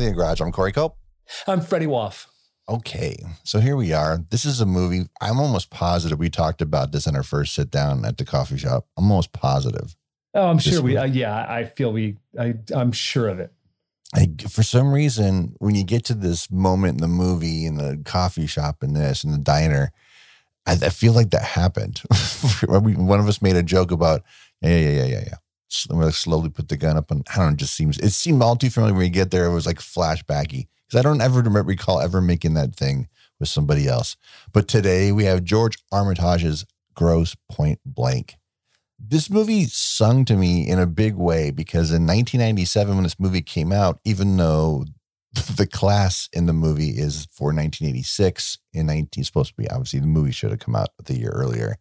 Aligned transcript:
In 0.00 0.06
the 0.06 0.12
Garage. 0.12 0.40
I'm 0.40 0.50
Corey 0.50 0.72
Cope. 0.72 0.96
I'm 1.46 1.60
Freddie 1.60 1.86
Woff. 1.86 2.26
Okay, 2.68 3.16
so 3.44 3.60
here 3.60 3.76
we 3.76 3.92
are. 3.92 4.24
This 4.30 4.44
is 4.44 4.60
a 4.60 4.66
movie. 4.66 5.02
I'm 5.20 5.38
almost 5.38 5.70
positive 5.70 6.18
we 6.18 6.30
talked 6.30 6.62
about 6.62 6.92
this 6.92 7.06
in 7.06 7.14
our 7.14 7.22
first 7.22 7.54
sit 7.54 7.70
down 7.70 8.04
at 8.04 8.16
the 8.16 8.24
coffee 8.24 8.56
shop. 8.56 8.86
I'm 8.96 9.10
almost 9.10 9.32
positive. 9.32 9.94
Oh, 10.34 10.48
I'm 10.48 10.58
sure 10.58 10.82
we. 10.82 10.96
Uh, 10.96 11.04
yeah, 11.04 11.46
I 11.48 11.64
feel 11.64 11.92
we. 11.92 12.16
I, 12.38 12.54
I'm 12.74 12.90
sure 12.90 13.28
of 13.28 13.38
it. 13.38 13.52
I, 14.14 14.30
for 14.48 14.62
some 14.62 14.92
reason, 14.92 15.54
when 15.58 15.74
you 15.74 15.84
get 15.84 16.04
to 16.06 16.14
this 16.14 16.50
moment 16.50 16.94
in 16.94 17.00
the 17.00 17.08
movie, 17.08 17.66
in 17.66 17.76
the 17.76 18.00
coffee 18.04 18.46
shop, 18.46 18.82
and 18.82 18.96
this, 18.96 19.22
in 19.22 19.30
the 19.30 19.38
diner, 19.38 19.92
I, 20.66 20.72
I 20.72 20.88
feel 20.88 21.12
like 21.12 21.30
that 21.30 21.42
happened. 21.42 22.02
One 22.66 23.20
of 23.20 23.28
us 23.28 23.42
made 23.42 23.56
a 23.56 23.62
joke 23.62 23.90
about, 23.90 24.22
yeah, 24.60 24.76
yeah, 24.76 24.90
yeah, 24.90 25.04
yeah, 25.04 25.24
yeah. 25.26 25.36
We 25.90 25.96
like 25.96 26.14
slowly 26.14 26.48
put 26.48 26.68
the 26.68 26.76
gun 26.76 26.96
up, 26.96 27.10
and 27.10 27.26
I 27.32 27.36
don't 27.36 27.50
know. 27.50 27.56
Just 27.56 27.74
seems 27.74 27.98
it 27.98 28.10
seemed 28.10 28.42
all 28.42 28.56
too 28.56 28.70
familiar 28.70 28.94
when 28.94 29.04
you 29.04 29.10
get 29.10 29.30
there. 29.30 29.46
It 29.46 29.54
was 29.54 29.66
like 29.66 29.78
flashbacky 29.78 30.68
because 30.86 30.98
I 30.98 31.02
don't 31.02 31.20
ever 31.20 31.40
recall 31.40 32.00
ever 32.00 32.20
making 32.20 32.54
that 32.54 32.74
thing 32.74 33.08
with 33.40 33.48
somebody 33.48 33.86
else. 33.86 34.16
But 34.52 34.68
today 34.68 35.12
we 35.12 35.24
have 35.24 35.44
George 35.44 35.76
Armitage's 35.92 36.64
Grosse 36.94 37.36
Pointe 37.50 37.80
Blank. 37.84 38.34
This 38.98 39.28
movie 39.28 39.64
sung 39.64 40.24
to 40.26 40.36
me 40.36 40.68
in 40.68 40.78
a 40.78 40.86
big 40.86 41.14
way 41.14 41.50
because 41.50 41.90
in 41.90 42.06
1997, 42.06 42.94
when 42.94 43.02
this 43.02 43.20
movie 43.20 43.42
came 43.42 43.72
out, 43.72 44.00
even 44.04 44.36
though 44.36 44.84
the 45.56 45.66
class 45.66 46.28
in 46.32 46.46
the 46.46 46.52
movie 46.52 46.90
is 46.90 47.26
for 47.32 47.46
1986 47.46 48.58
in 48.72 48.86
19 48.86 49.24
supposed 49.24 49.50
to 49.50 49.56
be 49.56 49.68
obviously 49.68 49.98
the 49.98 50.06
movie 50.06 50.30
should 50.30 50.50
have 50.50 50.60
come 50.60 50.76
out 50.76 50.90
the 51.04 51.18
year 51.18 51.30
earlier 51.30 51.76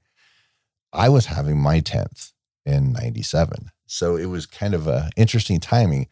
i 0.91 1.07
was 1.07 1.27
having 1.27 1.59
my 1.59 1.79
10th 1.79 2.31
in 2.65 2.91
97 2.91 3.69
so 3.93 4.15
it 4.15 4.25
was 4.25 4.45
kind 4.45 4.73
of 4.73 4.87
a 4.87 5.09
interesting 5.15 5.59
timing 5.59 6.07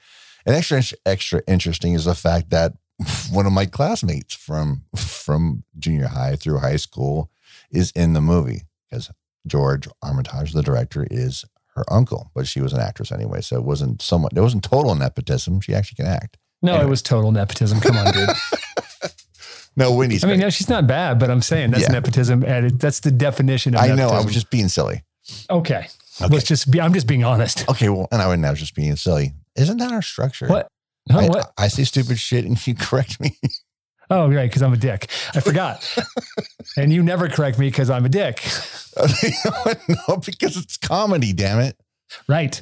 and 0.46 0.56
extra 0.56 0.82
extra 1.06 1.42
interesting 1.48 1.94
is 1.94 2.06
the 2.06 2.16
fact 2.16 2.50
that 2.50 2.74
one 3.32 3.46
of 3.46 3.54
my 3.54 3.66
classmates 3.66 4.34
from 4.34 4.84
from 4.96 5.64
junior 5.78 6.08
high 6.08 6.36
through 6.36 6.60
high 6.60 6.76
school 6.76 7.30
is 7.72 7.92
in 7.92 8.14
the 8.14 8.22
movie 8.22 8.64
because 8.90 9.12
george 9.48 9.88
armitage 10.02 10.54
the 10.54 10.62
director 10.64 11.08
is 11.10 11.46
her 11.76 11.84
uncle 11.92 12.32
but 12.36 12.48
she 12.48 12.62
was 12.62 12.74
an 12.74 12.80
actress 12.80 13.12
anyway 13.12 13.42
so 13.42 13.56
it 13.56 13.64
wasn't 13.64 14.02
somewhat 14.02 14.34
it 14.36 14.42
wasn't 14.42 14.64
total 14.64 14.94
nepotism 14.96 15.60
she 15.60 15.74
actually 15.74 15.96
can 15.96 16.06
act 16.06 16.38
no, 16.62 16.74
anyway. 16.74 16.86
it 16.86 16.90
was 16.90 17.02
total 17.02 17.32
nepotism. 17.32 17.80
Come 17.80 17.98
on, 17.98 18.14
dude. 18.14 18.30
no, 19.76 19.94
Wendy's. 19.94 20.24
I 20.24 20.28
mean, 20.28 20.40
no, 20.40 20.50
she's 20.50 20.70
not 20.70 20.86
bad, 20.86 21.20
but 21.20 21.32
I'm 21.32 21.42
saying 21.42 21.72
that's 21.72 21.84
yeah. 21.84 21.92
nepotism. 21.92 22.44
And 22.44 22.80
that's 22.80 23.00
the 23.00 23.12
definition 23.12 23.74
of 23.74 23.82
I 23.82 23.88
nepotism. 23.88 24.10
know. 24.10 24.22
I 24.22 24.24
was 24.24 24.34
just 24.34 24.50
being 24.52 24.68
silly. 24.68 25.04
Okay. 25.50 25.88
Okay. 26.24 26.34
Let's 26.34 26.48
just 26.48 26.70
be, 26.70 26.80
I'm 26.80 26.94
just 26.94 27.08
being 27.08 27.24
honest. 27.24 27.68
Okay. 27.70 27.90
Well, 27.90 28.08
and 28.12 28.22
I 28.22 28.28
would 28.28 28.40
now 28.40 28.54
just 28.54 28.76
being 28.76 28.96
silly. 28.96 29.34
Isn't 29.56 29.78
that 29.78 29.92
our 29.92 30.02
structure? 30.02 30.48
What? 30.48 30.68
I, 31.10 31.28
what? 31.28 31.52
I 31.58 31.68
say 31.68 31.84
stupid 31.84 32.20
shit 32.20 32.46
and 32.46 32.66
you 32.66 32.76
correct 32.80 33.20
me. 33.20 33.38
Oh, 34.10 34.30
right. 34.30 34.50
Because 34.50 34.62
I'm 34.62 34.74
a 34.74 34.78
dick. 34.78 35.10
I 35.34 35.40
forgot. 35.40 35.98
and 36.78 36.92
you 36.92 37.02
never 37.02 37.30
correct 37.30 37.58
me 37.58 37.68
because 37.68 37.90
I'm 37.90 38.06
a 38.06 38.10
dick. 38.10 38.44
no, 40.08 40.18
because 40.18 40.58
it's 40.58 40.78
comedy, 40.78 41.34
damn 41.34 41.60
it. 41.60 41.78
Right. 42.28 42.62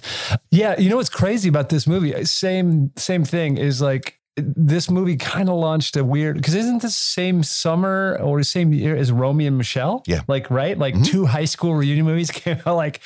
Yeah. 0.51 0.79
You 0.79 0.89
know 0.89 0.97
what's 0.97 1.09
crazy 1.09 1.49
about 1.49 1.69
this 1.69 1.87
movie? 1.87 2.23
Same 2.25 2.91
same 2.97 3.25
thing 3.25 3.57
is 3.57 3.81
like 3.81 4.19
this 4.35 4.89
movie 4.89 5.17
kind 5.17 5.49
of 5.49 5.55
launched 5.55 5.97
a 5.97 6.05
weird 6.05 6.37
because 6.37 6.55
isn't 6.55 6.81
this 6.81 6.95
same 6.95 7.43
summer 7.43 8.17
or 8.21 8.37
the 8.37 8.43
same 8.43 8.71
year 8.73 8.95
as 8.95 9.11
Romy 9.11 9.47
and 9.47 9.57
Michele? 9.57 10.03
Yeah. 10.05 10.21
Like 10.27 10.49
right, 10.51 10.77
like 10.77 10.93
mm-hmm. 10.93 11.03
two 11.03 11.25
high 11.25 11.45
school 11.45 11.73
reunion 11.73 12.05
movies 12.05 12.31
came 12.31 12.61
out 12.65 12.75
like. 12.75 13.01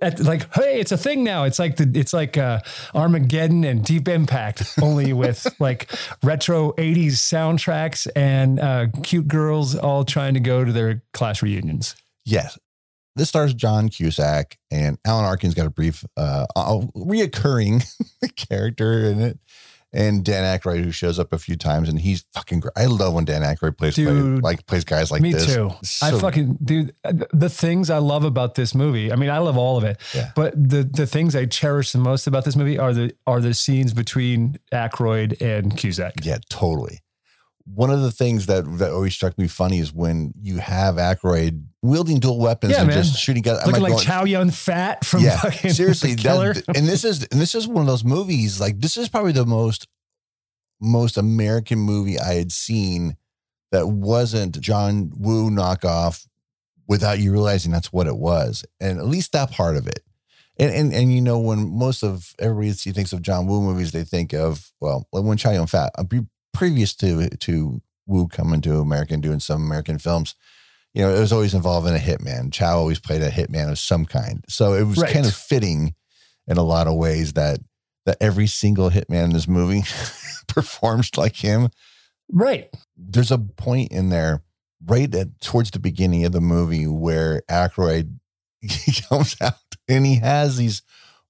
At, 0.00 0.20
like 0.20 0.52
hey 0.54 0.80
it's 0.80 0.90
a 0.90 0.96
thing 0.96 1.22
now. 1.22 1.44
It's 1.44 1.58
like 1.58 1.76
the 1.76 1.90
it's 1.94 2.14
like 2.14 2.38
uh 2.38 2.60
armageddon 2.94 3.62
and 3.62 3.84
deep 3.84 4.08
impact 4.08 4.78
only 4.80 5.12
with 5.12 5.46
like 5.60 5.92
retro 6.22 6.72
80s 6.72 7.12
soundtracks 7.12 8.08
and 8.16 8.58
uh 8.58 8.86
cute 9.02 9.28
girls 9.28 9.74
all 9.76 10.04
trying 10.04 10.34
to 10.34 10.40
go 10.40 10.64
to 10.64 10.72
their 10.72 11.02
class 11.12 11.42
reunions. 11.42 11.94
Yes. 12.24 12.58
This 13.16 13.30
stars 13.30 13.54
John 13.54 13.88
Cusack 13.88 14.58
and 14.70 14.98
Alan 15.06 15.24
Arkin's 15.24 15.54
got 15.54 15.64
a 15.64 15.70
brief, 15.70 16.04
uh, 16.18 16.44
reoccurring 16.54 17.82
character 18.36 19.04
in 19.04 19.20
it. 19.20 19.38
And 19.92 20.24
Dan 20.24 20.44
Aykroyd, 20.44 20.84
who 20.84 20.90
shows 20.90 21.18
up 21.18 21.32
a 21.32 21.38
few 21.38 21.56
times, 21.56 21.88
and 21.88 21.98
he's 21.98 22.26
fucking 22.34 22.60
great. 22.60 22.72
I 22.76 22.86
love 22.86 23.14
when 23.14 23.24
Dan 23.24 23.42
Aykroyd 23.42 23.78
plays 23.78 23.94
dude, 23.94 24.42
play, 24.42 24.50
like 24.50 24.66
plays 24.66 24.84
guys 24.84 25.10
like 25.10 25.22
me 25.22 25.32
this. 25.32 25.48
Me 25.48 25.54
too. 25.54 25.72
So, 25.82 26.06
I 26.06 26.20
fucking 26.20 26.58
dude. 26.62 26.94
Uh, 27.04 27.12
the 27.32 27.48
things 27.48 27.88
I 27.88 27.98
love 27.98 28.24
about 28.24 28.56
this 28.56 28.74
movie. 28.74 29.12
I 29.12 29.16
mean, 29.16 29.30
I 29.30 29.38
love 29.38 29.56
all 29.56 29.78
of 29.78 29.84
it. 29.84 29.98
Yeah. 30.14 30.32
But 30.34 30.52
the 30.54 30.82
the 30.82 31.06
things 31.06 31.34
I 31.34 31.46
cherish 31.46 31.92
the 31.92 31.98
most 31.98 32.26
about 32.26 32.44
this 32.44 32.56
movie 32.56 32.78
are 32.78 32.92
the 32.92 33.14
are 33.26 33.40
the 33.40 33.54
scenes 33.54 33.94
between 33.94 34.58
Aykroyd 34.72 35.40
and 35.40 35.76
Cusack. 35.76 36.14
Yeah, 36.22 36.38
totally 36.50 37.00
one 37.66 37.90
of 37.90 38.00
the 38.00 38.12
things 38.12 38.46
that 38.46 38.64
that 38.78 38.92
always 38.92 39.14
struck 39.14 39.36
me 39.38 39.48
funny 39.48 39.78
is 39.78 39.92
when 39.92 40.32
you 40.40 40.58
have 40.58 40.96
Aykroyd 40.96 41.64
wielding 41.82 42.20
dual 42.20 42.38
weapons 42.38 42.72
yeah, 42.72 42.80
and 42.80 42.88
man. 42.88 43.02
just 43.02 43.18
shooting 43.18 43.42
guys. 43.42 43.66
Looking 43.66 43.82
like 43.82 43.92
going, 43.92 44.04
Chow 44.04 44.24
Yun 44.24 44.50
Fat 44.50 45.04
from 45.04 45.22
yeah, 45.22 45.40
seriously. 45.50 46.14
That, 46.16 46.62
and 46.76 46.86
this 46.86 47.04
is 47.04 47.26
and 47.30 47.40
this 47.40 47.54
is 47.54 47.66
one 47.66 47.82
of 47.82 47.86
those 47.86 48.04
movies. 48.04 48.60
Like 48.60 48.80
this 48.80 48.96
is 48.96 49.08
probably 49.08 49.32
the 49.32 49.46
most 49.46 49.88
most 50.80 51.16
American 51.16 51.78
movie 51.78 52.18
I 52.18 52.34
had 52.34 52.52
seen 52.52 53.16
that 53.72 53.88
wasn't 53.88 54.60
John 54.60 55.10
Woo 55.16 55.50
knockoff 55.50 56.26
without 56.86 57.18
you 57.18 57.32
realizing 57.32 57.72
that's 57.72 57.92
what 57.92 58.06
it 58.06 58.16
was, 58.16 58.64
and 58.80 58.98
at 58.98 59.06
least 59.06 59.32
that 59.32 59.50
part 59.50 59.76
of 59.76 59.88
it. 59.88 60.00
And, 60.58 60.72
and 60.72 60.94
and 60.94 61.12
you 61.12 61.20
know 61.20 61.38
when 61.38 61.76
most 61.76 62.02
of 62.02 62.34
everybody 62.38 62.72
thinks 62.72 63.12
of 63.12 63.22
John 63.22 63.46
Woo 63.46 63.60
movies, 63.60 63.90
they 63.90 64.04
think 64.04 64.32
of 64.32 64.72
well 64.80 65.06
when 65.10 65.36
Chow 65.36 65.50
Yun 65.50 65.66
Fat 65.66 65.90
previous 66.56 66.94
to 66.96 67.28
to 67.28 67.80
Woo 68.06 68.28
coming 68.28 68.60
to 68.62 68.78
America 68.78 69.14
and 69.14 69.22
doing 69.22 69.40
some 69.40 69.64
American 69.64 69.98
films, 69.98 70.34
you 70.94 71.02
know, 71.02 71.14
it 71.14 71.20
was 71.20 71.32
always 71.32 71.54
involved 71.54 71.86
in 71.86 71.94
a 71.94 71.98
hitman. 71.98 72.52
Chow 72.52 72.78
always 72.78 72.98
played 72.98 73.22
a 73.22 73.30
hitman 73.30 73.70
of 73.70 73.78
some 73.78 74.06
kind. 74.06 74.44
So 74.48 74.74
it 74.74 74.84
was 74.84 74.98
right. 74.98 75.12
kind 75.12 75.26
of 75.26 75.34
fitting 75.34 75.94
in 76.46 76.56
a 76.56 76.62
lot 76.62 76.86
of 76.86 76.94
ways 76.94 77.34
that 77.34 77.60
that 78.06 78.16
every 78.20 78.46
single 78.46 78.90
hitman 78.90 79.24
in 79.24 79.32
this 79.32 79.48
movie 79.48 79.82
performs 80.46 81.16
like 81.16 81.36
him. 81.36 81.68
Right. 82.32 82.70
There's 82.96 83.30
a 83.30 83.38
point 83.38 83.92
in 83.92 84.08
there 84.08 84.42
right 84.84 85.12
at 85.14 85.40
towards 85.40 85.72
the 85.72 85.78
beginning 85.78 86.24
of 86.24 86.32
the 86.32 86.40
movie 86.40 86.86
where 86.86 87.42
Aykroyd 87.50 88.18
he 88.60 88.92
comes 89.08 89.36
out 89.40 89.54
and 89.88 90.06
he 90.06 90.16
has 90.16 90.56
these 90.56 90.82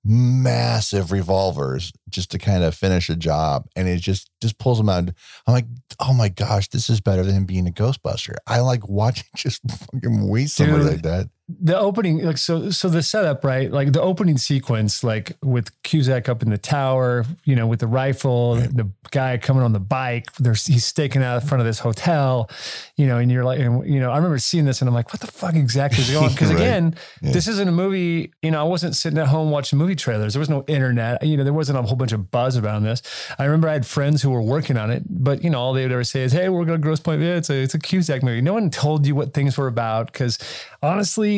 massive 0.06 1.10
revolvers 1.10 1.92
just 2.08 2.30
to 2.30 2.38
kind 2.38 2.62
of 2.62 2.74
finish 2.74 3.10
a 3.10 3.16
job 3.16 3.66
and 3.74 3.88
it 3.88 4.00
just 4.00 4.30
just 4.40 4.58
pulls 4.58 4.78
them 4.78 4.88
out. 4.88 5.08
I'm 5.46 5.54
like 5.54 5.66
oh 6.00 6.14
my 6.14 6.28
gosh 6.28 6.68
this 6.68 6.88
is 6.88 7.00
better 7.00 7.24
than 7.24 7.44
being 7.44 7.66
a 7.66 7.72
ghostbuster. 7.72 8.34
I 8.46 8.60
like 8.60 8.88
watching 8.88 9.26
just 9.36 9.62
fucking 9.68 10.28
waste 10.28 10.56
somebody 10.56 10.84
like 10.84 11.02
that 11.02 11.28
the 11.48 11.78
opening 11.78 12.24
like 12.24 12.38
so 12.38 12.70
so 12.70 12.88
the 12.88 13.02
setup 13.02 13.44
right 13.44 13.70
like 13.70 13.92
the 13.92 14.02
opening 14.02 14.36
sequence 14.36 15.04
like 15.04 15.36
with 15.44 15.70
Cusack 15.84 16.28
up 16.28 16.42
in 16.42 16.50
the 16.50 16.58
tower 16.58 17.24
you 17.44 17.54
know 17.54 17.68
with 17.68 17.78
the 17.78 17.86
rifle 17.86 18.56
right. 18.56 18.76
the 18.76 18.90
guy 19.12 19.38
coming 19.38 19.62
on 19.62 19.72
the 19.72 19.78
bike 19.78 20.32
there's 20.40 20.66
he's 20.66 20.84
staking 20.84 21.22
out 21.22 21.40
in 21.40 21.46
front 21.46 21.60
of 21.60 21.66
this 21.66 21.78
hotel 21.78 22.50
you 22.96 23.06
know 23.06 23.18
and 23.18 23.30
you're 23.30 23.44
like 23.44 23.60
and, 23.60 23.88
you 23.88 24.00
know 24.00 24.10
I 24.10 24.16
remember 24.16 24.38
seeing 24.38 24.64
this 24.64 24.80
and 24.80 24.88
I'm 24.88 24.94
like 24.94 25.12
what 25.12 25.20
the 25.20 25.28
fuck 25.28 25.54
exactly 25.54 26.02
is 26.02 26.10
going 26.12 26.24
on 26.24 26.32
because 26.32 26.48
right. 26.48 26.56
again 26.56 26.96
yeah. 27.22 27.30
this 27.30 27.46
isn't 27.46 27.68
a 27.68 27.72
movie 27.72 28.32
you 28.42 28.50
know 28.50 28.60
I 28.60 28.64
wasn't 28.64 28.96
sitting 28.96 29.18
at 29.20 29.28
home 29.28 29.52
watching 29.52 29.78
movie 29.78 29.94
trailers 29.94 30.32
there 30.34 30.40
was 30.40 30.50
no 30.50 30.64
internet 30.66 31.24
you 31.24 31.36
know 31.36 31.44
there 31.44 31.52
wasn't 31.52 31.78
a 31.78 31.82
whole 31.82 31.96
bunch 31.96 32.10
of 32.10 32.28
buzz 32.28 32.56
around 32.56 32.82
this 32.82 33.02
I 33.38 33.44
remember 33.44 33.68
I 33.68 33.74
had 33.74 33.86
friends 33.86 34.20
who 34.20 34.30
were 34.30 34.42
working 34.42 34.76
on 34.76 34.90
it 34.90 35.04
but 35.08 35.44
you 35.44 35.50
know 35.50 35.60
all 35.60 35.74
they 35.74 35.84
would 35.84 35.92
ever 35.92 36.02
say 36.02 36.22
is 36.22 36.32
hey 36.32 36.48
we're 36.48 36.64
going 36.64 36.80
to 36.80 36.82
Grosse 36.82 36.98
Pointe 36.98 37.22
yeah 37.22 37.36
it's 37.36 37.50
a 37.50 37.54
it's 37.54 37.74
a 37.74 37.78
Cusack 37.78 38.24
movie 38.24 38.40
no 38.40 38.52
one 38.52 38.68
told 38.68 39.06
you 39.06 39.14
what 39.14 39.32
things 39.32 39.56
were 39.56 39.68
about 39.68 40.12
because 40.12 40.38
honestly, 40.86 41.35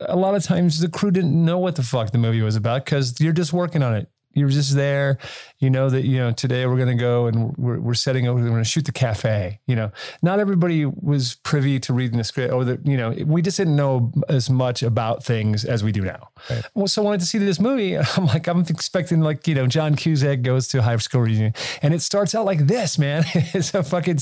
a 0.00 0.16
lot 0.16 0.34
of 0.34 0.42
times 0.42 0.80
the 0.80 0.88
crew 0.88 1.10
didn't 1.10 1.44
know 1.44 1.58
what 1.58 1.76
the 1.76 1.82
fuck 1.82 2.10
the 2.10 2.18
movie 2.18 2.42
was 2.42 2.56
about 2.56 2.84
because 2.84 3.20
you're 3.20 3.32
just 3.32 3.52
working 3.52 3.82
on 3.82 3.94
it. 3.94 4.08
You're 4.34 4.50
just 4.50 4.74
there 4.74 5.18
you 5.58 5.70
know 5.70 5.90
that 5.90 6.04
you 6.04 6.18
know 6.18 6.32
today 6.32 6.66
we're 6.66 6.76
going 6.76 6.88
to 6.88 6.94
go 6.94 7.26
and 7.26 7.56
we're, 7.56 7.78
we're 7.78 7.94
setting 7.94 8.28
up 8.28 8.34
we're 8.34 8.48
going 8.48 8.56
to 8.56 8.64
shoot 8.64 8.84
the 8.84 8.92
cafe 8.92 9.60
you 9.66 9.76
know. 9.76 9.90
Not 10.22 10.40
everybody 10.40 10.84
was 10.86 11.34
privy 11.34 11.78
to 11.80 11.92
reading 11.92 12.18
the 12.18 12.24
script 12.24 12.52
or 12.52 12.64
that 12.64 12.86
you 12.86 12.96
know 12.96 13.10
we 13.24 13.42
just 13.42 13.56
didn't 13.56 13.76
know 13.76 14.12
as 14.28 14.50
much 14.50 14.82
about 14.82 15.24
things 15.24 15.64
as 15.64 15.82
we 15.82 15.92
do 15.92 16.02
now. 16.02 16.28
Right. 16.50 16.64
well 16.74 16.86
so 16.86 17.02
I 17.02 17.04
wanted 17.04 17.20
to 17.20 17.26
see 17.26 17.38
this 17.38 17.60
movie. 17.60 17.96
I'm 18.16 18.26
like 18.26 18.46
i'm 18.46 18.60
expecting 18.60 19.20
like 19.20 19.46
you 19.46 19.54
know 19.54 19.66
john 19.66 19.94
cusack 19.94 20.42
goes 20.42 20.68
to 20.68 20.78
a 20.78 20.82
high 20.82 20.96
school 20.96 21.22
reunion 21.22 21.54
and 21.82 21.94
it 21.94 22.02
starts 22.02 22.34
out 22.34 22.44
like 22.44 22.66
this 22.66 22.98
man. 22.98 23.24
It's 23.58 23.74
a 23.74 23.82
fucking 23.82 24.18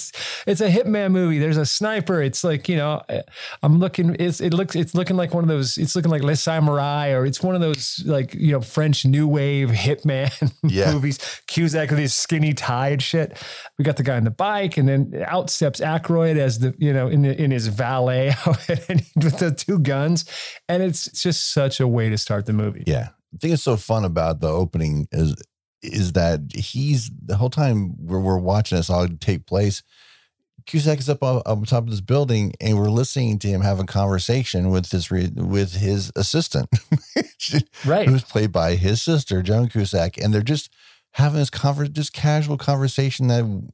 it's 0.46 0.60
a 0.60 0.70
hitman 0.70 1.10
movie. 1.10 1.38
There's 1.38 1.56
a 1.56 1.66
sniper. 1.66 2.22
It's 2.22 2.44
like 2.44 2.68
you 2.68 2.76
know 2.76 3.02
eh, 3.08 3.22
i'm 3.62 3.78
looking 3.78 4.16
it's 4.18 4.40
it 4.40 4.52
looks 4.52 4.74
it's 4.74 4.94
looking 4.94 5.16
like 5.16 5.34
one 5.34 5.44
of 5.44 5.48
those 5.48 5.78
it's 5.78 5.94
looking 5.96 6.10
like 6.10 6.22
les 6.22 6.42
samurai 6.42 7.10
or 7.10 7.26
it's 7.26 7.42
one 7.42 7.54
of 7.54 7.60
those 7.60 8.02
like 8.06 8.34
you 8.34 8.52
know 8.52 8.60
french 8.60 9.04
new 9.04 9.26
wave 9.28 9.70
hitman 9.70 10.52
yeah. 10.62 10.92
movies 10.92 11.18
Cusack 11.46 11.90
with 11.90 11.98
his 11.98 12.14
skinny 12.14 12.52
tie 12.52 12.90
and 12.90 13.02
shit. 13.02 13.42
We 13.78 13.84
got 13.84 13.96
the 13.96 14.02
guy 14.02 14.16
on 14.16 14.24
the 14.24 14.30
bike, 14.30 14.76
and 14.76 14.88
then 14.88 15.24
out 15.26 15.50
steps 15.50 15.80
Aykroyd 15.80 16.36
as 16.36 16.58
the 16.58 16.74
you 16.78 16.92
know 16.92 17.08
in 17.08 17.22
the, 17.22 17.40
in 17.40 17.50
his 17.50 17.68
valet 17.68 18.34
with 18.46 19.38
the 19.38 19.54
two 19.56 19.78
guns, 19.78 20.24
and 20.68 20.82
it's 20.82 21.06
just 21.22 21.52
such 21.52 21.80
a 21.80 21.88
way 21.88 22.08
to 22.08 22.18
start 22.18 22.46
the 22.46 22.52
movie. 22.52 22.84
Yeah, 22.86 23.08
I 23.34 23.36
think 23.38 23.54
it's 23.54 23.62
so 23.62 23.76
fun 23.76 24.04
about 24.04 24.40
the 24.40 24.48
opening 24.48 25.08
is 25.12 25.34
is 25.82 26.12
that 26.12 26.40
he's 26.54 27.10
the 27.24 27.36
whole 27.36 27.50
time 27.50 28.06
where 28.06 28.20
we're 28.20 28.38
watching 28.38 28.76
this 28.76 28.90
all 28.90 29.06
take 29.08 29.46
place. 29.46 29.82
Cusack 30.66 30.98
is 30.98 31.08
up 31.08 31.22
on, 31.22 31.38
up 31.38 31.58
on 31.58 31.64
top 31.64 31.84
of 31.84 31.90
this 31.90 32.00
building, 32.00 32.52
and 32.60 32.76
we're 32.76 32.90
listening 32.90 33.38
to 33.38 33.48
him 33.48 33.60
have 33.60 33.78
a 33.78 33.84
conversation 33.84 34.70
with 34.70 34.90
his 34.90 35.10
re, 35.12 35.30
with 35.34 35.74
his 35.74 36.10
assistant, 36.16 36.68
right? 37.84 38.08
Who's 38.08 38.24
played 38.24 38.50
by 38.50 38.74
his 38.74 39.00
sister, 39.00 39.42
Joan 39.42 39.68
Cusack, 39.68 40.18
and 40.18 40.34
they're 40.34 40.42
just 40.42 40.72
having 41.16 41.38
this 41.38 41.48
conver- 41.48 41.90
just 41.90 42.12
casual 42.12 42.58
conversation 42.58 43.28
that 43.28 43.72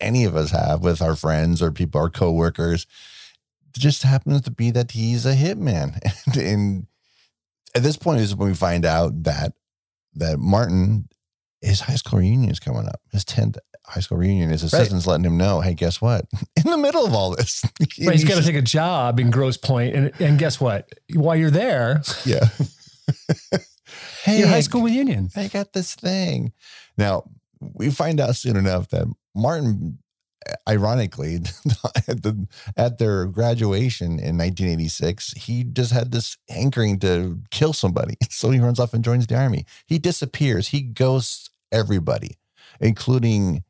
any 0.00 0.24
of 0.24 0.36
us 0.36 0.50
have 0.50 0.82
with 0.82 1.00
our 1.00 1.16
friends 1.16 1.62
or 1.62 1.72
people, 1.72 1.98
our 1.98 2.10
coworkers. 2.10 2.86
It 3.74 3.80
just 3.80 4.02
happens 4.02 4.42
to 4.42 4.50
be 4.50 4.70
that 4.70 4.90
he's 4.90 5.24
a 5.24 5.34
hitman, 5.34 5.98
and, 6.26 6.36
and 6.36 6.86
at 7.74 7.82
this 7.82 7.96
point 7.96 8.20
is 8.20 8.36
when 8.36 8.48
we 8.48 8.54
find 8.54 8.84
out 8.84 9.24
that 9.24 9.54
that 10.14 10.38
Martin, 10.38 11.08
his 11.60 11.80
high 11.80 11.96
school 11.96 12.20
reunion 12.20 12.50
is 12.50 12.60
coming 12.60 12.86
up. 12.86 13.00
His 13.12 13.24
tenth 13.24 13.56
high 13.86 14.00
school 14.00 14.18
reunion. 14.18 14.50
His 14.50 14.62
assistant's 14.62 15.06
right. 15.06 15.12
letting 15.12 15.24
him 15.24 15.38
know, 15.38 15.60
hey, 15.60 15.74
guess 15.74 16.00
what? 16.00 16.26
In 16.64 16.70
the 16.70 16.78
middle 16.78 17.06
of 17.06 17.14
all 17.14 17.34
this, 17.34 17.64
right, 17.80 18.12
he's, 18.12 18.24
got 18.24 18.36
to 18.36 18.44
take 18.44 18.54
a 18.56 18.62
job 18.62 19.18
in 19.18 19.30
Grosse 19.30 19.58
and 19.68 20.12
and 20.20 20.38
guess 20.38 20.60
what? 20.60 20.88
While 21.14 21.36
you're 21.36 21.50
there, 21.50 22.02
yeah. 22.26 22.48
Hey, 24.24 24.38
your 24.38 24.48
high 24.48 24.60
school 24.60 24.82
reunion. 24.82 25.30
They 25.34 25.48
got 25.48 25.72
this 25.72 25.94
thing. 25.94 26.52
Now 26.96 27.24
we 27.60 27.90
find 27.90 28.20
out 28.20 28.36
soon 28.36 28.56
enough 28.56 28.88
that 28.88 29.06
Martin 29.34 29.98
ironically 30.68 31.36
at 32.08 32.22
the 32.22 32.46
at 32.76 32.98
their 32.98 33.24
graduation 33.26 34.18
in 34.18 34.36
1986 34.36 35.32
he 35.32 35.64
just 35.64 35.90
had 35.90 36.12
this 36.12 36.36
hankering 36.48 36.98
to 37.00 37.40
kill 37.50 37.72
somebody. 37.72 38.16
So 38.30 38.50
he 38.50 38.60
runs 38.60 38.78
off 38.80 38.92
and 38.92 39.04
joins 39.04 39.26
the 39.26 39.38
army. 39.38 39.64
He 39.86 39.98
disappears. 39.98 40.68
He 40.68 40.82
ghosts 40.82 41.50
everybody 41.72 42.36
including 42.80 43.62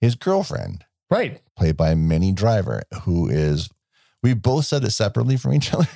his 0.00 0.16
girlfriend. 0.16 0.84
Right. 1.10 1.40
Played 1.56 1.76
by 1.76 1.94
minnie 1.94 2.32
driver 2.32 2.82
who 3.04 3.28
is 3.28 3.70
we 4.22 4.34
both 4.34 4.66
said 4.66 4.84
it 4.84 4.90
separately 4.90 5.36
from 5.36 5.54
each 5.54 5.72
other 5.74 5.88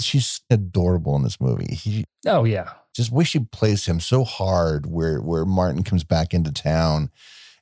she's 0.00 0.40
adorable 0.50 1.16
in 1.16 1.22
this 1.22 1.40
movie 1.40 1.74
he 1.74 2.04
oh 2.26 2.44
yeah 2.44 2.70
just 2.94 3.12
wish 3.12 3.30
she 3.30 3.38
plays 3.38 3.86
him 3.86 4.00
so 4.00 4.24
hard 4.24 4.86
where 4.86 5.20
where 5.20 5.44
martin 5.44 5.82
comes 5.82 6.04
back 6.04 6.32
into 6.34 6.52
town 6.52 7.10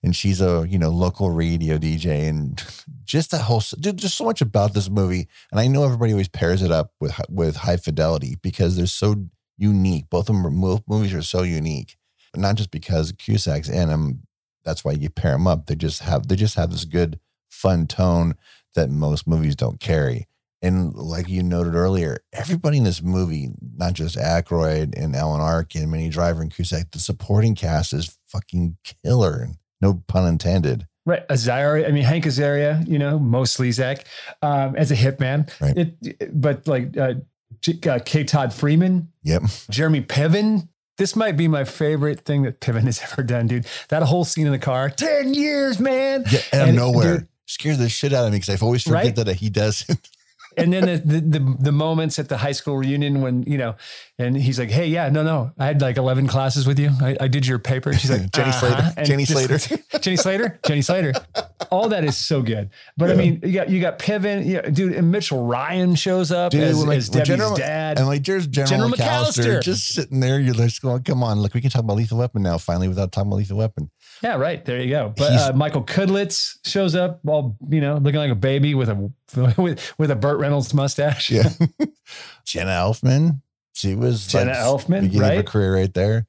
and 0.07 0.15
she's 0.15 0.41
a 0.41 0.65
you 0.69 0.79
know 0.79 0.91
local 0.91 1.31
radio 1.31 1.79
DJ, 1.79 2.29
and 2.29 2.63
just 3.05 3.33
that 3.33 3.43
whole 3.43 3.63
dude, 3.81 3.99
just 3.99 4.17
so 4.17 4.25
much 4.25 4.41
about 4.41 4.73
this 4.73 4.89
movie. 4.89 5.29
And 5.51 5.61
I 5.61 5.67
know 5.67 5.85
everybody 5.85 6.13
always 6.13 6.29
pairs 6.29 6.63
it 6.63 6.71
up 6.71 6.93
with 7.01 7.21
with 7.29 7.57
High 7.57 7.77
Fidelity 7.77 8.37
because 8.41 8.77
they're 8.77 8.87
so 8.87 9.27
unique. 9.59 10.09
Both 10.09 10.29
of 10.29 10.37
them 10.37 10.83
movies 10.87 11.13
are 11.13 11.23
so 11.23 11.43
unique, 11.43 11.97
but 12.33 12.41
not 12.41 12.55
just 12.55 12.71
because 12.71 13.13
Cusack's 13.13 13.69
in 13.69 13.89
them. 13.89 14.23
That's 14.65 14.85
why 14.85 14.93
you 14.93 15.11
pair 15.11 15.33
them 15.33 15.47
up. 15.47 15.67
They 15.67 15.75
just 15.75 16.03
have 16.03 16.29
they 16.29 16.37
just 16.37 16.55
have 16.55 16.71
this 16.71 16.85
good 16.85 17.19
fun 17.49 17.89
tone 17.89 18.37
that 18.77 18.91
most 18.91 19.27
movies 19.27 19.57
don't 19.57 19.81
carry. 19.81 20.29
And 20.63 20.95
like 20.95 21.29
you 21.29 21.43
noted 21.43 21.75
earlier, 21.75 22.19
everybody 22.33 22.79
in 22.79 22.85
this 22.85 23.03
movie, 23.03 23.51
not 23.77 23.93
just 23.93 24.17
Aykroyd 24.17 24.95
and 24.97 25.15
Alan 25.15 25.41
Arkin 25.41 25.83
and 25.83 25.91
Minnie 25.91 26.09
Driver 26.09 26.41
and 26.41 26.55
Cusack, 26.55 26.91
the 26.91 26.99
supporting 26.99 27.55
cast 27.55 27.93
is 27.93 28.19
fucking 28.27 28.79
killer 29.05 29.49
no 29.81 30.03
pun 30.07 30.27
intended. 30.27 30.87
Right. 31.05 31.27
Azaria, 31.29 31.89
I 31.89 31.93
mean, 31.93 32.03
Hank 32.03 32.25
Azaria, 32.25 32.87
you 32.89 32.99
know, 32.99 33.19
Moe 33.19 33.43
Szyslak, 33.43 34.05
um, 34.43 34.75
as 34.77 34.91
a 34.91 34.97
hitman. 34.97 35.51
Right. 35.61 35.77
It, 35.77 36.41
but 36.41 36.67
like 36.67 36.97
uh, 36.97 37.15
uh, 37.89 37.99
K. 38.05 38.25
Todd 38.25 38.53
Freeman. 38.53 39.09
Yep. 39.23 39.43
Jeremy 39.71 40.03
Piven. 40.03 40.69
This 40.99 41.15
might 41.15 41.37
be 41.37 41.47
my 41.47 41.65
favorite 41.65 42.21
thing 42.21 42.43
that 42.43 42.61
Piven 42.61 42.85
has 42.85 43.01
ever 43.13 43.23
done, 43.23 43.47
dude. 43.47 43.67
That 43.89 44.03
whole 44.03 44.25
scene 44.25 44.47
in 44.47 44.53
the 44.53 44.59
car, 44.59 44.91
10 44.91 45.35
years, 45.35 45.79
man. 45.79 46.25
Yeah, 46.31 46.41
out 46.53 46.69
of 46.71 46.75
nowhere. 46.75 47.19
Dude, 47.19 47.29
scares 47.47 47.79
the 47.79 47.89
shit 47.89 48.13
out 48.13 48.25
of 48.25 48.33
me 48.33 48.39
because 48.39 48.53
I've 48.53 48.63
always 48.63 48.83
forget 48.83 49.05
right? 49.05 49.17
that 49.27 49.37
he 49.37 49.51
does 49.51 49.87
and 50.57 50.73
then 50.73 50.87
the, 50.87 50.97
the, 50.97 51.21
the 51.21 51.57
the 51.61 51.73
moments 51.73 52.19
at 52.19 52.29
the 52.29 52.37
high 52.37 52.53
school 52.53 52.77
reunion 52.77 53.21
when 53.21 53.43
you 53.43 53.59
know, 53.59 53.77
and 54.19 54.37
he's 54.37 54.59
like, 54.59 54.71
"Hey, 54.71 54.87
yeah, 54.87 55.09
no, 55.09 55.23
no, 55.23 55.53
I 55.59 55.67
had 55.67 55.81
like 55.81 55.97
eleven 55.97 56.27
classes 56.27 56.67
with 56.67 56.79
you. 56.79 56.91
I, 57.01 57.17
I 57.21 57.29
did 57.29 57.47
your 57.47 57.59
paper." 57.59 57.93
She's 57.93 58.11
like, 58.11 58.31
"Jenny 58.33 58.51
uh-huh. 58.51 58.93
Slater, 58.95 59.05
Jenny 59.05 59.25
Slater, 59.25 59.59
Jenny 60.01 60.17
Slater, 60.17 60.59
Jenny 60.67 60.83
Slater." 60.83 61.13
All 61.71 61.89
that 61.91 62.05
is 62.05 62.17
so 62.17 62.43
good. 62.43 62.71
But 62.97 63.07
yeah. 63.07 63.15
I 63.15 63.17
mean, 63.17 63.41
you 63.43 63.53
got 63.53 63.69
you 63.71 63.81
got 63.81 63.99
Piven, 63.99 64.47
yeah, 64.47 64.63
dude, 64.63 64.95
and 64.95 65.11
Mitchell 65.11 65.47
Ryan 65.47 65.95
shows 65.95 66.31
up 66.31 66.53
dude, 66.53 66.63
as, 66.63 66.85
like, 66.85 66.99
as 66.99 67.09
Debbie's 67.09 67.29
General, 67.29 67.57
dad, 67.57 67.99
and 67.99 68.07
like 68.07 68.25
there's 68.25 68.47
General, 68.47 68.71
General 68.71 68.91
McAllister, 68.91 69.59
McAllister, 69.59 69.63
just 69.63 69.89
sitting 69.89 70.21
there. 70.21 70.41
You're 70.41 70.55
just 70.55 70.81
going, 70.81 71.03
"Come 71.03 71.23
on, 71.23 71.41
look, 71.41 71.55
we 71.55 71.61
can 71.61 71.71
talk 71.71 71.83
about 71.83 71.97
Lethal 71.97 72.19
Weapon 72.19 72.43
now, 72.43 72.59
finally, 72.59 72.89
without 72.89 73.13
talking 73.13 73.29
about 73.29 73.37
Lethal 73.37 73.59
Weapon." 73.59 73.91
Yeah, 74.23 74.37
right. 74.37 74.65
There 74.65 74.81
you 74.81 74.91
go. 74.91 75.13
But 75.17 75.33
uh, 75.33 75.53
Michael 75.55 75.85
Cudlitz 75.85 76.59
shows 76.65 76.95
up, 76.95 77.21
all 77.27 77.57
you 77.69 77.81
know, 77.81 77.97
looking 77.97 78.19
like 78.19 78.31
a 78.31 78.37
baby 78.37 78.75
with 78.75 78.89
a 78.89 79.13
with 79.61 79.95
with 79.99 80.11
a 80.11 80.17
Burt 80.17 80.39
Reynolds 80.39 80.73
mustache. 80.73 81.31
Yeah, 81.31 81.51
Jenna 82.45 82.71
Elfman. 82.71 83.43
She 83.75 83.95
was 83.95 84.27
Jenna 84.27 84.53
like, 84.53 84.59
Elfman, 84.59 85.01
beginning 85.03 85.21
right? 85.21 85.31
of 85.33 85.37
her 85.39 85.43
career 85.43 85.75
right 85.75 85.93
there. 85.93 86.27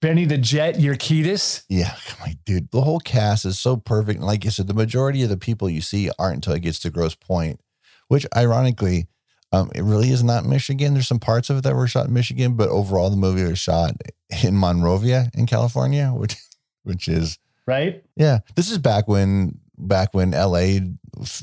Benny 0.00 0.24
the 0.24 0.38
Jet 0.38 0.76
Urquidez. 0.76 1.64
Yeah, 1.68 1.94
on, 2.22 2.38
dude. 2.44 2.70
The 2.70 2.82
whole 2.82 3.00
cast 3.00 3.44
is 3.44 3.58
so 3.58 3.76
perfect. 3.76 4.18
And 4.18 4.26
like 4.26 4.44
I 4.44 4.50
said, 4.50 4.66
the 4.66 4.74
majority 4.74 5.22
of 5.22 5.30
the 5.30 5.36
people 5.36 5.70
you 5.70 5.80
see 5.80 6.10
aren't 6.18 6.36
until 6.36 6.52
it 6.52 6.60
gets 6.60 6.78
to 6.80 6.90
Grosse 6.90 7.14
Pointe, 7.14 7.60
which 8.08 8.26
ironically, 8.36 9.08
um, 9.52 9.70
it 9.74 9.82
really 9.82 10.10
is 10.10 10.22
not 10.22 10.44
Michigan. 10.44 10.92
There's 10.92 11.08
some 11.08 11.18
parts 11.18 11.48
of 11.48 11.58
it 11.58 11.64
that 11.64 11.74
were 11.74 11.86
shot 11.86 12.08
in 12.08 12.12
Michigan, 12.12 12.54
but 12.54 12.68
overall 12.68 13.10
the 13.10 13.16
movie 13.16 13.44
was 13.44 13.58
shot 13.58 13.92
in 14.42 14.56
Monrovia 14.56 15.30
in 15.34 15.46
California, 15.46 16.08
which 16.14 16.36
which 16.86 17.08
is 17.08 17.38
right. 17.66 18.02
Yeah, 18.16 18.38
this 18.54 18.70
is 18.70 18.78
back 18.78 19.08
when 19.08 19.58
back 19.76 20.14
when 20.14 20.32
L.A. 20.34 20.80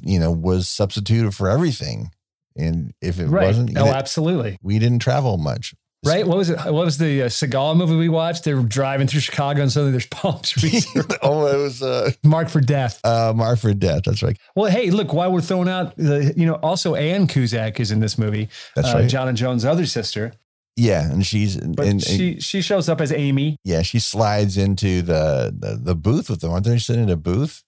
you 0.02 0.20
know 0.20 0.32
was 0.32 0.68
substituted 0.68 1.36
for 1.36 1.50
everything, 1.50 2.12
and 2.56 2.94
if 3.02 3.20
it 3.20 3.28
right. 3.28 3.48
wasn't, 3.48 3.78
oh, 3.78 3.88
absolutely, 3.88 4.58
we 4.62 4.80
didn't 4.80 5.00
travel 5.00 5.38
much. 5.38 5.76
Right? 6.06 6.28
What 6.28 6.38
was 6.38 6.50
it? 6.50 6.60
What 6.66 6.86
was 6.86 6.98
the 6.98 7.24
uh, 7.24 7.26
Seagal 7.28 7.78
movie 7.78 7.96
we 7.96 8.10
watched? 8.10 8.44
They 8.44 8.54
were 8.54 8.64
driving 8.64 9.08
through 9.08 9.22
Chicago 9.22 9.62
and 9.62 9.72
suddenly 9.72 9.92
there's 9.92 10.06
palm 10.12 10.42
trees. 10.44 10.86
oh, 11.22 11.48
it 11.48 11.58
was 11.58 11.82
uh, 11.82 12.12
Marked 12.24 12.52
for 12.52 12.60
Death. 12.60 13.00
Uh, 13.06 13.32
Marked 13.34 13.62
for 13.62 13.74
Death. 13.74 14.02
That's 14.06 14.22
right. 14.22 14.38
Well, 14.54 14.70
hey, 14.70 14.92
look, 14.92 15.14
while 15.14 15.32
we're 15.32 15.42
throwing 15.42 15.70
out 15.70 15.96
the, 15.96 16.34
you 16.36 16.46
know, 16.46 16.56
also 16.56 16.96
Ann 16.96 17.28
Cusack 17.28 17.80
is 17.80 17.92
in 17.92 18.02
this 18.02 18.18
movie. 18.18 18.50
That's 18.76 18.90
uh, 18.90 19.00
right. 19.00 19.10
John 19.10 19.30
and 19.30 19.38
Joan's 19.38 19.64
other 19.64 19.86
sister. 19.86 20.34
Yeah, 20.76 21.10
and 21.10 21.26
she's 21.26 21.58
but 21.58 21.86
and, 21.86 22.02
she 22.02 22.40
she 22.40 22.62
shows 22.62 22.90
up 22.90 23.00
as 23.00 23.12
Amy. 23.12 23.58
Yeah, 23.64 23.84
she 23.84 24.00
slides 24.00 24.58
into 24.58 25.02
the 25.02 25.56
the, 25.58 25.80
the 25.82 25.96
booth 25.96 26.30
with 26.30 26.42
them. 26.42 26.52
Aren't 26.52 26.66
they 26.66 26.78
sitting 26.80 27.04
in 27.04 27.10
a 27.10 27.18
booth? 27.18 27.64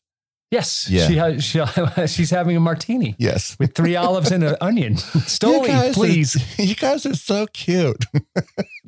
Yes. 0.51 0.87
Yeah. 0.89 1.07
She 1.07 1.15
has, 1.15 1.43
she, 1.43 2.07
she's 2.07 2.29
having 2.29 2.55
a 2.55 2.59
martini. 2.59 3.15
Yes. 3.17 3.57
With 3.59 3.73
three 3.73 3.95
olives 4.05 4.31
and 4.31 4.43
an 4.43 4.55
onion. 4.61 4.95
Stoli, 4.95 5.93
please. 5.93 6.35
Are, 6.35 6.61
you 6.61 6.75
guys 6.75 7.05
are 7.05 7.15
so 7.15 7.47
cute. 7.47 8.05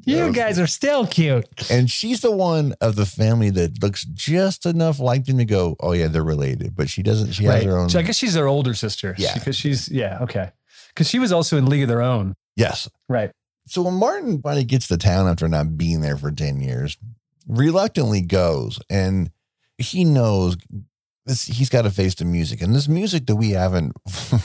you 0.06 0.32
guys 0.32 0.60
are 0.60 0.68
still 0.68 1.08
cute. 1.08 1.46
And 1.70 1.90
she's 1.90 2.22
the 2.22 2.32
one 2.32 2.74
of 2.80 2.96
the 2.96 3.06
family 3.06 3.50
that 3.50 3.82
looks 3.82 4.06
just 4.06 4.66
enough 4.66 5.00
like 5.00 5.26
them 5.26 5.40
to 5.40 5.46
go, 5.46 5.76
oh 5.80 5.94
yeah, 5.94 6.08
they're 6.08 6.24
related. 6.24 6.76
But 6.76 6.90
she 6.90 7.04
doesn't. 7.04 7.34
She 7.34 7.46
has 7.46 7.64
her 7.64 7.78
own. 7.78 7.90
So 7.90 8.00
I 8.00 8.04
guess 8.04 8.18
she's 8.18 8.36
their 8.36 8.48
older 8.48 8.74
sister. 8.74 9.16
Yeah. 9.18 9.34
Because 9.34 9.56
she's 9.56 9.90
yeah 9.90 10.20
okay. 10.22 10.52
Because 10.90 11.10
she 11.10 11.20
was 11.20 11.32
also 11.32 11.58
in 11.58 11.66
League 11.66 11.84
of 11.84 11.90
Their 11.90 12.02
Own. 12.02 12.36
Yes. 12.56 12.90
Right. 13.10 13.32
So 13.68 13.82
when 13.82 13.96
Martin 13.96 14.42
finally 14.42 14.64
gets 14.64 14.88
to 14.88 14.98
town 14.98 15.28
after 15.28 15.48
not 15.48 15.78
being 15.78 16.02
there 16.02 16.18
for 16.18 16.32
10 16.32 16.62
years, 16.62 16.98
reluctantly 17.48 18.22
goes 18.22 18.80
and 18.90 19.30
he 19.78 20.06
knows 20.06 20.58
this, 21.26 21.44
he's 21.44 21.70
got 21.70 21.82
to 21.82 21.92
face 21.92 22.16
the 22.16 22.26
music. 22.26 22.62
And 22.62 22.74
this 22.74 22.88
music 22.88 23.26
that 23.28 23.36
we 23.36 23.52
haven't, 23.52 23.94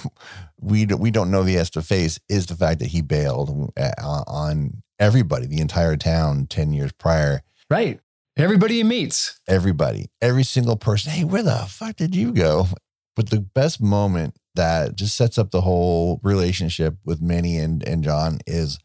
we, 0.61 0.87
we 0.87 1.11
don't 1.11 1.31
know 1.31 1.45
he 1.45 1.55
has 1.55 1.71
to 1.71 1.83
face 1.83 2.19
is 2.29 2.47
the 2.47 2.57
fact 2.57 2.81
that 2.81 2.89
he 2.89 3.01
bailed 3.01 3.73
uh, 3.77 4.23
on 4.27 4.83
everybody, 4.99 5.47
the 5.47 5.61
entire 5.61 5.97
town 5.97 6.47
10 6.47 6.73
years 6.73 6.93
prior. 6.93 7.43
Right. 7.71 8.01
Everybody 8.37 8.77
he 8.77 8.85
meets. 8.85 9.39
Everybody, 9.47 10.11
every 10.21 10.45
single 10.45 10.77
person. 10.77 11.13
Hey, 11.13 11.25
where 11.25 11.43
the 11.43 11.65
fuck 11.69 11.97
did 11.97 12.17
you 12.17 12.33
go? 12.33 12.67
But 13.15 13.31
the 13.31 13.41
best 13.41 13.81
moment 13.81 14.37
that 14.55 14.97
just 14.97 15.17
sets 15.17 15.39
up 15.39 15.51
the 15.51 15.61
whole 15.61 16.19
relationship 16.23 16.97
with 17.05 17.21
Minnie 17.21 17.59
and, 17.59 17.87
and 17.87 18.03
John 18.03 18.39
is 18.47 18.79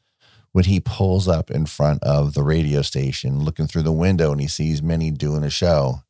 when 0.57 0.65
he 0.65 0.79
pulls 0.79 1.27
up 1.27 1.51
in 1.51 1.67
front 1.67 2.01
of 2.01 2.33
the 2.33 2.41
radio 2.41 2.81
station 2.81 3.43
looking 3.43 3.67
through 3.67 3.83
the 3.83 3.91
window 3.91 4.31
and 4.31 4.41
he 4.41 4.47
sees 4.47 4.81
Minnie 4.81 5.11
doing 5.11 5.43
a 5.43 5.51
show. 5.51 6.01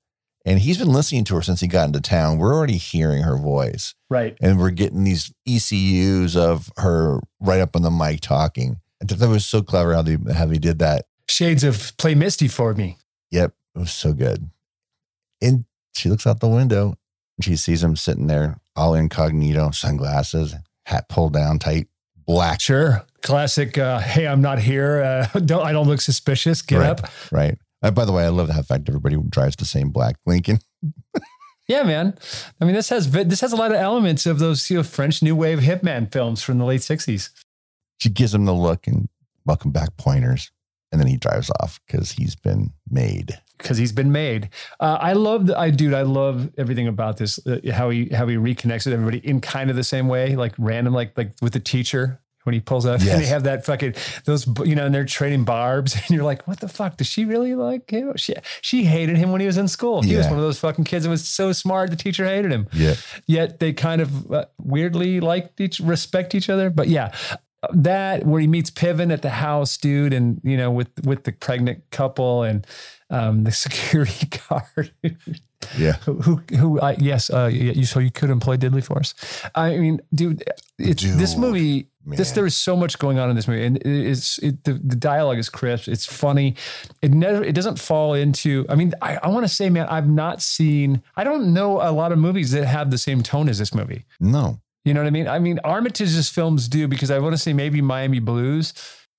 And 0.45 0.59
he's 0.59 0.77
been 0.77 0.93
listening 0.93 1.25
to 1.25 1.35
her 1.35 1.41
since 1.41 1.59
he 1.59 1.67
got 1.67 1.87
into 1.87 1.99
town. 1.99 2.37
We're 2.37 2.53
already 2.53 2.77
hearing 2.77 3.23
her 3.23 3.35
voice. 3.35 3.93
Right. 4.09 4.37
And 4.39 4.57
we're 4.57 4.69
getting 4.69 5.03
these 5.03 5.33
ECUs 5.45 6.37
of 6.37 6.71
her 6.77 7.19
right 7.41 7.59
up 7.59 7.75
on 7.75 7.81
the 7.81 7.91
mic 7.91 8.21
talking. 8.21 8.79
I 9.01 9.05
thought 9.05 9.19
that 9.19 9.27
was 9.27 9.45
so 9.45 9.61
clever 9.61 9.93
how 9.93 10.01
they, 10.01 10.15
how 10.33 10.45
they 10.45 10.59
did 10.59 10.79
that. 10.79 11.07
Shades 11.27 11.65
of 11.65 11.97
Play 11.97 12.15
Misty 12.15 12.47
for 12.47 12.73
me. 12.73 12.99
Yep. 13.31 13.53
It 13.75 13.79
was 13.79 13.91
so 13.91 14.13
good. 14.13 14.49
And 15.41 15.65
she 15.93 16.07
looks 16.07 16.25
out 16.25 16.39
the 16.39 16.47
window 16.47 16.95
and 17.37 17.43
she 17.43 17.57
sees 17.57 17.83
him 17.83 17.97
sitting 17.97 18.27
there 18.27 18.61
all 18.77 18.93
incognito, 18.93 19.71
sunglasses, 19.71 20.55
hat 20.85 21.09
pulled 21.09 21.33
down 21.33 21.59
tight, 21.59 21.87
black. 22.27 22.61
Sure. 22.61 23.03
Classic. 23.23 23.75
Uh, 23.77 23.99
hey, 23.99 24.27
I'm 24.27 24.41
not 24.41 24.59
here. 24.59 25.01
Uh, 25.01 25.39
don't 25.45 25.65
I 25.65 25.71
don't 25.71 25.87
look 25.87 26.01
suspicious. 26.01 26.61
Get 26.61 26.77
right, 26.77 26.89
up. 26.89 27.09
Right. 27.31 27.57
Uh, 27.81 27.91
by 27.91 28.05
the 28.05 28.11
way, 28.11 28.25
I 28.25 28.29
love 28.29 28.47
the 28.47 28.63
fact 28.63 28.87
everybody 28.87 29.17
drives 29.29 29.55
the 29.55 29.65
same 29.65 29.89
black 29.89 30.17
Lincoln. 30.25 30.59
Yeah, 31.67 31.83
man. 31.83 32.17
I 32.61 32.65
mean, 32.65 32.75
this 32.75 32.89
has 32.89 33.11
this 33.11 33.41
has 33.41 33.51
a 33.51 33.57
lot 33.57 33.71
of 33.71 33.77
elements 33.77 34.25
of 34.25 34.39
those 34.39 34.69
you 34.69 34.77
know, 34.77 34.83
French 34.83 35.21
New 35.21 35.35
Wave 35.35 35.59
hitman 35.59 36.11
films 36.11 36.41
from 36.41 36.59
the 36.59 36.65
late 36.65 36.79
'60s. 36.81 37.29
She 37.99 38.09
gives 38.09 38.33
him 38.33 38.45
the 38.45 38.53
look 38.53 38.87
and 38.87 39.09
welcome 39.45 39.71
back 39.71 39.97
pointers, 39.97 40.49
and 40.91 41.01
then 41.01 41.07
he 41.07 41.17
drives 41.17 41.51
off 41.59 41.81
because 41.85 42.13
he's 42.13 42.35
been 42.35 42.71
made. 42.89 43.41
Because 43.57 43.77
he's 43.77 43.91
been 43.91 44.11
made. 44.11 44.49
Uh, 44.79 44.97
I 44.99 45.13
love 45.13 45.47
the, 45.47 45.57
I 45.57 45.69
dude. 45.71 45.93
I 45.93 46.03
love 46.03 46.49
everything 46.57 46.87
about 46.87 47.17
this. 47.17 47.39
Uh, 47.45 47.59
how 47.73 47.89
he 47.89 48.09
how 48.09 48.27
he 48.27 48.35
reconnects 48.35 48.85
with 48.85 48.93
everybody 48.93 49.19
in 49.27 49.41
kind 49.41 49.69
of 49.69 49.75
the 49.75 49.83
same 49.83 50.07
way, 50.07 50.35
like 50.35 50.53
random, 50.57 50.93
like 50.93 51.17
like 51.17 51.31
with 51.41 51.53
the 51.53 51.59
teacher 51.59 52.19
when 52.43 52.53
he 52.53 52.61
pulls 52.61 52.85
up 52.85 53.01
Yes. 53.01 53.09
and 53.13 53.21
they 53.21 53.25
have 53.27 53.43
that 53.43 53.65
fucking 53.65 53.93
those 54.23 54.47
you 54.63 54.73
know 54.73 54.85
and 54.85 54.95
they're 54.95 55.03
trading 55.03 55.43
barbs 55.43 55.95
and 56.01 56.09
you're 56.11 56.23
like 56.23 56.47
what 56.47 56.61
the 56.61 56.69
fuck 56.69 56.95
does 56.95 57.05
she 57.05 57.25
really 57.25 57.55
like 57.55 57.89
him 57.89 58.15
she 58.15 58.35
she 58.61 58.85
hated 58.85 59.17
him 59.17 59.33
when 59.33 59.41
he 59.41 59.47
was 59.47 59.57
in 59.57 59.67
school 59.67 60.01
he 60.01 60.15
was 60.15 60.27
one 60.27 60.35
of 60.35 60.41
those 60.41 60.57
fucking 60.57 60.85
kids 60.85 61.03
that 61.03 61.09
was 61.09 61.27
so 61.27 61.51
smart 61.51 61.89
the 61.89 61.97
teacher 61.97 62.23
hated 62.25 62.49
him 62.53 62.69
Yeah. 62.71 62.93
yet 63.25 63.59
they 63.59 63.73
kind 63.73 63.99
of 64.01 64.31
uh, 64.31 64.45
weirdly 64.63 65.19
like 65.19 65.51
each 65.59 65.81
respect 65.81 66.33
each 66.35 66.49
other 66.49 66.69
but 66.69 66.87
yeah 66.87 67.11
that 67.73 68.25
where 68.25 68.39
he 68.39 68.47
meets 68.47 68.69
Piven 68.71 69.11
at 69.11 69.23
the 69.23 69.29
house 69.31 69.75
dude 69.77 70.13
and 70.13 70.39
you 70.43 70.55
know 70.55 70.71
with 70.71 70.89
with 71.03 71.25
the 71.25 71.33
pregnant 71.33 71.83
couple 71.91 72.43
and 72.43 72.65
um 73.09 73.43
the 73.43 73.51
security 73.51 74.27
guard 74.49 74.91
Yeah. 75.77 75.93
who 76.05 76.41
who, 76.57 76.79
I 76.79 76.95
yes 76.99 77.29
uh 77.29 77.45
you 77.51 77.85
so 77.85 77.99
you 77.99 78.11
could 78.11 78.29
employ 78.29 78.57
Diddley 78.57 78.83
Force 78.83 79.13
I 79.55 79.77
mean 79.77 80.01
dude 80.13 80.43
it's 80.77 81.03
this 81.03 81.31
Dude, 81.31 81.39
movie 81.39 81.87
this 82.05 82.31
there 82.31 82.45
is 82.45 82.55
so 82.55 82.75
much 82.77 82.99
going 82.99 83.19
on 83.19 83.29
in 83.29 83.35
this 83.35 83.47
movie 83.49 83.65
and 83.65 83.77
it 83.77 83.85
is 83.85 84.39
it, 84.41 84.63
the, 84.63 84.73
the 84.73 84.95
dialogue 84.95 85.37
is 85.39 85.49
crisp 85.49 85.87
it's 85.89 86.05
funny 86.05 86.55
it 87.01 87.13
never 87.13 87.43
it 87.43 87.53
doesn't 87.53 87.79
fall 87.79 88.13
into 88.13 88.65
I 88.69 88.75
mean 88.75 88.93
I, 89.01 89.17
I 89.17 89.27
want 89.27 89.45
to 89.45 89.53
say 89.53 89.69
man 89.69 89.87
I've 89.87 90.07
not 90.07 90.41
seen 90.41 91.01
I 91.17 91.23
don't 91.25 91.53
know 91.53 91.81
a 91.81 91.91
lot 91.91 92.11
of 92.11 92.19
movies 92.19 92.51
that 92.51 92.65
have 92.65 92.91
the 92.91 92.97
same 92.97 93.23
tone 93.23 93.49
as 93.49 93.57
this 93.57 93.73
movie 93.73 94.05
No. 94.19 94.61
you 94.85 94.93
know 94.93 95.01
what 95.01 95.07
I 95.07 95.11
mean? 95.11 95.27
I 95.27 95.39
mean, 95.39 95.59
Armitage's 95.65 96.29
films 96.29 96.69
do 96.69 96.87
because 96.87 97.11
I 97.11 97.19
want 97.19 97.33
to 97.33 97.37
say 97.37 97.51
maybe 97.51 97.81
Miami 97.81 98.19
Blues. 98.19 98.73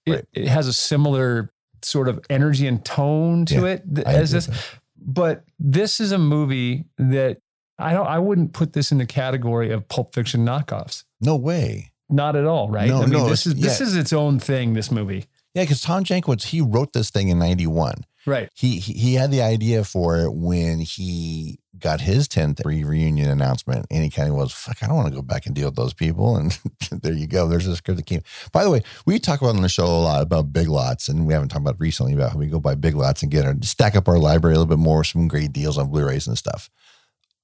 It, 0.06 0.10
Right. 0.12 0.24
it 0.32 0.48
has 0.48 0.66
a 0.66 0.72
similar 0.72 1.52
sort 1.84 2.08
of 2.08 2.20
energy 2.30 2.66
and 2.66 2.84
tone 2.84 3.44
to 3.46 3.54
Yeah, 3.54 3.64
it 3.66 3.94
th- 3.94 4.06
as 4.06 4.30
this. 4.32 4.46
that. 4.46 4.64
But 4.96 5.44
this 5.58 6.00
is 6.00 6.12
a 6.12 6.18
movie 6.18 6.84
that 6.98 7.38
I 7.78 7.92
don't. 7.92 8.06
I 8.06 8.18
wouldn't 8.18 8.52
put 8.52 8.72
this 8.72 8.90
in 8.92 8.98
the 8.98 9.06
category 9.06 9.70
of 9.72 9.86
Pulp 9.88 10.14
Fiction 10.14 10.44
knockoffs. 10.44 11.04
No 11.20 11.36
way. 11.36 11.92
Not 12.10 12.36
at 12.36 12.44
all, 12.44 12.68
right? 12.70 12.88
No, 12.88 12.98
I 13.02 13.06
mean, 13.06 13.10
no, 13.10 13.28
this 13.28 13.46
is 13.46 13.52
it's- 13.52 13.78
this 13.78 13.80
is 13.88 13.94
its 13.96 14.12
own 14.12 14.38
thing. 14.40 14.72
This 14.74 14.90
movie, 14.90 15.26
Yeah, 15.54 15.62
because 15.64 15.80
Tom 15.82 16.04
Jankiewicz, 16.04 16.44
he 16.46 16.60
wrote 16.60 16.92
this 16.94 17.10
thing 17.10 17.28
in 17.28 17.38
91. 17.38 18.04
Right? 18.26 18.50
He, 18.54 18.78
he 18.78 18.92
he 18.92 19.14
had 19.14 19.30
the 19.30 19.42
idea 19.42 19.84
for 19.84 20.18
it 20.18 20.32
when 20.32 20.80
he 20.80 21.58
got 21.78 22.00
his 22.00 22.28
10th 22.28 22.64
re- 22.64 22.84
reunion 22.84 23.28
announcement 23.28 23.86
and 23.90 24.02
he 24.02 24.10
kind 24.10 24.28
of 24.28 24.34
was, 24.34 24.52
fuck, 24.52 24.82
I 24.82 24.86
don't 24.86 24.96
want 24.96 25.08
to 25.08 25.14
go 25.14 25.22
back 25.22 25.46
and 25.46 25.54
deal 25.54 25.68
with 25.68 25.76
those 25.76 25.94
people. 25.94 26.36
And 26.36 26.58
there 26.90 27.12
you 27.12 27.26
go. 27.26 27.46
There's 27.46 27.66
a 27.66 27.76
script 27.76 27.98
that 27.98 28.06
came. 28.06 28.22
By 28.52 28.64
the 28.64 28.70
way, 28.70 28.82
we 29.06 29.18
talk 29.18 29.40
about 29.40 29.56
on 29.56 29.62
the 29.62 29.68
show 29.68 29.86
a 29.86 29.86
lot 29.86 30.22
about 30.22 30.52
big 30.52 30.68
lots 30.68 31.08
and 31.08 31.26
we 31.26 31.32
haven't 31.32 31.48
talked 31.48 31.62
about 31.62 31.80
recently 31.80 32.14
about 32.14 32.32
how 32.32 32.38
we 32.38 32.46
go 32.46 32.60
buy 32.60 32.74
big 32.74 32.94
lots 32.94 33.22
and 33.22 33.30
get 33.30 33.44
our, 33.44 33.54
stack 33.62 33.96
up 33.96 34.08
our 34.08 34.18
library 34.18 34.54
a 34.54 34.58
little 34.58 34.76
bit 34.76 34.82
more, 34.82 35.04
some 35.04 35.28
great 35.28 35.52
deals 35.52 35.78
on 35.78 35.90
Blu-rays 35.90 36.26
and 36.26 36.38
stuff. 36.38 36.70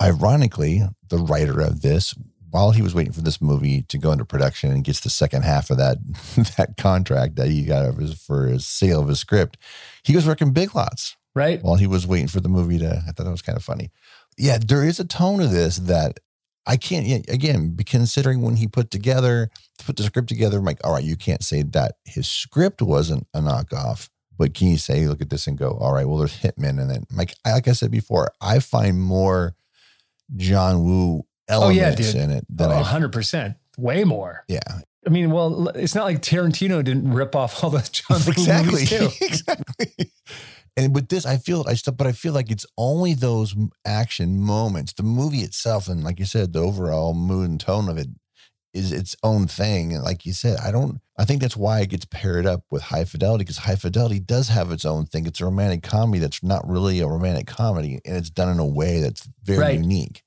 Ironically, 0.02 0.82
the 1.08 1.18
writer 1.18 1.60
of 1.60 1.82
this, 1.82 2.14
while 2.54 2.70
he 2.70 2.82
was 2.82 2.94
waiting 2.94 3.12
for 3.12 3.20
this 3.20 3.42
movie 3.42 3.82
to 3.82 3.98
go 3.98 4.12
into 4.12 4.24
production 4.24 4.70
and 4.70 4.84
gets 4.84 5.00
the 5.00 5.10
second 5.10 5.42
half 5.42 5.70
of 5.70 5.76
that 5.76 5.98
that 6.56 6.76
contract 6.78 7.34
that 7.34 7.48
he 7.48 7.64
got 7.64 7.84
of 7.84 7.96
his, 7.96 8.14
for 8.14 8.46
his 8.46 8.64
sale 8.64 9.00
of 9.02 9.08
his 9.08 9.18
script, 9.18 9.56
he 10.04 10.14
was 10.14 10.24
working 10.24 10.52
big 10.52 10.72
lots 10.72 11.16
Right? 11.34 11.60
while 11.60 11.74
he 11.74 11.88
was 11.88 12.06
waiting 12.06 12.28
for 12.28 12.38
the 12.38 12.48
movie 12.48 12.78
to. 12.78 13.02
I 13.08 13.10
thought 13.10 13.24
that 13.24 13.30
was 13.30 13.42
kind 13.42 13.58
of 13.58 13.64
funny. 13.64 13.90
Yeah, 14.38 14.58
there 14.64 14.84
is 14.84 15.00
a 15.00 15.04
tone 15.04 15.40
of 15.40 15.50
this 15.50 15.78
that 15.78 16.20
I 16.64 16.76
can't 16.76 17.06
yet 17.06 17.28
again 17.28 17.70
be 17.70 17.82
considering 17.82 18.40
when 18.40 18.54
he 18.54 18.68
put 18.68 18.92
together 18.92 19.50
put 19.84 19.96
the 19.96 20.04
script 20.04 20.28
together. 20.28 20.58
I'm 20.58 20.64
like, 20.64 20.78
all 20.86 20.92
right, 20.92 21.02
you 21.02 21.16
can't 21.16 21.42
say 21.42 21.62
that 21.62 21.96
his 22.04 22.28
script 22.28 22.80
wasn't 22.80 23.26
a 23.34 23.40
knockoff, 23.40 24.10
but 24.38 24.54
can 24.54 24.68
you 24.68 24.78
say 24.78 25.08
look 25.08 25.20
at 25.20 25.28
this 25.28 25.48
and 25.48 25.58
go, 25.58 25.70
all 25.70 25.92
right, 25.92 26.06
well, 26.06 26.18
there's 26.18 26.40
Hitman, 26.40 26.80
and 26.80 26.88
then 26.88 27.04
like 27.12 27.34
like 27.44 27.66
I 27.66 27.72
said 27.72 27.90
before, 27.90 28.30
I 28.40 28.60
find 28.60 29.02
more 29.02 29.56
John 30.36 30.84
Woo 30.84 31.24
Oh, 31.48 31.68
yeah, 31.68 31.94
dude. 31.94 32.14
in 32.14 32.30
it 32.30 32.46
than 32.48 32.70
Oh, 32.70 32.82
hundred 32.82 33.12
percent, 33.12 33.56
way 33.76 34.04
more. 34.04 34.44
Yeah, 34.48 34.60
I 35.06 35.10
mean, 35.10 35.30
well, 35.30 35.68
it's 35.68 35.94
not 35.94 36.04
like 36.04 36.22
Tarantino 36.22 36.82
didn't 36.82 37.12
rip 37.12 37.36
off 37.36 37.62
all 37.62 37.70
the 37.70 37.80
John 37.92 38.20
Woo 38.24 38.32
exactly, 38.32 38.72
movies 38.72 38.88
too. 38.90 39.08
exactly. 39.24 40.10
And 40.76 40.92
with 40.94 41.08
this, 41.08 41.24
I 41.24 41.36
feel 41.36 41.64
I 41.68 41.74
still, 41.74 41.92
but 41.94 42.06
I 42.08 42.12
feel 42.12 42.32
like 42.32 42.50
it's 42.50 42.66
only 42.76 43.14
those 43.14 43.54
action 43.84 44.40
moments. 44.40 44.92
The 44.92 45.02
movie 45.04 45.38
itself, 45.42 45.86
and 45.86 46.02
like 46.02 46.18
you 46.18 46.24
said, 46.24 46.52
the 46.52 46.58
overall 46.60 47.14
mood 47.14 47.48
and 47.48 47.60
tone 47.60 47.88
of 47.88 47.96
it 47.96 48.08
is 48.72 48.90
its 48.90 49.14
own 49.22 49.46
thing. 49.46 49.92
And 49.92 50.02
like 50.02 50.26
you 50.26 50.32
said, 50.32 50.58
I 50.58 50.72
don't. 50.72 51.00
I 51.16 51.24
think 51.24 51.40
that's 51.42 51.56
why 51.56 51.78
it 51.80 51.90
gets 51.90 52.06
paired 52.06 52.44
up 52.44 52.64
with 52.72 52.82
High 52.82 53.04
Fidelity 53.04 53.44
because 53.44 53.58
High 53.58 53.76
Fidelity 53.76 54.18
does 54.18 54.48
have 54.48 54.72
its 54.72 54.84
own 54.84 55.06
thing. 55.06 55.26
It's 55.26 55.40
a 55.40 55.44
romantic 55.44 55.84
comedy 55.84 56.18
that's 56.18 56.42
not 56.42 56.68
really 56.68 56.98
a 56.98 57.06
romantic 57.06 57.46
comedy, 57.46 58.00
and 58.04 58.16
it's 58.16 58.30
done 58.30 58.48
in 58.48 58.58
a 58.58 58.66
way 58.66 58.98
that's 58.98 59.28
very 59.44 59.58
Right. 59.60 59.78
unique. 59.78 60.23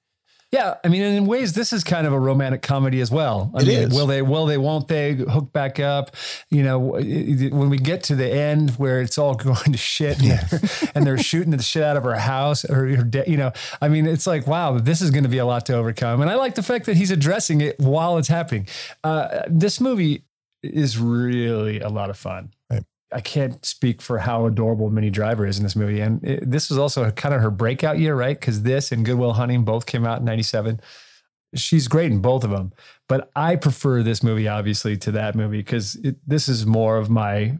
Yeah, 0.53 0.75
I 0.81 0.87
mean, 0.87 1.01
in 1.01 1.25
ways, 1.25 1.51
this 1.51 1.73
is 1.73 1.83
kind 1.83 2.07
of 2.07 2.13
a 2.13 2.19
romantic 2.19 2.61
comedy 2.61 3.01
as 3.01 3.11
well. 3.11 3.51
I 3.53 3.63
It 3.63 3.67
mean, 3.67 3.77
is. 3.89 3.93
will 3.93 4.07
they? 4.07 4.21
Will 4.21 4.45
they? 4.45 4.57
Won't 4.57 4.87
they? 4.87 5.13
Hook 5.13 5.51
back 5.51 5.77
up. 5.77 6.15
You 6.49 6.63
know, 6.63 6.79
when 6.79 7.69
we 7.69 7.77
get 7.77 8.03
to 8.03 8.15
the 8.15 8.31
end 8.31 8.69
where 8.77 9.01
it's 9.01 9.17
all 9.17 9.35
going 9.49 9.73
to 9.73 9.77
shit, 9.77 10.19
and, 10.19 10.25
Yeah. 10.25 10.43
they're, 10.49 10.59
and 10.95 11.05
they're 11.05 11.17
shooting 11.17 11.51
the 11.51 11.61
shit 11.61 11.83
out 11.83 11.97
of 11.97 12.03
her 12.05 12.15
house 12.15 12.63
or 12.63 12.87
her, 12.95 13.03
de- 13.03 13.29
you 13.29 13.35
know, 13.35 13.51
I 13.81 13.89
mean, 13.89 14.05
it's 14.07 14.25
like, 14.25 14.47
wow, 14.47 14.77
this 14.77 15.01
is 15.01 15.11
going 15.11 15.23
to 15.23 15.29
be 15.29 15.39
a 15.39 15.45
lot 15.45 15.65
to 15.65 15.75
overcome. 15.75 16.21
And 16.21 16.29
I 16.31 16.35
like 16.35 16.55
the 16.55 16.63
fact 16.63 16.85
that 16.85 16.95
he's 16.95 17.11
addressing 17.11 17.59
it 17.59 17.77
while 17.79 18.17
it's 18.17 18.29
happening. 18.29 18.67
Uh, 19.03 19.41
this 19.49 19.81
movie 19.81 20.23
is 20.63 20.97
really 20.97 21.81
a 21.81 21.89
lot 21.89 22.09
of 22.09 22.17
fun. 22.17 22.51
I 23.11 23.21
can't 23.21 23.63
speak 23.65 24.01
for 24.01 24.17
how 24.17 24.45
adorable 24.45 24.89
Minnie 24.89 25.09
Driver 25.09 25.45
is 25.45 25.57
in 25.57 25.63
this 25.63 25.75
movie. 25.75 26.01
And 26.01 26.23
it, 26.23 26.49
this 26.49 26.69
is 26.69 26.77
also 26.77 27.09
kind 27.11 27.33
of 27.33 27.41
her 27.41 27.51
breakout 27.51 27.99
year, 27.99 28.15
right? 28.15 28.37
Because 28.37 28.63
this 28.63 28.91
and 28.91 29.05
Good 29.05 29.17
Will 29.17 29.33
Hunting 29.33 29.63
both 29.63 29.85
came 29.85 30.05
out 30.05 30.19
in 30.19 30.25
97. 30.25 30.81
She's 31.55 31.87
great 31.87 32.11
in 32.11 32.19
both 32.19 32.43
of 32.43 32.49
them. 32.49 32.73
But 33.07 33.31
I 33.35 33.55
prefer 33.55 34.03
this 34.03 34.21
movie, 34.21 34.47
obviously, 34.47 34.97
to 34.97 35.11
that 35.11 35.35
movie 35.35 35.59
because 35.59 35.97
this 36.25 36.49
is 36.49 36.65
more 36.65 36.97
of 36.97 37.09
my 37.09 37.57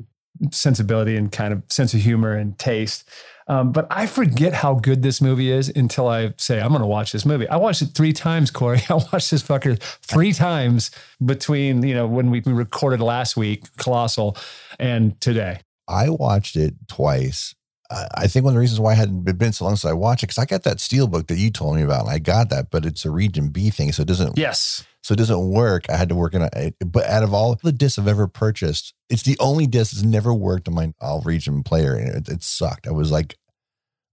sensibility 0.51 1.15
and 1.15 1.31
kind 1.31 1.53
of 1.53 1.63
sense 1.69 1.93
of 1.93 2.01
humor 2.01 2.33
and 2.33 2.57
taste. 2.59 3.09
Um, 3.49 3.71
but 3.71 3.87
I 3.89 4.07
forget 4.07 4.53
how 4.53 4.73
good 4.75 5.03
this 5.03 5.21
movie 5.21 5.51
is 5.51 5.69
until 5.69 6.07
I 6.09 6.33
say, 6.37 6.59
I'm 6.59 6.69
going 6.69 6.81
to 6.81 6.87
watch 6.87 7.13
this 7.13 7.25
movie. 7.25 7.47
I 7.47 7.55
watched 7.55 7.81
it 7.81 7.91
three 7.95 8.11
times, 8.11 8.51
Corey. 8.51 8.81
I 8.89 8.95
watched 8.95 9.31
this 9.31 9.41
fucker 9.43 9.79
three 9.81 10.33
times 10.33 10.91
between, 11.25 11.81
you 11.83 11.95
know, 11.95 12.07
when 12.07 12.29
we 12.29 12.41
we 12.41 12.51
recorded 12.53 12.99
last 13.01 13.37
week, 13.37 13.63
Colossal, 13.77 14.35
and 14.79 15.19
today. 15.21 15.61
I 15.87 16.09
watched 16.09 16.55
it 16.57 16.75
twice. 16.87 17.55
I 17.89 18.07
I 18.15 18.27
think 18.27 18.43
one 18.43 18.51
of 18.51 18.55
the 18.55 18.59
reasons 18.59 18.81
why 18.81 18.91
I 18.91 18.95
hadn't 18.95 19.21
been- 19.23 19.37
been 19.37 19.53
so 19.53 19.63
long 19.63 19.75
since 19.77 19.89
I 19.89 19.93
watched 19.93 20.23
it 20.23 20.27
because 20.27 20.37
I 20.39 20.45
got 20.45 20.63
that 20.63 20.81
steel 20.81 21.07
book 21.07 21.27
that 21.27 21.37
you 21.37 21.49
told 21.49 21.77
me 21.77 21.83
about, 21.83 22.01
and 22.01 22.09
I 22.09 22.19
got 22.19 22.49
that, 22.49 22.69
but 22.69 22.85
it's 22.85 23.05
a 23.05 23.11
Region 23.11 23.47
B 23.49 23.69
thing, 23.69 23.93
so 23.93 24.01
it 24.01 24.07
doesn't 24.09 24.37
Yes. 24.37 24.83
So 25.07 25.13
it 25.13 25.19
doesn't 25.19 25.51
work. 25.51 25.89
I 25.89 25.95
had 25.95 26.09
to 26.09 26.15
work 26.15 26.35
on 26.35 26.49
it. 26.51 26.75
But 26.85 27.05
out 27.05 27.23
of 27.23 27.33
all 27.33 27.57
the 27.63 27.71
discs 27.71 27.97
I've 27.97 28.09
ever 28.09 28.27
purchased, 28.27 28.93
it's 29.09 29.23
the 29.23 29.37
only 29.39 29.65
disc 29.65 29.93
that's 29.93 30.03
never 30.03 30.33
worked 30.33 30.67
on 30.67 30.73
my 30.73 30.93
all 30.99 31.21
region 31.21 31.63
player, 31.63 31.95
and 31.95 32.09
it, 32.09 32.27
it 32.27 32.43
sucked. 32.43 32.87
I 32.87 32.91
was 32.91 33.09
like, 33.09 33.37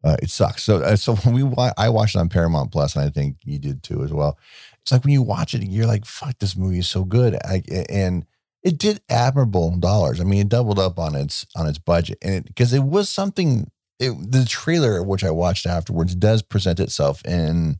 uh, 0.04 0.14
it 0.22 0.30
sucks. 0.30 0.62
So 0.62 0.82
uh, 0.82 0.94
so 0.94 1.16
when 1.24 1.34
we 1.34 1.56
I 1.76 1.88
watched 1.88 2.14
it 2.14 2.20
on 2.20 2.28
Paramount 2.28 2.70
Plus, 2.70 2.94
and 2.94 3.04
I 3.04 3.10
think 3.10 3.38
you 3.42 3.58
did 3.58 3.82
too 3.82 4.04
as 4.04 4.12
well. 4.12 4.38
It's 4.82 4.92
like 4.92 5.02
when 5.02 5.12
you 5.12 5.22
watch 5.22 5.52
it, 5.52 5.64
you're 5.64 5.88
like, 5.88 6.04
fuck, 6.04 6.38
this 6.38 6.56
movie 6.56 6.78
is 6.78 6.88
so 6.88 7.02
good, 7.02 7.34
I, 7.44 7.64
and 7.88 8.24
it 8.62 8.78
did 8.78 9.00
admirable 9.08 9.76
dollars. 9.76 10.20
I 10.20 10.24
mean, 10.24 10.42
it 10.42 10.48
doubled 10.48 10.78
up 10.78 11.00
on 11.00 11.16
its 11.16 11.44
on 11.56 11.66
its 11.66 11.78
budget, 11.78 12.18
and 12.22 12.34
it 12.34 12.46
because 12.46 12.72
it 12.72 12.84
was 12.84 13.08
something. 13.08 13.68
It, 13.98 14.12
the 14.30 14.44
trailer, 14.44 15.02
which 15.02 15.24
I 15.24 15.32
watched 15.32 15.66
afterwards, 15.66 16.14
does 16.14 16.42
present 16.42 16.78
itself 16.78 17.24
in 17.24 17.78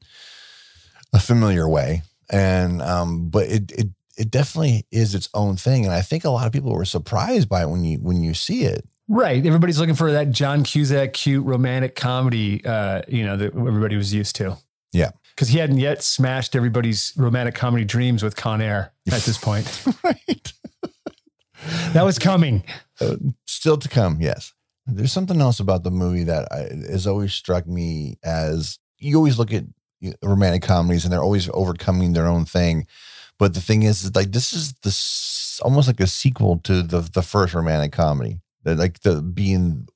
a 1.13 1.21
familiar 1.21 1.69
way 1.69 2.03
and 2.31 2.83
um 2.83 3.29
but 3.29 3.47
it 3.49 3.71
it 3.73 3.89
it 4.17 4.31
definitely 4.31 4.87
is 4.91 5.15
its 5.15 5.29
own 5.35 5.57
thing 5.57 5.85
and 5.85 5.95
i 5.95 6.01
think 6.01 6.25
a 6.25 6.31
lot 6.31 6.47
of 6.47 6.53
people 6.53 6.73
were 6.73 6.85
surprised 6.85 7.49
by 7.49 7.63
it 7.63 7.69
when 7.69 7.85
you 7.85 7.99
when 7.99 8.23
you 8.23 8.35
see 8.35 8.65
it 8.65 8.85
Right. 9.07 9.45
Everybody's 9.45 9.79
looking 9.79 9.95
for 9.95 10.13
that 10.13 10.31
John 10.31 10.65
Cusack 10.65 11.13
cute 11.13 11.45
romantic 11.45 11.95
comedy, 11.95 12.65
uh, 12.65 13.03
you 13.07 13.23
know, 13.23 13.37
that 13.37 13.55
everybody 13.55 13.97
was 13.97 14.15
used 14.15 14.35
to. 14.37 14.57
Yeah. 14.95 15.11
Because 15.35 15.49
he 15.49 15.59
hadn't 15.59 15.77
yet 15.77 16.03
smashed 16.03 16.57
everybody's 16.57 17.13
romantic 17.15 17.55
comedy 17.55 17.85
dreams 17.85 18.23
with 18.23 18.35
Con 18.35 18.63
Air 18.63 18.95
at 19.13 19.21
this 19.21 19.37
point. 19.37 19.85
right 20.03 20.53
that 21.93 22.05
was 22.05 22.19
coming. 22.19 22.63
still 23.47 23.77
to 23.77 23.89
come 23.89 24.19
yes 24.21 24.53
there's 24.87 25.13
something 25.13 25.41
else 25.41 25.61
about 25.61 25.83
the 25.83 25.91
movie 25.91 26.25
that 26.25 26.47
I, 26.53 26.91
has 26.91 27.07
always 27.07 27.33
struck 27.33 27.67
me 27.67 28.19
as 28.23 28.79
you 28.99 29.17
always 29.17 29.39
look 29.39 29.53
at 29.53 29.65
romantic 30.23 30.63
comedies 30.63 31.05
and 31.05 31.13
they're 31.13 31.23
always 31.23 31.49
overcoming 31.53 32.13
their 32.13 32.27
own 32.27 32.45
thing 32.45 32.87
but 33.39 33.55
the 33.55 33.61
thing 33.61 33.83
is, 33.83 34.05
is 34.05 34.15
like 34.15 34.33
this 34.33 34.53
is 34.53 34.73
this 34.85 35.61
almost 35.63 35.89
like 35.89 36.01
a 36.01 36.07
sequel 36.07 36.59
to 36.65 36.83
the 36.83 37.01
the 37.01 37.23
first 37.23 37.55
romantic 37.55 37.93
comedy 37.93 38.41
that 38.63 38.79
like 38.79 39.01
the 39.01 39.23
being 39.23 39.89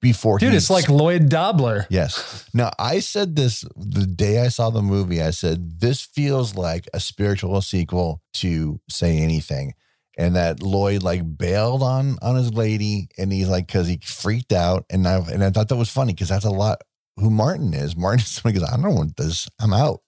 before 0.00 0.38
Dude, 0.38 0.52
it's 0.52 0.68
like 0.68 0.90
Lloyd 0.90 1.30
Dobler. 1.30 1.86
Yes. 1.88 2.46
Now, 2.52 2.70
I 2.78 3.00
said 3.00 3.36
this 3.36 3.64
the 3.74 4.06
day 4.06 4.40
I 4.40 4.48
saw 4.48 4.68
the 4.68 4.82
movie. 4.82 5.22
I 5.22 5.30
said, 5.30 5.80
this 5.80 6.02
feels 6.02 6.54
like 6.54 6.86
a 6.92 7.00
spiritual 7.00 7.62
sequel 7.62 8.20
to 8.34 8.80
Say 8.90 9.16
Anything. 9.16 9.72
And 10.18 10.36
that 10.36 10.62
Lloyd 10.62 11.02
like 11.02 11.38
bailed 11.38 11.82
on 11.82 12.18
on 12.20 12.36
his 12.36 12.52
lady 12.52 13.08
and 13.16 13.32
he's 13.32 13.48
like, 13.48 13.66
cause 13.66 13.88
he 13.88 13.98
freaked 14.04 14.52
out. 14.52 14.84
And 14.90 15.08
I 15.08 15.16
and 15.16 15.42
I 15.42 15.50
thought 15.50 15.68
that 15.70 15.76
was 15.76 15.90
funny 15.90 16.12
because 16.12 16.28
that's 16.28 16.44
a 16.44 16.50
lot 16.50 16.82
who 17.16 17.30
Martin 17.30 17.74
is. 17.74 17.96
Martin 17.96 18.20
is 18.20 18.28
somebody 18.30 18.58
goes, 18.60 18.68
I 18.68 18.76
don't 18.76 18.94
want 18.94 19.16
this. 19.16 19.48
I'm 19.60 19.72
out. 19.72 20.00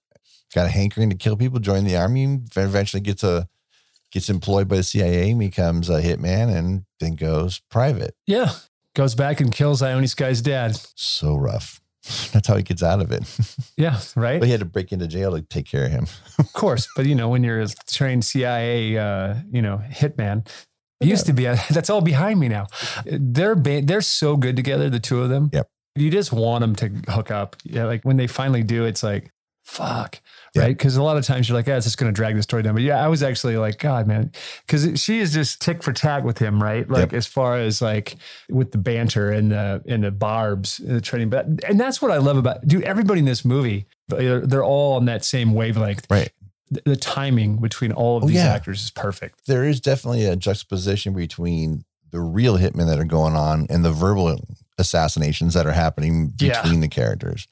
Got 0.53 0.67
a 0.67 0.69
hankering 0.69 1.09
to 1.09 1.15
kill 1.15 1.35
people, 1.35 1.59
join 1.59 1.83
the 1.83 1.97
army, 1.97 2.39
eventually 2.55 3.01
gets 3.01 3.23
a 3.23 3.47
gets 4.11 4.29
employed 4.29 4.67
by 4.67 4.77
the 4.77 4.83
CIA, 4.83 5.33
becomes 5.33 5.89
a 5.89 6.01
hitman, 6.01 6.55
and 6.55 6.85
then 6.99 7.15
goes 7.15 7.59
private. 7.69 8.15
Yeah. 8.25 8.51
Goes 8.95 9.15
back 9.15 9.41
and 9.41 9.51
kills 9.51 9.81
Ione 9.81 10.07
Skye's 10.07 10.41
dad. 10.41 10.79
So 10.95 11.35
rough. 11.35 11.81
That's 12.31 12.47
how 12.47 12.55
he 12.55 12.63
gets 12.63 12.81
out 12.81 13.01
of 13.01 13.11
it. 13.11 13.23
Yeah, 13.77 13.99
right. 14.15 14.39
But 14.39 14.47
he 14.47 14.51
had 14.51 14.61
to 14.61 14.65
break 14.65 14.91
into 14.91 15.07
jail 15.07 15.35
to 15.35 15.41
take 15.43 15.67
care 15.67 15.85
of 15.85 15.91
him. 15.91 16.07
Of 16.39 16.51
course, 16.51 16.87
but 16.95 17.05
you 17.05 17.13
know, 17.13 17.29
when 17.29 17.43
you're 17.43 17.59
a 17.61 17.67
trained 17.87 18.25
CIA, 18.25 18.97
uh, 18.97 19.35
you 19.51 19.61
know, 19.61 19.79
hitman, 19.91 20.47
it 20.99 21.07
used 21.07 21.27
to 21.27 21.33
be. 21.33 21.43
That's 21.43 21.91
all 21.91 22.01
behind 22.01 22.39
me 22.39 22.47
now. 22.47 22.65
They're 23.05 23.53
ba- 23.53 23.83
they're 23.83 24.01
so 24.01 24.35
good 24.35 24.55
together, 24.55 24.89
the 24.89 24.99
two 24.99 25.21
of 25.21 25.29
them. 25.29 25.51
Yep. 25.53 25.69
You 25.97 26.09
just 26.11 26.31
want 26.31 26.61
them 26.61 26.75
to 26.77 27.11
hook 27.11 27.31
up. 27.31 27.55
Yeah, 27.63 27.85
like 27.85 28.03
when 28.03 28.17
they 28.17 28.27
finally 28.27 28.63
do, 28.63 28.85
it's 28.85 29.03
like, 29.03 29.31
fuck, 29.63 30.21
Yeah. 30.55 30.61
right? 30.63 30.77
Because 30.77 30.95
a 30.95 31.03
lot 31.03 31.17
of 31.17 31.25
times 31.25 31.49
you're 31.49 31.57
like, 31.57 31.67
yeah, 31.67 31.75
it's 31.75 31.85
just 31.85 31.97
going 31.97 32.11
to 32.11 32.15
drag 32.15 32.35
the 32.35 32.41
story 32.43 32.63
down. 32.63 32.73
But 32.73 32.83
yeah, 32.83 33.03
I 33.03 33.09
was 33.09 33.21
actually 33.21 33.57
like, 33.57 33.79
God, 33.79 34.07
man, 34.07 34.31
because 34.65 35.01
she 35.01 35.19
is 35.19 35.33
just 35.33 35.61
tick 35.61 35.83
for 35.83 35.91
tack 35.91 36.23
with 36.23 36.37
him, 36.37 36.63
right? 36.63 36.89
Like 36.89 37.11
Yep. 37.11 37.13
as 37.13 37.27
far 37.27 37.57
as 37.57 37.81
like 37.81 38.15
with 38.49 38.71
the 38.71 38.77
banter 38.77 39.29
and 39.31 39.51
the 39.51 39.83
and 39.87 40.03
the 40.05 40.11
barbs, 40.11 40.79
and 40.79 40.95
the 40.95 41.01
training. 41.01 41.29
But 41.29 41.47
and 41.67 41.77
that's 41.79 42.01
what 42.01 42.11
I 42.11 42.17
love 42.17 42.37
about 42.37 42.65
dude. 42.67 42.83
Everybody 42.83 43.19
in 43.19 43.25
this 43.25 43.43
movie, 43.43 43.87
they're, 44.07 44.39
they're 44.45 44.63
all 44.63 44.95
on 44.95 45.05
that 45.05 45.25
same 45.25 45.53
wavelength 45.53 46.07
Right. 46.09 46.31
the, 46.71 46.81
the 46.85 46.95
timing 46.95 47.57
between 47.57 47.91
all 47.91 48.15
of 48.17 48.23
Oh, 48.23 48.27
these 48.27 48.37
yeah. 48.37 48.53
actors 48.53 48.83
is 48.83 48.91
perfect. 48.91 49.47
There 49.47 49.65
is 49.65 49.81
definitely 49.81 50.25
a 50.25 50.37
juxtaposition 50.37 51.13
between 51.13 51.83
the 52.11 52.21
real 52.21 52.57
hitmen 52.57 52.87
that 52.87 52.99
are 52.99 53.03
going 53.03 53.35
on 53.35 53.67
and 53.69 53.83
the 53.83 53.91
verbal 53.91 54.39
assassinations 54.77 55.53
that 55.53 55.65
are 55.65 55.71
happening 55.71 56.33
Yeah. 56.39 56.61
between 56.61 56.81
the 56.81 56.87
characters. 56.87 57.47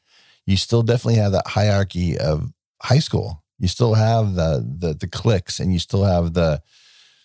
You 0.46 0.58
still 0.58 0.84
definitely 0.84 1.20
have 1.22 1.32
that 1.32 1.48
hierarchy 1.48 2.18
of 2.18 2.52
high 2.84 3.00
school. 3.00 3.44
You 3.60 3.68
still 3.68 3.94
have 3.96 4.36
the 4.36 4.66
the 4.78 4.94
the 4.94 5.08
cliques 5.08 5.60
and 5.60 5.72
you 5.74 5.80
still 5.80 6.04
have 6.04 6.34
the 6.34 6.62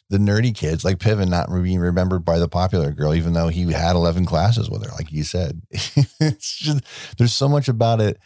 the 0.08 0.18
nerdy 0.18 0.52
kids 0.54 0.84
like 0.84 0.98
Piven 0.98 1.28
not 1.28 1.48
being 1.62 1.78
remembered 1.78 2.24
by 2.24 2.38
the 2.40 2.48
popular 2.48 2.90
girl, 2.90 3.14
even 3.14 3.32
though 3.32 3.46
he 3.48 3.70
had 3.72 3.94
11 3.94 4.26
classes 4.26 4.68
with 4.68 4.84
her, 4.84 4.90
like 4.96 5.12
you 5.12 5.22
said. 5.22 5.62
it's 5.70 6.58
just, 6.58 6.82
there's 7.16 7.32
so 7.32 7.48
much 7.48 7.68
about 7.68 8.00
it. 8.00 8.18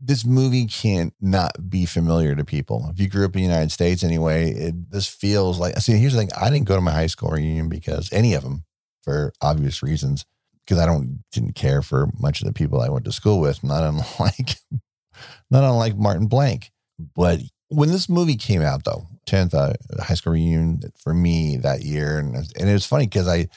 This 0.00 0.24
movie 0.24 0.64
can't 0.66 1.12
not 1.20 1.68
be 1.68 1.84
familiar 1.84 2.34
to 2.34 2.42
people. 2.44 2.88
If 2.90 2.98
you 2.98 3.08
grew 3.10 3.26
up 3.26 3.34
in 3.36 3.42
the 3.42 3.48
United 3.48 3.70
States 3.70 4.02
anyway, 4.02 4.50
it, 4.50 4.90
this 4.90 5.06
feels 5.08 5.58
like, 5.58 5.76
see, 5.78 5.98
here's 5.98 6.14
the 6.14 6.20
thing. 6.20 6.30
I 6.40 6.48
didn't 6.48 6.66
go 6.68 6.74
to 6.74 6.80
my 6.80 6.92
high 6.92 7.06
school 7.06 7.28
reunion 7.30 7.68
because 7.68 8.10
any 8.14 8.32
of 8.32 8.42
them 8.42 8.64
for 9.02 9.32
obvious 9.42 9.82
reasons, 9.82 10.24
because 10.66 10.78
I 10.82 10.86
don't, 10.86 11.22
didn't 11.32 11.54
care 11.54 11.80
for 11.82 12.08
much 12.18 12.40
of 12.40 12.46
the 12.46 12.52
people 12.52 12.80
I 12.80 12.88
went 12.88 13.04
to 13.04 13.12
school 13.12 13.38
with, 13.40 13.62
not 13.62 13.82
unlike, 13.84 14.56
not 15.50 15.62
unlike 15.64 15.96
Martin 15.96 16.26
Blank. 16.26 16.70
But 17.14 17.40
when 17.68 17.90
this 17.90 18.08
movie 18.08 18.36
came 18.36 18.62
out 18.62 18.84
though, 18.84 19.06
10th 19.26 19.54
uh, 19.54 19.72
high 20.02 20.14
school 20.14 20.32
reunion 20.32 20.80
for 21.02 21.12
me 21.14 21.56
that 21.58 21.82
year. 21.82 22.18
And, 22.18 22.34
and 22.36 22.68
it 22.68 22.72
was 22.72 22.86
funny 22.86 23.06
because 23.06 23.26
I, 23.28 23.48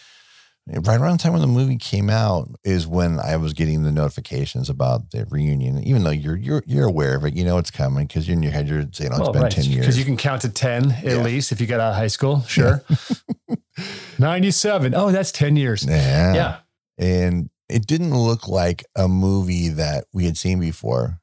right 0.68 1.00
around 1.00 1.14
the 1.20 1.24
time 1.24 1.32
when 1.34 1.42
the 1.42 1.48
movie 1.48 1.78
came 1.78 2.10
out 2.12 2.48
is 2.64 2.86
when 2.86 3.20
I 3.20 3.38
was 3.38 3.54
getting 3.54 3.82
the 3.84 3.92
notifications 3.92 4.70
about 4.70 5.10
the 5.12 5.26
reunion. 5.30 5.82
Even 5.84 6.04
though 6.04 6.10
you're 6.12 6.36
you're 6.36 6.64
you're 6.68 6.88
aware 6.88 7.16
of 7.16 7.26
it, 7.26 7.34
you 7.36 7.44
know 7.44 7.58
it's 7.58 7.72
coming 7.72 8.06
because 8.08 8.28
you're 8.28 8.38
in 8.38 8.44
your 8.44 8.52
head. 8.52 8.68
You're 8.68 8.86
saying, 8.92 9.12
"Oh, 9.14 9.30
it's 9.32 9.40
been 9.40 9.50
ten 9.50 9.64
years." 9.66 9.80
Because 9.86 9.98
you 9.98 10.06
can 10.06 10.16
count 10.18 10.42
to 10.44 10.50
10 10.50 10.92
at 10.92 11.04
Yeah. 11.04 11.24
least 11.24 11.52
if 11.52 11.60
you 11.62 11.66
got 11.66 11.80
out 11.80 11.92
of 11.92 11.96
high 11.96 12.08
school. 12.08 12.42
Sure. 12.44 12.84
97. 14.20 14.94
Oh, 14.96 15.12
that's 15.12 15.32
10 15.32 15.56
years. 15.56 15.86
yeah, 15.86 16.34
Yeah. 16.34 16.58
And 17.00 17.50
it 17.68 17.88
didn't 17.88 18.16
look 18.16 18.48
like 18.48 18.84
a 18.96 19.08
movie 19.08 19.70
that 19.70 20.06
we 20.14 20.26
had 20.26 20.38
seen 20.38 20.60
before. 20.60 21.20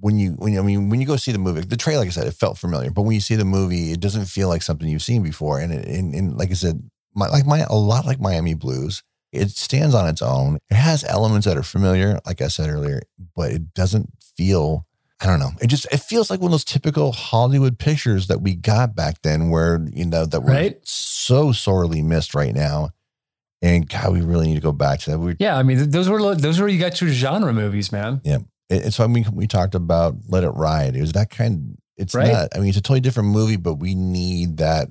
When 0.00 0.18
you 0.18 0.32
when 0.32 0.54
you, 0.54 0.60
I 0.60 0.62
mean 0.62 0.88
when 0.90 1.00
you 1.00 1.06
go 1.06 1.16
see 1.16 1.30
the 1.32 1.38
movie, 1.38 1.60
the 1.60 1.76
trailer, 1.76 2.00
like 2.00 2.08
I 2.08 2.10
said, 2.12 2.26
it 2.26 2.32
felt 2.34 2.56
familiar. 2.58 2.90
But 2.90 3.02
when 3.02 3.14
you 3.14 3.20
see 3.20 3.34
the 3.36 3.44
movie, 3.44 3.92
it 3.92 4.00
doesn't 4.00 4.26
feel 4.26 4.48
like 4.48 4.62
something 4.62 4.88
you've 4.88 5.02
seen 5.02 5.22
before. 5.22 5.60
And 5.60 5.72
it, 5.72 5.86
and, 5.86 6.14
and 6.14 6.36
like 6.38 6.50
I 6.50 6.54
said, 6.54 6.82
my, 7.14 7.28
like 7.28 7.44
my 7.46 7.60
a 7.60 7.74
lot 7.74 8.06
like 8.06 8.18
Miami 8.18 8.54
Blues, 8.54 9.02
it 9.30 9.50
stands 9.50 9.94
on 9.94 10.08
its 10.08 10.22
own. 10.22 10.56
It 10.70 10.76
has 10.76 11.04
elements 11.04 11.46
that 11.46 11.56
are 11.58 11.62
familiar, 11.62 12.18
like 12.24 12.40
I 12.40 12.48
said 12.48 12.70
earlier, 12.70 13.02
but 13.36 13.50
it 13.52 13.74
doesn't 13.74 14.10
feel. 14.36 14.86
I 15.22 15.26
don't 15.26 15.38
know. 15.38 15.50
It 15.60 15.66
just 15.66 15.84
it 15.92 16.00
feels 16.00 16.30
like 16.30 16.40
one 16.40 16.48
of 16.48 16.52
those 16.52 16.64
typical 16.64 17.12
Hollywood 17.12 17.78
pictures 17.78 18.26
that 18.28 18.40
we 18.40 18.54
got 18.54 18.96
back 18.96 19.20
then, 19.20 19.50
where 19.50 19.86
you 19.92 20.06
know 20.06 20.24
that 20.24 20.40
we're 20.40 20.52
Right. 20.54 20.78
so 20.82 21.52
sorely 21.52 22.00
missed 22.00 22.34
right 22.34 22.54
now. 22.54 22.92
And 23.62 23.88
God, 23.88 24.12
we 24.12 24.22
really 24.22 24.46
need 24.48 24.54
to 24.54 24.60
go 24.60 24.72
back 24.72 25.00
to 25.00 25.10
that. 25.10 25.18
We 25.18 25.36
Yeah. 25.38 25.56
I 25.56 25.62
mean, 25.62 25.90
those 25.90 26.08
were 26.08 26.34
those 26.34 26.58
were 26.60 26.68
you 26.68 26.78
got 26.78 27.00
your 27.00 27.10
genre 27.10 27.52
movies, 27.52 27.92
man. 27.92 28.20
it- 28.24 28.44
it's 28.70 28.98
why 28.98 29.06
we 29.06 29.24
we 29.32 29.46
talked 29.46 29.74
about 29.74 30.16
Let 30.28 30.44
It 30.44 30.50
Ride. 30.50 30.94
It 30.96 31.00
was 31.00 31.12
that 31.12 31.28
kind. 31.30 31.76
It's 31.96 32.14
Right. 32.14 32.32
not. 32.32 32.48
I 32.54 32.58
mean, 32.60 32.68
it's 32.68 32.78
a 32.78 32.80
totally 32.80 33.00
different 33.00 33.30
movie, 33.30 33.56
but 33.56 33.74
we 33.74 33.94
need 33.94 34.56
that 34.58 34.88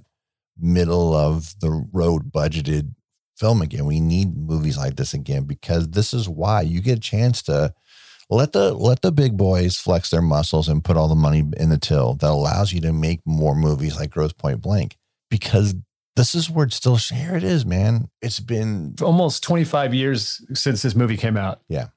middle 0.58 1.13
of 1.15 1.55
the 1.62 1.88
road 1.93 2.32
budgeted 2.32 2.93
film 3.38 3.62
again. 3.62 3.86
We 3.86 3.99
need 4.01 4.36
movies 4.38 4.77
like 4.77 4.97
this 4.97 5.13
again 5.13 5.43
because 5.45 5.89
this 5.89 6.13
is 6.13 6.27
why 6.27 6.62
you 6.62 6.82
get 6.82 6.97
a 6.97 7.01
chance 7.01 7.41
to 7.43 7.73
let 8.29 8.51
the 8.51 8.73
let 8.73 9.01
the 9.01 9.12
big 9.12 9.38
boys 9.38 9.77
flex 9.77 10.10
their 10.10 10.21
muscles 10.21 10.67
and 10.67 10.84
put 10.84 10.97
all 10.97 11.08
the 11.08 11.15
money 11.15 11.43
in 11.58 11.69
the 11.69 11.77
till. 11.77 12.13
That 12.15 12.29
allows 12.32 12.73
you 12.73 12.82
to 12.82 12.91
make 12.93 13.21
more 13.25 13.55
movies 13.55 13.95
like 13.95 14.12
Grosse 14.12 14.34
Pointe 14.34 14.62
Blank 14.62 14.97
because 15.32 15.73
this 16.19 16.36
is 16.36 16.49
where 16.49 16.65
it's 16.65 16.75
still 16.75 16.97
here. 16.97 17.34
It 17.38 17.45
is, 17.45 17.65
man. 17.65 18.10
It's 18.21 18.41
been 18.41 18.95
Almost 19.01 19.41
25 19.41 19.93
years 19.93 20.45
since 20.53 20.82
this 20.82 20.93
movie 20.93 21.15
came 21.15 21.38
out. 21.38 21.62
Yeah. 21.69 21.88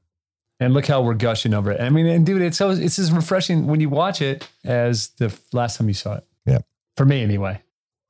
And 0.61 0.73
look 0.73 0.87
how 0.87 1.03
we're 1.03 1.15
gushing 1.15 1.53
over 1.55 1.73
it. 1.73 1.81
I 1.81 1.91
mean, 1.91 2.07
and 2.07 2.25
dude, 2.25 2.41
it's 2.41 2.57
so 2.57 2.71
it's 2.71 3.01
as 3.01 3.11
refreshing 3.11 3.67
when 3.67 3.81
you 3.81 3.89
watch 3.89 4.23
it 4.23 4.49
as 4.65 5.09
the 5.19 5.37
last 5.53 5.77
time 5.77 5.89
you 5.89 5.95
saw 5.95 6.15
it. 6.19 6.27
Yeah. 6.47 6.59
For 6.97 7.05
me, 7.05 7.21
anyway. 7.21 7.61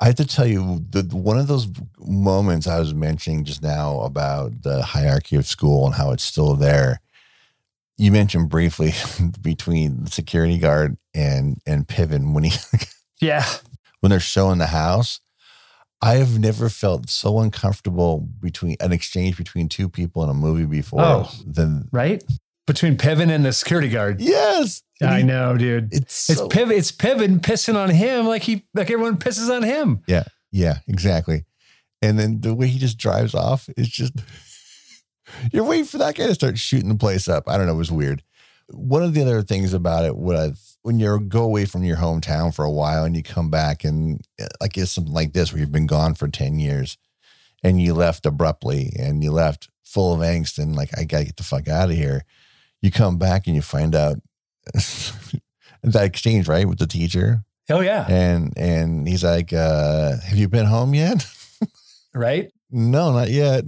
I 0.00 0.06
have 0.06 0.16
to 0.16 0.26
tell 0.26 0.46
you, 0.46 0.84
the 0.90 1.02
one 1.16 1.38
of 1.38 1.46
those 1.46 1.66
moments 1.98 2.66
I 2.66 2.78
was 2.78 2.92
mentioning 2.92 3.44
just 3.44 3.62
now 3.62 4.00
about 4.00 4.62
the 4.64 4.82
hierarchy 4.82 5.36
of 5.36 5.46
school 5.46 5.86
and 5.86 5.94
how 5.94 6.10
it's 6.10 6.24
still 6.24 6.56
there. 6.56 7.00
You 7.96 8.12
mentioned 8.12 8.50
briefly 8.50 8.92
between 9.40 10.04
the 10.04 10.10
security 10.10 10.58
guard 10.58 10.98
and 11.14 11.56
and 11.64 11.88
Piven 11.88 12.34
when 12.34 12.44
he 12.44 12.52
Yeah. 13.22 13.46
when 14.00 14.10
they're 14.10 14.20
showing 14.20 14.58
the 14.58 14.66
house. 14.66 15.20
I 16.02 16.14
have 16.16 16.38
never 16.38 16.68
felt 16.68 17.08
so 17.08 17.38
uncomfortable 17.38 18.18
between 18.40 18.76
an 18.80 18.92
exchange 18.92 19.36
between 19.36 19.68
two 19.68 19.88
people 19.88 20.22
in 20.24 20.28
a 20.30 20.34
movie 20.34 20.66
before 20.66 21.00
Oh. 21.00 21.30
than 21.46 21.88
Right? 21.92 22.22
Between 22.66 22.96
Piven 22.96 23.30
and 23.30 23.44
the 23.44 23.52
security 23.52 23.88
guard. 23.88 24.20
yes. 24.20 24.82
I 25.00 25.18
he- 25.18 25.24
know, 25.24 25.56
dude. 25.56 25.92
It's 25.92 26.28
It's 26.30 26.38
so- 26.40 26.48
Piven. 26.48 26.72
It's 26.76 26.92
Piven 26.92 27.40
pissing 27.40 27.76
on 27.76 27.90
him 27.90 28.26
like 28.26 28.42
he 28.42 28.64
like 28.74 28.90
everyone 28.90 29.16
pisses 29.16 29.48
on 29.54 29.62
him. 29.62 30.00
Yeah, 30.06 30.24
yeah, 30.52 30.78
exactly. 30.86 31.44
And 32.00 32.18
then 32.18 32.40
the 32.40 32.54
way 32.54 32.66
he 32.68 32.78
just 32.78 32.98
drives 32.98 33.34
off 33.34 33.68
is 33.76 33.88
just 33.88 34.12
you're 35.52 35.64
waiting 35.64 35.84
for 35.86 35.98
that 35.98 36.14
guy 36.14 36.26
to 36.26 36.34
start 36.34 36.58
shooting 36.58 36.88
the 36.88 36.94
place 36.96 37.28
up. 37.28 37.48
I 37.48 37.56
don't 37.56 37.66
know, 37.66 37.74
it 37.74 37.78
was 37.78 37.92
weird. 37.92 38.22
One 38.70 39.02
of 39.02 39.14
the 39.14 39.22
other 39.22 39.42
things 39.42 39.72
about 39.72 40.04
it 40.04 40.16
was 40.16 40.71
when 40.82 40.98
you 40.98 41.20
go 41.20 41.42
away 41.42 41.64
from 41.64 41.84
your 41.84 41.96
hometown 41.96 42.54
for 42.54 42.64
a 42.64 42.70
while 42.70 43.04
and 43.04 43.16
you 43.16 43.22
come 43.22 43.50
back 43.50 43.84
and 43.84 44.20
uh, 44.40 44.46
like 44.60 44.76
it's 44.76 44.90
something 44.90 45.12
like 45.12 45.32
this 45.32 45.52
where 45.52 45.60
you've 45.60 45.72
been 45.72 45.86
gone 45.86 46.14
for 46.14 46.28
10 46.28 46.58
years 46.58 46.98
and 47.62 47.80
you 47.80 47.94
left 47.94 48.26
abruptly 48.26 48.92
and 48.98 49.22
you 49.22 49.30
left 49.30 49.68
full 49.84 50.12
of 50.12 50.20
angst 50.20 50.58
and 50.58 50.74
like 50.74 50.90
I 50.98 51.04
gotta 51.04 51.26
get 51.26 51.36
the 51.36 51.42
fuck 51.42 51.68
out 51.68 51.90
of 51.90 51.96
here. 51.96 52.24
You 52.80 52.90
come 52.90 53.16
back 53.16 53.46
and 53.46 53.54
you 53.54 53.62
find 53.62 53.94
out 53.94 54.16
that 54.74 56.04
exchange, 56.04 56.48
right, 56.48 56.68
with 56.68 56.78
the 56.78 56.86
teacher. 56.86 57.44
Oh 57.70 57.80
yeah. 57.80 58.06
And 58.08 58.52
and 58.56 59.06
he's 59.06 59.22
like, 59.22 59.52
uh, 59.52 60.16
have 60.20 60.36
you 60.36 60.48
been 60.48 60.66
home 60.66 60.94
yet? 60.94 61.26
Right? 62.14 62.52
No, 62.72 63.12
not 63.12 63.30
yet. 63.30 63.64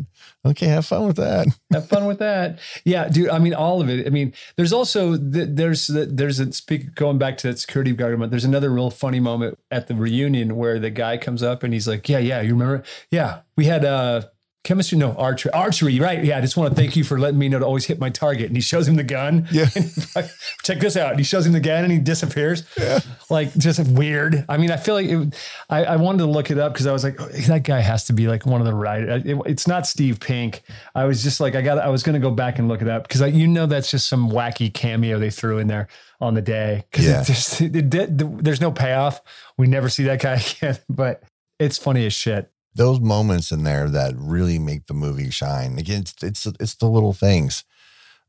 Okay, 0.47 0.67
have 0.67 0.87
fun 0.87 1.07
with 1.07 1.17
that. 1.17 1.47
Have 1.73 1.89
fun 1.89 2.07
with 2.07 2.19
that. 2.19 2.59
Yeah, 2.85 3.09
dude. 3.09 3.31
I 3.31 3.39
mean, 3.39 3.55
all 3.55 3.81
of 3.81 3.89
it. 3.89 4.07
I 4.07 4.11
mean, 4.11 4.33
there's 4.57 4.73
also 4.73 5.17
the, 5.17 5.47
there's 5.47 5.87
the, 5.87 6.07
there's 6.07 6.39
a 6.39 6.53
speak 6.53 6.95
going 6.95 7.19
back 7.19 7.37
to 7.39 7.49
that 7.49 7.59
security 7.59 7.93
guard 7.93 8.13
moment. 8.13 8.31
There's 8.31 8.45
another 8.45 8.71
real 8.71 8.91
funny 8.91 9.21
moment 9.21 9.59
at 9.71 9.89
the 9.89 9.95
reunion 9.95 10.57
where 10.57 10.79
the 10.79 10.91
guy 10.91 11.17
comes 11.17 11.43
up 11.43 11.63
and 11.63 11.73
he's 11.73 11.89
like, 11.89 12.09
"Yeah, 12.09 12.19
yeah, 12.19 12.43
you 12.43 12.53
remember? 12.53 12.85
Yeah, 13.11 13.41
we 13.57 13.65
had 13.65 13.85
uh 13.85 14.23
chemistry, 14.65 14.99
no 14.99 15.13
archery, 15.13 15.53
archery, 15.53 16.01
right? 16.01 16.25
Yeah, 16.25 16.39
I 16.39 16.41
just 16.41 16.57
want 16.57 16.71
to 16.71 16.75
thank 16.75 16.97
you 16.97 17.05
for 17.05 17.19
letting 17.19 17.39
me 17.39 17.49
know 17.49 17.59
to 17.59 17.65
always 17.67 17.85
hit 17.85 18.01
my 18.01 18.11
target. 18.11 18.47
And 18.47 18.57
he 18.57 18.61
shows 18.63 18.89
him 18.89 18.97
the 18.97 19.05
gun. 19.05 19.47
Yeah. 19.53 19.67
Check 20.65 20.81
this 20.81 20.97
out. 20.97 21.11
And 21.11 21.19
he 21.21 21.25
shows 21.25 21.47
him 21.47 21.53
the 21.53 21.61
gun 21.61 21.85
and 21.85 21.93
he 21.93 21.99
disappears. 21.99 22.65
Yeah. 22.79 23.01
Like 23.31 23.55
just 23.57 23.81
weird. 23.91 24.45
I 24.49 24.57
mean, 24.57 24.71
I 24.71 24.77
feel 24.77 24.95
like 24.95 25.07
it, 25.09 25.35
I, 25.69 25.85
I 25.85 25.97
wanted 25.97 26.19
to 26.19 26.27
look 26.27 26.51
it 26.51 26.59
up 26.59 26.73
because 26.73 26.87
I 26.87 26.93
was 26.93 27.05
like, 27.05 27.21
oh, 27.21 27.27
that 27.29 27.63
guy 27.63 27.81
has 27.81 28.05
to 28.07 28.13
be 28.13 28.27
like 28.27 28.47
one 28.47 28.61
of 28.61 28.67
the 28.67 28.75
right 28.75 29.03
It, 29.03 29.39
it's 29.47 29.67
not 29.69 29.87
Steve 29.87 30.19
Pink. 30.21 30.63
I 30.95 31.05
was 31.05 31.23
just 31.23 31.41
like, 31.41 31.55
I 31.55 31.61
got, 31.63 31.79
I 31.79 31.89
was 31.89 32.03
going 32.03 32.15
to 32.15 32.21
go 32.21 32.31
back 32.31 32.59
and 32.59 32.67
look 32.69 32.81
it 32.83 32.89
up 32.89 33.07
because 33.07 33.21
you 33.35 33.47
know 33.47 33.67
that's 33.67 33.91
just 33.91 34.09
some 34.09 34.31
wacky 34.31 34.73
cameo 34.73 35.19
they 35.19 35.31
threw 35.31 35.59
in 35.59 35.69
there 35.69 35.89
on 36.21 36.35
the 36.35 36.43
day 36.43 36.85
because 36.91 37.07
Yeah. 37.07 37.21
it 37.21 37.25
just, 37.27 37.61
it, 37.61 37.91
did- 37.91 38.19
there's 38.43 38.61
no 38.63 38.73
payoff. 38.73 39.21
We 39.59 39.67
never 39.67 39.89
see 39.91 40.05
that 40.05 40.23
guy 40.23 40.43
again, 40.59 40.79
but 40.89 41.23
it's 41.59 41.77
funny 41.79 42.07
as 42.07 42.13
shit. 42.15 42.51
Those 42.75 43.01
moments 43.01 43.53
in 43.53 43.63
there 43.63 43.89
that 43.89 44.15
really 44.17 44.59
make 44.59 44.87
the 44.87 44.95
movie 44.95 45.31
shine. 45.31 45.79
Again, 45.79 46.01
it's 46.01 46.15
it's 46.23 46.47
it's 46.47 46.75
the 46.75 46.87
little 46.87 47.13
things. 47.13 47.65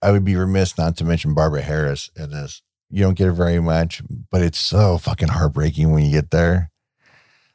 I 0.02 0.12
would 0.12 0.26
be 0.26 0.36
remiss 0.36 0.78
not 0.78 0.98
to 0.98 1.06
mention 1.06 1.34
Barbara 1.34 1.62
Harris 1.62 2.10
in 2.16 2.32
this. 2.32 2.62
You 2.90 3.04
don't 3.04 3.18
get 3.18 3.30
it 3.30 3.34
very 3.34 3.60
much, 3.60 4.04
but 4.32 4.42
it's 4.42 4.60
so 4.60 4.98
fucking 4.98 5.30
heartbreaking 5.30 5.92
when 5.92 6.06
you 6.06 6.12
get 6.12 6.32
there. 6.32 6.72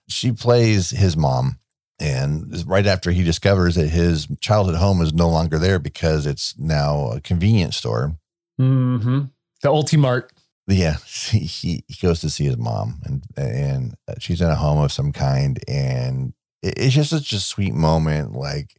She 0.08 0.32
plays 0.32 0.90
his 0.90 1.16
mom, 1.16 1.60
and 2.00 2.52
right 2.66 2.86
after 2.86 3.12
he 3.12 3.22
discovers 3.22 3.76
that 3.76 3.88
his 3.88 4.26
childhood 4.40 4.76
home 4.76 5.00
is 5.00 5.14
no 5.14 5.28
longer 5.28 5.58
there 5.58 5.78
because 5.78 6.26
it's 6.26 6.58
now 6.58 7.12
a 7.12 7.20
convenience 7.20 7.76
store. 7.76 8.16
Mm-hmm. 8.60 9.26
The 9.62 9.68
Ultimart. 9.68 10.30
Yeah, 10.66 10.96
he, 11.06 11.84
he 11.86 11.94
goes 12.02 12.20
to 12.20 12.30
see 12.30 12.44
his 12.44 12.56
mom, 12.56 13.00
and 13.04 13.22
and 13.36 13.94
she's 14.18 14.40
in 14.40 14.48
a 14.48 14.56
home 14.56 14.82
of 14.82 14.90
some 14.90 15.12
kind, 15.12 15.60
and 15.68 16.32
it's 16.62 16.94
just 16.94 17.10
such 17.10 17.32
a 17.32 17.40
sweet 17.40 17.74
moment. 17.74 18.32
Like, 18.32 18.76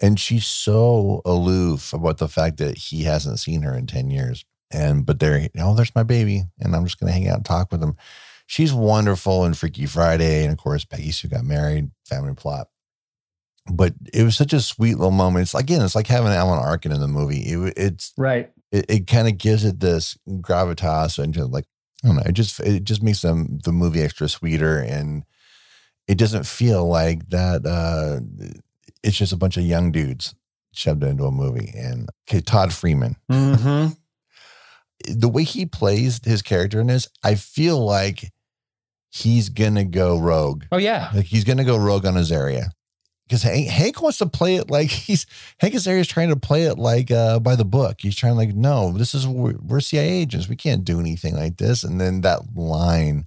and 0.00 0.18
she's 0.18 0.46
so 0.46 1.22
aloof 1.24 1.92
about 1.92 2.18
the 2.18 2.28
fact 2.28 2.58
that 2.58 2.78
he 2.78 3.02
hasn't 3.04 3.40
seen 3.40 3.62
her 3.62 3.74
in 3.76 3.86
ten 3.86 4.10
years, 4.10 4.44
and 4.70 5.04
but 5.04 5.18
there, 5.20 5.48
oh, 5.58 5.74
there's 5.74 5.94
my 5.94 6.02
baby, 6.04 6.44
and 6.60 6.74
I'm 6.76 6.84
just 6.84 7.00
gonna 7.00 7.12
hang 7.12 7.28
out 7.28 7.36
and 7.38 7.44
talk 7.44 7.72
with 7.72 7.82
him. 7.82 7.96
She's 8.46 8.72
wonderful 8.72 9.44
in 9.44 9.54
Freaky 9.54 9.86
Friday, 9.86 10.42
and 10.44 10.52
of 10.52 10.58
course 10.58 10.84
Peggy 10.84 11.10
Sue 11.10 11.28
got 11.28 11.44
married, 11.44 11.90
family 12.04 12.34
plot. 12.34 12.68
But 13.70 13.92
it 14.14 14.22
was 14.22 14.36
such 14.36 14.54
a 14.54 14.60
sweet 14.60 14.94
little 14.94 15.10
moment. 15.10 15.42
It's 15.42 15.54
again, 15.54 15.82
it's 15.82 15.94
like 15.94 16.06
having 16.06 16.32
Alan 16.32 16.58
Arkin 16.58 16.92
in 16.92 17.00
the 17.00 17.08
movie. 17.08 17.40
It, 17.40 17.74
it's 17.76 18.14
Right. 18.16 18.50
it, 18.72 18.86
it 18.88 19.06
kind 19.06 19.28
of 19.28 19.36
gives 19.36 19.64
it 19.64 19.80
this 19.80 20.16
gravitas 20.26 21.18
and 21.22 21.34
just 21.34 21.50
like 21.50 21.66
I 22.02 22.06
don't 22.06 22.16
know, 22.16 22.22
it 22.24 22.32
just 22.32 22.60
it 22.60 22.84
just 22.84 23.02
makes 23.02 23.20
them 23.20 23.58
the 23.64 23.72
movie 23.72 24.00
extra 24.00 24.28
sweeter 24.28 24.78
and 24.78 25.24
it 26.08 26.18
doesn't 26.18 26.46
feel 26.46 26.88
like 26.88 27.28
that 27.28 27.64
uh 27.66 28.20
it's 29.04 29.16
just 29.16 29.32
a 29.32 29.36
bunch 29.36 29.56
of 29.56 29.62
young 29.62 29.92
dudes 29.92 30.34
shoved 30.72 31.04
into 31.04 31.24
a 31.24 31.30
movie. 31.30 31.72
And 31.76 32.08
okay, 32.28 32.40
Todd 32.40 32.72
Freeman, 32.72 33.16
Mm-hmm. 33.30 33.92
the 35.18 35.28
way 35.28 35.44
he 35.44 35.66
plays 35.66 36.20
his 36.24 36.42
character 36.42 36.80
in 36.80 36.88
this, 36.88 37.08
I 37.22 37.34
feel 37.36 37.78
like 37.84 38.32
he's 39.10 39.48
gonna 39.48 39.84
go 39.84 40.18
rogue. 40.18 40.64
Oh 40.72 40.76
yeah. 40.78 41.10
Like 41.14 41.26
he's 41.26 41.44
gonna 41.44 41.64
go 41.64 41.76
rogue 41.76 42.04
on 42.06 42.14
Azaria. 42.14 42.70
Because 43.26 43.42
Hank, 43.42 43.68
Hank 43.68 44.00
wants 44.02 44.18
to 44.18 44.26
play 44.26 44.56
it 44.56 44.70
like 44.70 44.88
he's 44.88 45.26
Hank 45.60 45.74
Azaria 45.74 46.00
is 46.00 46.08
trying 46.08 46.30
to 46.30 46.36
play 46.36 46.62
it 46.64 46.78
like 46.78 47.10
uh, 47.10 47.38
by 47.38 47.54
the 47.56 47.64
book. 47.64 47.98
He's 48.00 48.16
trying 48.16 48.36
like, 48.36 48.54
no, 48.54 48.90
this 48.92 49.14
is 49.14 49.26
we're, 49.28 49.54
we're 49.62 49.80
CIA 49.80 50.08
agents. 50.08 50.48
We 50.48 50.56
can't 50.56 50.84
do 50.84 50.98
anything 50.98 51.36
like 51.36 51.58
this. 51.58 51.84
And 51.84 52.00
then 52.00 52.22
that 52.22 52.56
line, 52.56 53.26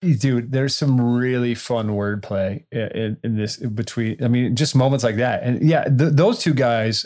Dude, 0.00 0.52
there's 0.52 0.76
some 0.76 1.00
really 1.00 1.54
fun 1.56 1.88
wordplay 1.88 2.64
in, 2.70 3.16
in, 3.24 3.36
this 3.36 3.56
between. 3.56 4.22
I 4.22 4.28
mean, 4.28 4.54
just 4.54 4.76
moments 4.76 5.02
like 5.02 5.16
that, 5.16 5.42
and 5.42 5.60
yeah, 5.68 5.84
th- 5.84 6.12
those 6.12 6.38
two 6.38 6.54
guys, 6.54 7.04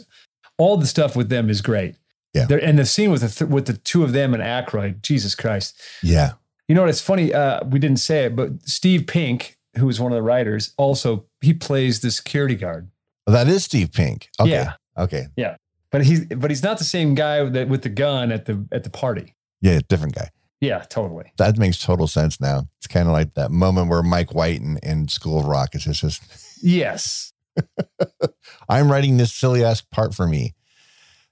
all 0.59 0.77
the 0.77 0.87
stuff 0.87 1.17
with 1.17 1.31
them 1.31 1.49
is 1.49 1.63
great. 1.63 1.97
Yeah. 2.35 2.45
They're, 2.45 2.63
and 2.63 2.79
the 2.79 2.85
scene 2.85 3.11
with 3.11 3.23
the 3.23 3.29
th- 3.29 3.51
with 3.51 3.67
the 3.67 3.75
two 3.75 4.05
of 4.05 4.13
them 4.13 4.35
and 4.35 4.43
Aykroyd, 4.43 5.01
Jesus 5.01 5.35
Christ. 5.35 5.81
yeah, 6.03 6.33
You 6.69 6.75
know 6.75 6.83
what? 6.83 6.91
It's 6.91 7.01
funny. 7.01 7.33
Uh, 7.33 7.65
we 7.65 7.79
didn't 7.79 7.99
say 8.01 8.25
it, 8.27 8.37
but 8.37 8.51
Steve 8.69 9.07
Pink, 9.07 9.57
who 9.79 9.87
was 9.87 9.99
one 9.99 10.13
of 10.13 10.17
the 10.17 10.23
writers, 10.23 10.75
also 10.77 11.25
he 11.41 11.55
plays 11.55 12.01
the 12.01 12.11
security 12.11 12.57
guard. 12.57 12.91
Well, 13.27 13.33
that 13.35 13.49
is 13.49 13.65
Steve 13.65 13.93
Pink. 13.93 14.29
Okay, 14.39 14.51
Yeah. 14.51 14.75
okay, 14.99 15.29
yeah 15.37 15.57
But 15.91 16.05
he's 16.05 16.27
but 16.27 16.51
he's 16.51 16.63
not 16.63 16.77
the 16.77 16.85
same 16.85 17.15
guy 17.15 17.43
that 17.49 17.69
with 17.69 17.83
the 17.83 17.89
gun 17.89 18.31
at 18.33 18.45
the 18.45 18.67
at 18.71 18.85
the 18.85 18.91
party. 18.91 19.35
yeah, 19.63 19.81
different 19.89 20.15
guy. 20.15 20.29
Yeah, 20.63 20.79
totally. 20.89 21.33
That 21.39 21.59
makes 21.59 21.77
total 21.79 22.07
sense 22.07 22.41
now. 22.41 22.69
It's 22.79 22.87
kind 22.87 23.09
of 23.09 23.13
like 23.13 23.35
that 23.35 23.51
moment 23.51 23.91
where 23.91 24.03
Mike 24.03 24.33
White 24.33 24.61
in, 24.61 24.79
in 24.83 25.09
School 25.09 25.41
of 25.41 25.47
Rock 25.47 25.75
is 25.75 25.85
just, 25.85 26.23
Yes. 26.63 27.33
I'm 28.69 28.91
writing 28.91 29.17
this 29.17 29.35
silly 29.35 29.65
ass 29.65 29.81
part 29.81 30.15
for 30.15 30.27
me. 30.27 30.55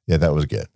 Yeah, 0.09 0.17
that 0.17 0.35
was 0.35 0.47
good. 0.47 0.67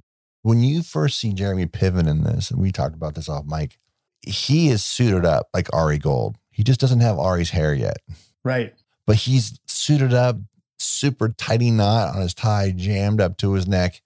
When 0.42 0.60
you 0.60 0.82
first 0.84 1.18
see 1.18 1.32
Jeremy 1.32 1.66
Piven 1.66 2.08
in 2.08 2.22
this, 2.22 2.50
and 2.52 2.60
we 2.60 2.70
talked 2.70 2.94
about 2.94 3.16
this 3.16 3.28
off 3.28 3.44
mic, 3.44 3.76
he 4.24 4.68
is 4.68 4.84
suited 4.84 5.24
up 5.24 5.48
like 5.52 5.68
Ari 5.74 5.98
Gold. 5.98 6.36
He 6.52 6.62
just 6.62 6.78
doesn't 6.80 7.00
have 7.00 7.18
Ari's 7.18 7.50
hair 7.50 7.74
yet, 7.74 7.96
Right. 8.44 8.72
but 9.06 9.16
he's 9.16 9.58
suited 9.66 10.14
up, 10.14 10.36
super 10.78 11.28
tighty 11.28 11.72
knot 11.72 12.14
on 12.14 12.22
his 12.22 12.34
tie, 12.34 12.70
jammed 12.70 13.20
up 13.20 13.36
to 13.38 13.54
his 13.54 13.66
neck. 13.66 14.00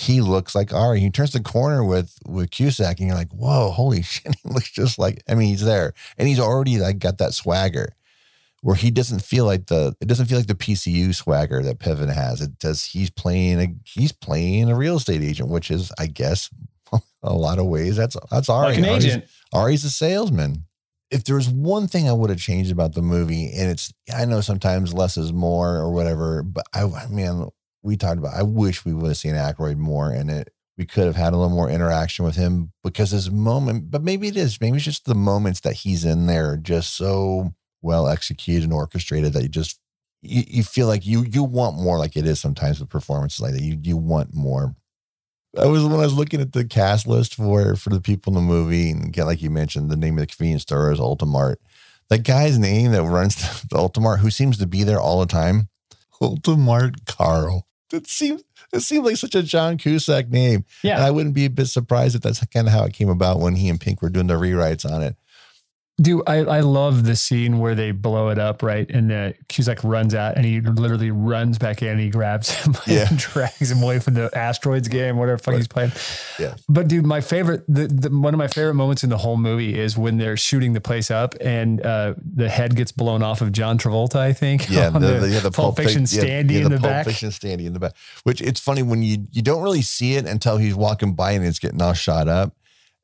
He 0.00 0.22
looks 0.22 0.54
like 0.54 0.72
Ari. 0.72 1.00
He 1.00 1.10
turns 1.10 1.32
the 1.32 1.40
corner 1.40 1.84
with 1.84 2.18
with 2.26 2.50
Cusack, 2.50 2.98
and 3.00 3.08
you're 3.08 3.16
like, 3.16 3.32
"Whoa, 3.32 3.70
holy 3.70 4.00
shit!" 4.14 4.34
He 4.42 4.48
looks 4.48 4.70
just 4.70 4.98
like. 4.98 5.22
I 5.28 5.34
mean, 5.34 5.48
he's 5.48 5.60
there, 5.64 5.92
and 6.16 6.26
he's 6.26 6.40
already 6.40 6.78
like 6.78 6.98
got 6.98 7.18
that 7.18 7.34
swagger 7.34 7.94
where 8.62 8.76
he 8.76 8.90
doesn't 8.90 9.22
feel 9.22 9.44
like 9.44 9.66
the 9.66 9.94
it 10.00 10.06
doesn't 10.08 10.26
feel 10.26 10.38
like 10.38 10.46
the 10.46 10.54
PCU 10.54 11.14
swagger 11.14 11.62
that 11.62 11.78
Piven 11.78 12.12
has. 12.12 12.40
It 12.40 12.58
does 12.58 12.84
he's 12.86 13.10
playing 13.10 13.60
a 13.60 13.68
he's 13.84 14.12
playing 14.12 14.70
a 14.70 14.74
real 14.74 14.96
estate 14.96 15.22
agent, 15.22 15.50
which 15.50 15.70
is 15.70 15.92
I 15.98 16.06
guess 16.06 16.48
a 17.22 17.34
lot 17.34 17.58
of 17.58 17.66
ways 17.66 17.96
that's 17.96 18.16
that's 18.30 18.48
Ari. 18.48 18.68
Like 18.68 18.78
an 18.78 18.84
Ari's- 18.86 19.04
agent. 19.04 19.24
Ari's 19.52 19.84
a 19.84 19.90
salesman. 19.90 20.64
If 21.10 21.24
there 21.24 21.36
was 21.36 21.48
one 21.50 21.88
thing 21.88 22.08
I 22.08 22.12
would 22.12 22.30
have 22.30 22.38
changed 22.38 22.70
about 22.70 22.94
the 22.94 23.02
movie, 23.02 23.50
and 23.54 23.68
it's 23.70 23.92
I 24.14 24.24
know 24.24 24.40
sometimes 24.40 24.94
less 24.94 25.16
is 25.18 25.32
more 25.32 25.76
or 25.76 25.90
whatever, 25.90 26.42
but 26.42 26.64
I 26.72 26.84
I 26.84 27.06
mean 27.08 27.48
we 27.82 27.96
talked 27.96 28.18
about 28.18 28.34
I 28.34 28.42
wish 28.42 28.84
we 28.84 28.92
would 28.92 29.08
have 29.08 29.16
seen 29.16 29.34
Aykroyd 29.34 29.76
more 29.76 30.12
in 30.12 30.28
it. 30.30 30.52
We 30.76 30.86
could 30.86 31.04
have 31.04 31.16
had 31.16 31.32
a 31.32 31.36
little 31.36 31.54
more 31.54 31.68
interaction 31.68 32.24
with 32.24 32.36
him 32.36 32.72
because 32.82 33.10
his 33.10 33.30
moment, 33.30 33.90
but 33.90 34.02
maybe 34.02 34.28
it 34.28 34.36
is. 34.36 34.60
Maybe 34.60 34.76
it's 34.76 34.84
just 34.84 35.04
the 35.04 35.14
moments 35.14 35.60
that 35.60 35.74
he's 35.74 36.04
in 36.04 36.26
there 36.26 36.56
just 36.56 36.96
so 36.96 37.54
well 37.82 38.08
executed 38.08 38.64
and 38.64 38.72
orchestrated 38.72 39.32
that 39.32 39.42
you 39.42 39.48
just 39.48 39.78
you, 40.22 40.42
you 40.46 40.62
feel 40.62 40.86
like 40.86 41.06
you 41.06 41.24
you 41.24 41.42
want 41.44 41.76
more 41.76 41.98
like 41.98 42.16
it 42.16 42.26
is 42.26 42.40
sometimes 42.40 42.80
with 42.80 42.88
performances 42.88 43.40
like 43.40 43.52
that. 43.52 43.62
You 43.62 43.78
you 43.82 43.96
want 43.96 44.34
more. 44.34 44.74
I 45.58 45.66
was 45.66 45.82
when 45.82 45.94
I 45.94 46.04
was 46.04 46.14
looking 46.14 46.40
at 46.40 46.52
the 46.52 46.64
cast 46.64 47.06
list 47.06 47.34
for 47.34 47.74
for 47.76 47.90
the 47.90 48.00
people 48.00 48.32
in 48.32 48.34
the 48.36 48.40
movie, 48.40 48.90
and 48.90 49.06
again, 49.06 49.26
like 49.26 49.42
you 49.42 49.50
mentioned, 49.50 49.90
the 49.90 49.96
name 49.96 50.16
of 50.16 50.22
the 50.22 50.26
convenience 50.26 50.62
store 50.62 50.92
is 50.92 51.00
Ultimart. 51.00 51.56
That 52.08 52.24
guy's 52.24 52.58
name 52.58 52.92
that 52.92 53.02
runs 53.04 53.36
the 53.62 53.76
Ultimart, 53.76 54.18
who 54.18 54.30
seems 54.30 54.58
to 54.58 54.66
be 54.66 54.82
there 54.84 55.00
all 55.00 55.20
the 55.20 55.26
time, 55.26 55.68
Ultimart 56.22 57.06
Carl. 57.06 57.66
That 57.90 58.06
seems 58.06 58.42
it 58.72 58.80
seemed 58.80 59.04
like 59.04 59.16
such 59.16 59.34
a 59.34 59.42
John 59.42 59.76
Cusack 59.76 60.28
name, 60.28 60.54
and 60.54 60.64
Yeah. 60.82 61.04
I 61.04 61.10
wouldn't 61.10 61.34
be 61.34 61.44
a 61.44 61.50
bit 61.50 61.66
surprised 61.66 62.14
if 62.14 62.22
that's 62.22 62.44
kind 62.46 62.66
of 62.68 62.72
how 62.72 62.84
it 62.84 62.92
came 62.92 63.08
about 63.08 63.40
when 63.40 63.56
he 63.56 63.68
and 63.68 63.80
Pink 63.80 64.00
were 64.00 64.10
doing 64.10 64.28
the 64.28 64.34
rewrites 64.34 64.88
on 64.88 65.02
it. 65.02 65.16
Dude, 66.00 66.22
I, 66.26 66.36
I 66.38 66.60
love 66.60 67.04
the 67.04 67.14
scene 67.14 67.58
where 67.58 67.74
they 67.74 67.90
blow 67.90 68.30
it 68.30 68.38
up, 68.38 68.62
right? 68.62 68.88
And 68.90 69.10
the 69.10 69.34
Cusack 69.48 69.84
runs 69.84 70.14
out 70.14 70.36
and 70.36 70.46
he 70.46 70.60
literally 70.60 71.10
runs 71.10 71.58
back 71.58 71.82
in 71.82 71.88
and 71.88 72.00
he 72.00 72.08
grabs 72.08 72.50
him 72.54 72.74
Yeah. 72.86 73.06
and 73.08 73.18
drags 73.18 73.70
him 73.70 73.82
away 73.82 73.98
from 73.98 74.14
the 74.14 74.30
asteroids 74.36 74.88
game, 74.88 75.16
whatever 75.18 75.36
the 75.36 75.42
fuck 75.42 75.54
he's 75.56 75.68
playing. 75.68 75.92
Yeah. 76.38 76.54
But 76.68 76.88
dude, 76.88 77.04
my 77.04 77.20
favorite, 77.20 77.64
the, 77.68 77.86
the 77.86 78.08
one 78.08 78.32
of 78.32 78.38
my 78.38 78.48
favorite 78.48 78.74
moments 78.74 79.04
in 79.04 79.10
the 79.10 79.18
whole 79.18 79.36
movie 79.36 79.78
is 79.78 79.98
when 79.98 80.16
they're 80.16 80.36
shooting 80.38 80.72
the 80.72 80.80
place 80.80 81.10
up 81.10 81.34
and 81.40 81.84
uh, 81.84 82.14
the 82.34 82.48
head 82.48 82.76
gets 82.76 82.92
blown 82.92 83.22
off 83.22 83.40
of 83.42 83.52
John 83.52 83.76
Travolta, 83.76 84.16
I 84.16 84.32
think. 84.32 84.70
Yeah, 84.70 84.88
the, 84.90 84.98
the, 85.00 85.28
yeah, 85.28 85.40
the 85.40 85.50
Pulp 85.50 85.76
Fiction 85.76 86.04
Fic- 86.04 86.16
yeah, 86.16 86.42
standee 86.42 86.52
yeah, 86.52 86.58
in 86.60 86.64
the, 86.70 86.78
Pulp 86.78 86.82
back. 86.82 87.06
Fiction 87.06 87.28
standee 87.28 87.66
in 87.66 87.72
the 87.74 87.80
back. 87.80 87.92
Which 88.22 88.40
it's 88.40 88.60
funny 88.60 88.82
when 88.82 89.02
you 89.02 89.26
you 89.32 89.42
don't 89.42 89.62
really 89.62 89.82
see 89.82 90.14
it 90.14 90.24
until 90.26 90.56
he's 90.56 90.74
walking 90.74 91.14
by 91.14 91.32
and 91.32 91.44
it's 91.44 91.58
getting 91.58 91.82
all 91.82 91.92
shot 91.92 92.26
up. 92.28 92.54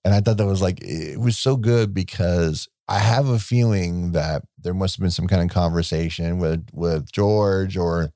And 0.04 0.14
I 0.14 0.20
thought 0.20 0.36
that 0.38 0.46
was 0.46 0.62
like 0.62 0.78
it 0.82 1.18
was 1.20 1.36
so 1.36 1.56
good 1.56 1.92
because 1.92 2.68
I 2.88 2.98
have 2.98 3.28
a 3.28 3.38
feeling 3.38 4.12
that 4.12 4.42
there 4.58 4.74
must 4.74 4.96
have 4.96 5.02
been 5.02 5.10
some 5.10 5.26
kind 5.26 5.42
of 5.42 5.54
conversation 5.54 6.38
with 6.38 6.68
with 6.72 7.10
George 7.10 7.76
or 7.76 8.12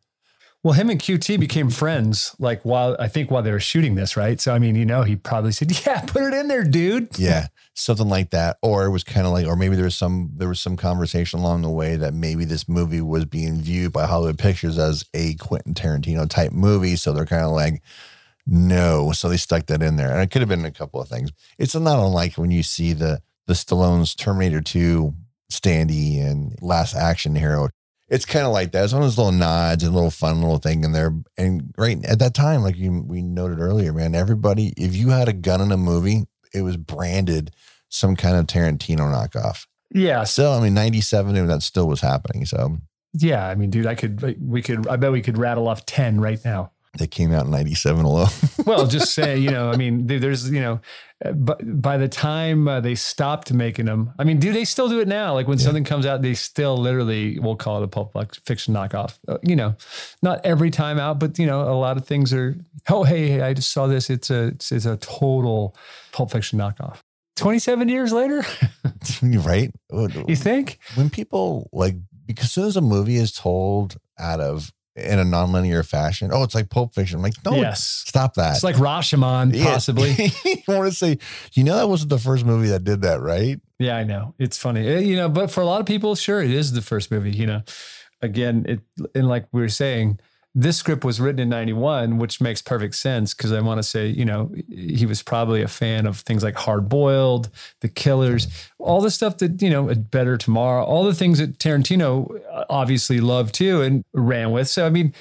Well, 0.63 0.75
him 0.75 0.91
and 0.91 1.01
QT 1.01 1.41
became 1.41 1.71
friends, 1.71 2.37
like 2.39 2.63
while 2.63 2.97
I 2.99 3.09
think 3.09 3.31
while 3.31 3.43
they 3.43 3.51
were 3.51 3.61
shooting 3.61 3.95
this, 3.95 4.17
right? 4.17 4.41
So 4.41 4.55
I 4.55 4.59
mean, 4.59 4.77
you 4.77 4.87
know, 4.87 5.03
he 5.03 5.17
probably 5.17 5.53
said, 5.53 5.87
"Yeah, 5.87 6.03
put 6.03 6.23
it 6.23 6.35
in 6.35 6.49
there, 6.49 6.65
dude." 6.65 7.19
yeah 7.19 7.49
something 7.75 8.09
like 8.09 8.31
that. 8.31 8.59
Or 8.63 8.85
it 8.85 8.91
was 8.91 9.03
kind 9.03 9.27
of 9.27 9.33
like 9.33 9.47
or 9.47 9.57
maybe 9.57 9.75
there 9.75 9.85
was 9.85 9.97
some 9.97 10.31
there 10.37 10.49
was 10.49 10.61
some 10.61 10.77
conversation 10.77 11.41
along 11.41 11.63
the 11.63 11.71
way 11.71 11.97
that 11.97 12.15
maybe 12.15 12.45
this 12.45 12.69
movie 12.69 13.01
was 13.01 13.25
being 13.25 13.61
viewed 13.61 13.93
by 13.93 14.07
hollywood 14.07 14.39
pictures 14.39 14.79
as 14.79 15.05
a 15.15 15.35
quentin 15.35 15.75
tarantino 15.75 16.29
type 16.29 16.53
movie. 16.53 16.97
So 16.97 17.13
they're 17.13 17.27
kind 17.27 17.45
of 17.45 17.53
like 17.53 17.83
no. 18.47 19.13
So 19.13 19.29
they 19.29 19.37
stuck 19.37 19.67
that 19.67 19.83
in 19.83 19.97
there. 19.97 20.11
And 20.11 20.21
it 20.21 20.31
could 20.31 20.43
have 20.43 20.49
been 20.49 20.65
a 20.65 20.71
couple 20.71 21.01
of 21.01 21.09
things. 21.09 21.31
It's 21.59 21.75
not 21.75 22.05
unlike 22.05 22.35
when 22.35 22.51
you 22.51 22.63
see 22.63 22.93
the 22.93 23.23
the 23.51 23.55
stallone's 23.55 24.15
terminator 24.15 24.61
2 24.61 25.13
standee 25.53 26.25
and 26.25 26.57
last 26.63 26.95
action 26.95 27.35
hero 27.35 27.69
it's 28.11 28.25
kind 28.25 28.45
of 28.45 28.53
like 28.53 28.73
that. 28.73 28.83
It's 28.83 28.93
one 28.93 29.03
of 29.03 29.07
those 29.07 29.17
little 29.17 29.33
nods 29.33 29.85
and 29.85 29.95
little 29.95 30.11
fun 30.11 30.41
little 30.41 30.59
thing 30.59 30.83
in 30.83 30.91
there. 30.91 31.15
And 31.39 31.73
right 31.79 32.05
at 32.05 32.19
that 32.19 32.35
time, 32.35 32.63
like 32.63 32.77
you, 32.77 33.05
we 33.07 33.23
noted 33.23 33.61
earlier, 33.61 33.93
man, 33.93 34.17
everybody, 34.17 34.75
if 34.77 34.97
you 34.97 35.11
had 35.11 35.29
a 35.29 35.33
gun 35.33 35.61
in 35.61 35.71
a 35.71 35.77
movie, 35.77 36.25
it 36.53 36.63
was 36.63 36.77
branded 36.77 37.53
some 37.89 38.17
kind 38.17 38.37
of 38.37 38.47
Tarantino 38.47 38.99
knockoff. 38.99 39.67
Yeah. 39.95 40.25
Still, 40.25 40.53
I 40.53 40.61
mean, 40.61 40.75
97, 40.75 41.37
and 41.37 41.49
that 41.49 41.63
still 41.63 41.87
was 41.87 42.01
happening. 42.01 42.45
So 42.47 42.79
Yeah. 43.15 43.47
I 43.47 43.55
mean, 43.55 43.71
dude, 43.71 43.87
I 43.87 43.95
could, 43.95 44.21
we 44.41 44.61
could, 44.61 44.89
I 44.89 44.97
bet 44.97 45.13
we 45.13 45.23
could 45.23 45.39
rattle 45.39 45.69
off 45.69 45.87
10 45.87 46.21
right 46.21 46.45
now. 46.45 46.73
They 46.98 47.07
came 47.07 47.33
out 47.33 47.44
in 47.46 47.50
97 47.50 48.05
alone. 48.05 48.29
Well, 48.66 48.87
just 48.87 49.14
say, 49.14 49.38
you 49.38 49.50
know, 49.50 49.70
I 49.70 49.76
mean, 49.76 50.07
there's, 50.07 50.50
you 50.50 50.61
know, 50.61 50.81
uh, 51.24 51.33
but 51.33 51.61
by 51.81 51.96
the 51.96 52.09
time 52.09 52.68
uh, 52.68 52.81
they 52.81 52.94
stopped 52.94 53.53
making 53.53 53.87
them, 53.87 54.12
I 54.18 54.24
mean, 54.24 54.38
do 54.38 54.53
they 54.53 54.64
still 54.64 54.88
do 54.88 55.00
it 55.00 55.09
now? 55.09 55.33
Like 55.35 55.48
when 55.48 55.59
Yeah. 55.59 55.64
something 55.64 55.83
comes 55.85 56.05
out, 56.07 56.20
they 56.22 56.35
still 56.35 56.76
literally 56.76 57.38
will 57.38 57.57
call 57.57 57.79
it 57.81 57.85
a 57.85 57.88
pulp 57.88 58.12
fiction 58.44 58.74
knockoff. 58.74 59.18
Uh, 59.26 59.38
you 59.42 59.57
know, 59.57 59.74
not 60.22 60.44
every 60.44 60.70
time 60.70 60.98
out, 61.00 61.18
but 61.18 61.38
you 61.38 61.46
know, 61.46 61.62
a 61.62 61.74
lot 61.74 61.96
of 61.96 62.07
things 62.07 62.33
are. 62.33 62.57
Oh, 62.88 63.03
hey, 63.05 63.29
hey 63.29 63.40
I 63.40 63.55
just 63.55 63.72
saw 63.72 63.87
this. 63.87 64.11
It's 64.11 64.31
a 64.31 64.48
it's, 64.48 64.70
it's 64.70 64.87
a 64.87 64.96
total 64.98 65.74
pulp 66.12 66.31
fiction 66.31 66.59
knockoff. 66.59 66.98
Twenty 67.37 67.59
seven 67.59 67.88
years 67.88 68.12
later, 68.12 68.44
right? 69.22 69.72
you 70.29 70.37
think? 70.37 70.79
when 70.94 71.09
people 71.11 71.68
like 71.72 71.96
because 72.26 72.44
as 72.46 72.53
soon 72.53 72.66
as 72.66 72.76
a 72.76 72.81
movie 72.83 73.16
is 73.16 73.33
told 73.33 73.96
out 74.18 74.40
of 74.40 74.70
in 74.96 75.18
a 75.18 75.24
nonlinear 75.24 75.87
fashion, 75.87 76.31
oh, 76.33 76.42
it's 76.42 76.55
like 76.55 76.68
Pulp 76.68 76.94
Fiction. 76.94 77.16
I'm 77.16 77.22
like, 77.22 77.35
no, 77.44 77.53
yes, 77.55 78.03
stop 78.07 78.35
that. 78.35 78.55
it's 78.55 78.64
like 78.64 78.76
Rashomon, 78.76 79.55
Yeah. 79.55 79.64
possibly. 79.72 80.11
you 80.44 80.57
want 80.68 80.90
to 80.90 80.96
say, 80.96 81.18
you 81.53 81.64
know, 81.64 81.76
that 81.76 81.88
wasn't 81.88 82.11
the 82.11 82.18
first 82.18 82.44
movie 82.44 82.68
that 82.68 82.85
did 82.85 83.03
that, 83.03 83.20
right? 83.20 83.61
Yeah, 83.79 83.96
I 83.96 84.05
know. 84.05 84.35
It's 84.38 84.59
funny. 84.59 84.87
Eh, 84.87 84.98
You 84.98 85.16
know, 85.16 85.29
but 85.29 85.50
for 85.50 85.61
a 85.61 85.64
lot 85.66 85.81
of 85.81 85.87
people, 85.87 86.14
sure, 86.14 86.42
it 86.42 86.50
is 86.50 86.72
the 86.72 86.83
first 86.83 87.11
movie, 87.11 87.31
you 87.33 87.46
know. 87.46 87.62
Again, 88.22 88.66
it 88.68 88.81
and 89.14 89.29
like 89.29 89.46
we 89.53 89.61
were 89.62 89.68
saying, 89.70 90.20
this 90.55 90.77
script 90.77 91.05
was 91.05 91.21
written 91.21 91.39
in 91.39 91.49
91, 91.49 92.19
which 92.19 92.41
makes 92.41 92.61
perfect 92.61 92.97
sense 92.97 93.35
because 93.35 93.53
I 93.53 93.61
want 93.61 93.79
to 93.79 93.83
say, 93.85 94.09
you 94.09 94.25
know, 94.25 94.53
he 94.69 95.07
was 95.07 95.23
probably 95.23 95.63
a 95.63 95.69
fan 95.69 96.07
of 96.07 96.19
things 96.19 96.43
like 96.43 96.57
Hard 96.57 96.89
Boiled, 96.89 97.51
The 97.81 97.89
Killers, 97.89 98.49
all 98.79 99.01
the 99.01 99.11
stuff 99.11 99.39
that, 99.39 99.63
you 99.63 99.71
know, 99.71 99.95
Better 99.95 100.37
Tomorrow, 100.37 100.85
all 100.85 101.05
the 101.05 101.15
things 101.15 101.39
that 101.39 101.59
Tarantino 101.59 102.41
uh, 102.51 102.65
obviously 102.69 103.21
loved 103.21 103.55
too 103.55 103.83
and 103.83 104.05
ran 104.13 104.51
with. 104.51 104.69
So, 104.69 104.87
I 104.87 104.91
mean, 104.91 105.15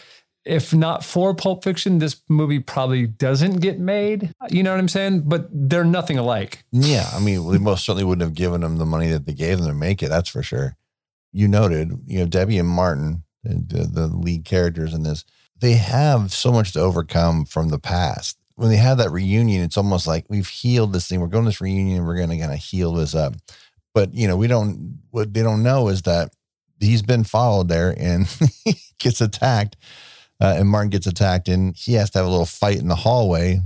if 0.45 0.73
not 0.73 1.03
for 1.03 1.35
Pulp 1.35 1.63
Fiction, 1.63 1.99
this 1.99 2.21
movie 2.27 2.59
probably 2.59 3.05
doesn't 3.05 3.57
get 3.57 3.79
made. 3.79 4.33
You 4.49 4.63
know 4.63 4.71
what 4.71 4.79
I'm 4.79 4.87
saying? 4.87 5.23
But 5.27 5.47
they're 5.51 5.83
nothing 5.83 6.17
alike. 6.17 6.63
Yeah, 6.71 7.07
I 7.13 7.19
mean, 7.19 7.51
they 7.51 7.59
most 7.59 7.85
certainly 7.85 8.03
wouldn't 8.03 8.23
have 8.23 8.33
given 8.33 8.61
them 8.61 8.77
the 8.77 8.85
money 8.85 9.09
that 9.09 9.27
they 9.27 9.33
gave 9.33 9.59
them 9.59 9.67
to 9.67 9.73
make 9.75 10.01
it. 10.01 10.09
That's 10.09 10.29
for 10.29 10.41
sure. 10.41 10.75
You 11.31 11.47
noted, 11.47 11.91
you 12.05 12.19
know, 12.19 12.25
Debbie 12.25 12.57
and 12.57 12.67
Martin, 12.67 13.23
the, 13.43 13.89
the 13.91 14.07
lead 14.07 14.45
characters 14.45 14.93
in 14.93 15.03
this, 15.03 15.25
they 15.59 15.73
have 15.73 16.31
so 16.31 16.51
much 16.51 16.73
to 16.73 16.79
overcome 16.79 17.45
from 17.45 17.69
the 17.69 17.79
past. 17.79 18.37
When 18.55 18.69
they 18.69 18.77
have 18.77 18.97
that 18.97 19.11
reunion, 19.11 19.63
it's 19.63 19.77
almost 19.77 20.07
like 20.07 20.25
we've 20.29 20.47
healed 20.47 20.93
this 20.93 21.07
thing. 21.07 21.21
We're 21.21 21.27
going 21.27 21.45
to 21.45 21.49
this 21.49 21.61
reunion. 21.61 22.05
We're 22.05 22.17
going 22.17 22.29
to 22.29 22.37
kind 22.37 22.51
of 22.51 22.59
heal 22.59 22.93
this 22.93 23.15
up. 23.15 23.35
But 23.93 24.13
you 24.13 24.27
know, 24.27 24.35
we 24.35 24.47
don't. 24.47 24.99
What 25.11 25.33
they 25.33 25.41
don't 25.41 25.63
know 25.63 25.87
is 25.87 26.03
that 26.03 26.33
he's 26.79 27.01
been 27.01 27.23
followed 27.23 27.69
there 27.69 27.95
and 27.97 28.27
he 28.63 28.75
gets 28.99 29.21
attacked, 29.21 29.77
uh, 30.41 30.55
and 30.57 30.67
Martin 30.67 30.89
gets 30.89 31.07
attacked, 31.07 31.47
and 31.47 31.75
he 31.75 31.93
has 31.93 32.09
to 32.11 32.19
have 32.19 32.27
a 32.27 32.29
little 32.29 32.45
fight 32.45 32.79
in 32.79 32.87
the 32.87 32.95
hallway 32.95 33.61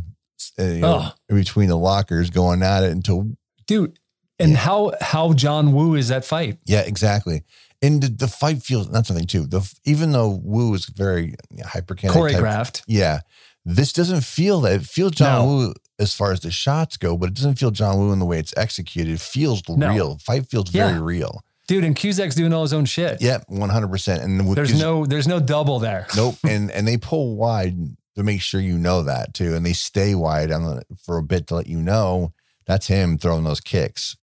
uh, 0.60 0.64
you 0.64 0.80
know, 0.82 1.12
between 1.28 1.70
the 1.70 1.78
lockers, 1.78 2.30
going 2.30 2.62
at 2.62 2.84
it 2.84 2.92
until 2.92 3.32
dude 3.66 3.98
and 4.40 4.52
Yeah. 4.52 4.58
how 4.58 4.92
how 5.02 5.34
john 5.34 5.72
woo 5.74 5.96
is 5.96 6.08
that 6.10 6.26
fight 6.26 6.58
Yeah, 6.66 6.82
exactly. 6.82 7.44
And 7.82 8.02
the, 8.02 8.08
the 8.08 8.28
fight 8.30 8.64
feels 8.64 8.90
that's 8.90 9.10
something 9.10 9.28
too. 9.28 9.46
The 9.46 9.62
even 9.84 10.14
though 10.14 10.40
Woo 10.42 10.74
is 10.74 10.86
very 10.86 11.36
hyper 11.66 11.96
choreographed 11.96 12.82
yeah, 12.88 13.20
this 13.66 13.92
doesn't 13.92 14.24
feel 14.24 14.62
that. 14.62 14.74
It 14.74 14.86
feels 14.86 15.12
John 15.12 15.40
No. 15.42 15.46
Woo 15.54 15.74
as 16.00 16.14
far 16.16 16.32
as 16.32 16.40
the 16.40 16.50
shots 16.52 16.96
go, 16.98 17.18
but 17.18 17.30
it 17.30 17.36
doesn't 17.36 17.56
feel 17.56 17.72
John 17.72 17.98
Woo 18.00 18.14
in 18.14 18.20
the 18.20 18.26
way 18.26 18.40
it's 18.40 18.54
executed. 18.56 19.14
It 19.14 19.20
feels 19.20 19.62
No. 19.68 19.90
real. 19.90 20.18
Fight 20.20 20.50
feels 20.50 20.70
very 20.70 21.02
real. 21.02 21.44
dude 21.68 21.84
and 21.84 21.94
cusack's 21.96 22.36
doing 22.36 22.54
all 22.54 22.62
his 22.62 22.72
own 22.74 22.86
shit 22.86 23.22
Yeah, 23.22 23.40
one 23.50 23.70
hundred 23.70 23.90
percent. 23.90 24.24
And 24.24 24.48
with 24.48 24.56
there's 24.56 24.80
no 24.80 25.06
there's 25.06 25.28
no 25.28 25.42
double 25.42 25.80
there 25.80 26.08
nope. 26.16 26.36
And 26.48 26.72
and 26.72 26.88
they 26.88 26.96
pull 26.98 27.36
wide 27.36 27.76
to 28.16 28.24
make 28.24 28.42
sure 28.42 28.62
you 28.62 28.78
know 28.78 29.04
that 29.04 29.34
too, 29.34 29.56
and 29.56 29.66
they 29.66 29.74
stay 29.74 30.16
wide 30.16 30.52
on 30.52 30.64
the, 30.64 30.84
for 31.04 31.18
a 31.18 31.24
bit 31.24 31.48
to 31.48 31.56
let 31.56 31.68
you 31.68 31.80
know 31.82 32.32
that's 32.66 32.88
him 32.88 33.18
throwing 33.18 33.44
those 33.44 33.60
kicks. 33.60 34.16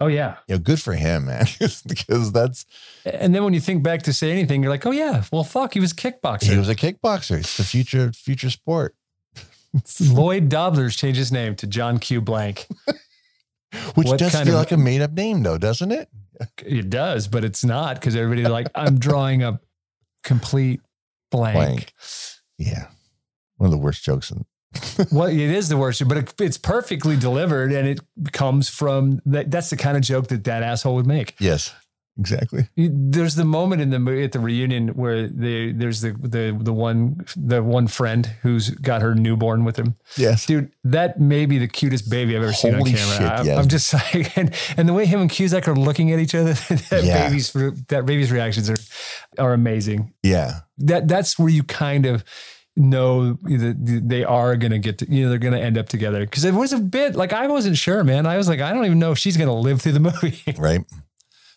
Oh 0.00 0.06
yeah 0.06 0.36
You 0.46 0.54
know, 0.54 0.58
good 0.60 0.80
for 0.80 0.92
him, 0.94 1.26
man, 1.26 1.46
because 1.86 2.32
that's 2.32 2.64
and 3.04 3.34
then 3.34 3.44
when 3.44 3.52
you 3.54 3.60
think 3.60 3.82
back 3.82 4.02
to 4.02 4.12
say 4.12 4.30
anything 4.30 4.62
you're 4.62 4.70
like 4.72 4.86
oh 4.86 4.90
yeah 4.90 5.24
well 5.32 5.44
fuck 5.44 5.74
he 5.74 5.80
was 5.80 5.92
a 5.92 5.96
kickboxer 5.96 6.52
he 6.52 6.58
was 6.58 6.68
a 6.68 6.74
kickboxer. 6.76 7.38
It's 7.38 7.56
the 7.56 7.64
future 7.64 8.12
future 8.12 8.50
sport. 8.50 8.94
lloyd 10.00 10.48
dobler's 10.48 10.96
changed 10.96 11.18
his 11.18 11.30
name 11.30 11.54
to 11.54 11.66
john 11.66 11.98
q 11.98 12.20
blank 12.20 12.66
Which 13.94 14.06
What 14.08 14.18
does 14.18 14.32
feel 14.32 14.48
of- 14.48 14.54
like 14.54 14.72
a 14.72 14.78
made 14.78 15.02
up 15.02 15.12
name, 15.12 15.42
though, 15.42 15.58
doesn't 15.58 15.92
it? 15.92 16.08
it 16.64 16.88
does 16.88 17.28
but 17.28 17.44
it's 17.44 17.62
not 17.64 17.96
because 17.96 18.16
everybody's 18.16 18.48
like 18.48 18.68
i'm 18.74 18.98
drawing 18.98 19.42
a 19.42 19.60
complete 20.24 20.80
blank, 21.30 21.54
Blank. 21.56 21.92
Yeah. 22.56 22.86
One 23.56 23.66
of 23.66 23.70
the 23.72 23.78
worst 23.78 24.02
jokes. 24.04 24.30
In, 24.30 24.46
well 25.12 25.28
it 25.28 25.38
is 25.38 25.68
the 25.68 25.76
worst 25.76 26.06
but 26.08 26.16
it, 26.18 26.34
it's 26.40 26.58
perfectly 26.58 27.16
delivered 27.16 27.72
and 27.72 27.88
it 27.88 28.00
comes 28.32 28.68
from 28.68 29.20
that 29.24 29.50
that's 29.50 29.70
the 29.70 29.76
kind 29.76 29.96
of 29.96 30.02
joke 30.02 30.28
that 30.28 30.44
that 30.44 30.62
asshole 30.62 30.94
would 30.94 31.06
make 31.06 31.34
yes, 31.40 31.74
exactly. 32.18 32.68
there's 32.76 33.34
the 33.36 33.44
moment 33.46 33.80
in 33.80 33.88
the 33.90 33.98
movie 33.98 34.24
at 34.24 34.32
the 34.32 34.40
reunion 34.40 34.88
where 34.88 35.26
they 35.26 35.72
there's 35.72 36.02
the 36.02 36.10
the 36.12 36.54
the 36.60 36.72
one 36.72 37.24
the 37.36 37.62
one 37.62 37.86
friend 37.86 38.26
who's 38.42 38.68
got 38.70 39.00
her 39.00 39.14
newborn 39.14 39.64
with 39.64 39.76
him 39.78 39.94
Yes. 40.18 40.44
dude 40.44 40.70
that 40.84 41.18
may 41.18 41.46
be 41.46 41.56
the 41.58 41.68
cutest 41.68 42.10
baby 42.10 42.36
i've 42.36 42.42
ever 42.42 42.52
seen 42.52 42.74
on 42.74 42.80
Holy 42.80 42.92
camera 42.92 43.16
shit, 43.16 43.26
I, 43.26 43.42
yes. 43.44 43.58
i'm 43.58 43.68
just 43.68 43.94
like 44.14 44.36
and, 44.36 44.54
and 44.76 44.86
the 44.88 44.92
way 44.92 45.06
him 45.06 45.20
and 45.22 45.30
cusack 45.30 45.66
are 45.66 45.74
looking 45.76 46.12
at 46.12 46.18
each 46.18 46.34
other 46.34 46.52
that 46.90 47.04
Yeah. 47.04 47.28
baby's 47.28 47.52
that 47.52 48.04
baby's 48.04 48.30
reactions 48.30 48.68
are 48.68 48.76
are 49.38 49.54
amazing 49.54 50.12
Yeah. 50.22 50.60
that 50.78 51.08
that's 51.08 51.38
where 51.38 51.48
you 51.48 51.62
kind 51.62 52.04
of 52.04 52.22
know 52.78 53.34
that 53.34 54.02
they 54.06 54.24
are 54.24 54.56
going 54.56 54.70
to 54.72 54.78
get 54.78 54.98
to, 54.98 55.10
you 55.10 55.24
know, 55.24 55.30
they're 55.30 55.38
going 55.38 55.54
to 55.54 55.60
end 55.60 55.76
up 55.76 55.88
together. 55.88 56.24
Cause 56.26 56.44
it 56.44 56.54
was 56.54 56.72
a 56.72 56.78
bit 56.78 57.14
like, 57.16 57.32
I 57.32 57.46
wasn't 57.48 57.76
sure, 57.76 58.04
man. 58.04 58.26
I 58.26 58.36
was 58.36 58.48
like, 58.48 58.60
I 58.60 58.72
don't 58.72 58.84
even 58.86 58.98
know 58.98 59.12
if 59.12 59.18
she's 59.18 59.36
going 59.36 59.48
to 59.48 59.54
live 59.54 59.82
through 59.82 59.92
the 59.92 60.00
movie. 60.22 60.42
Right. 60.56 60.84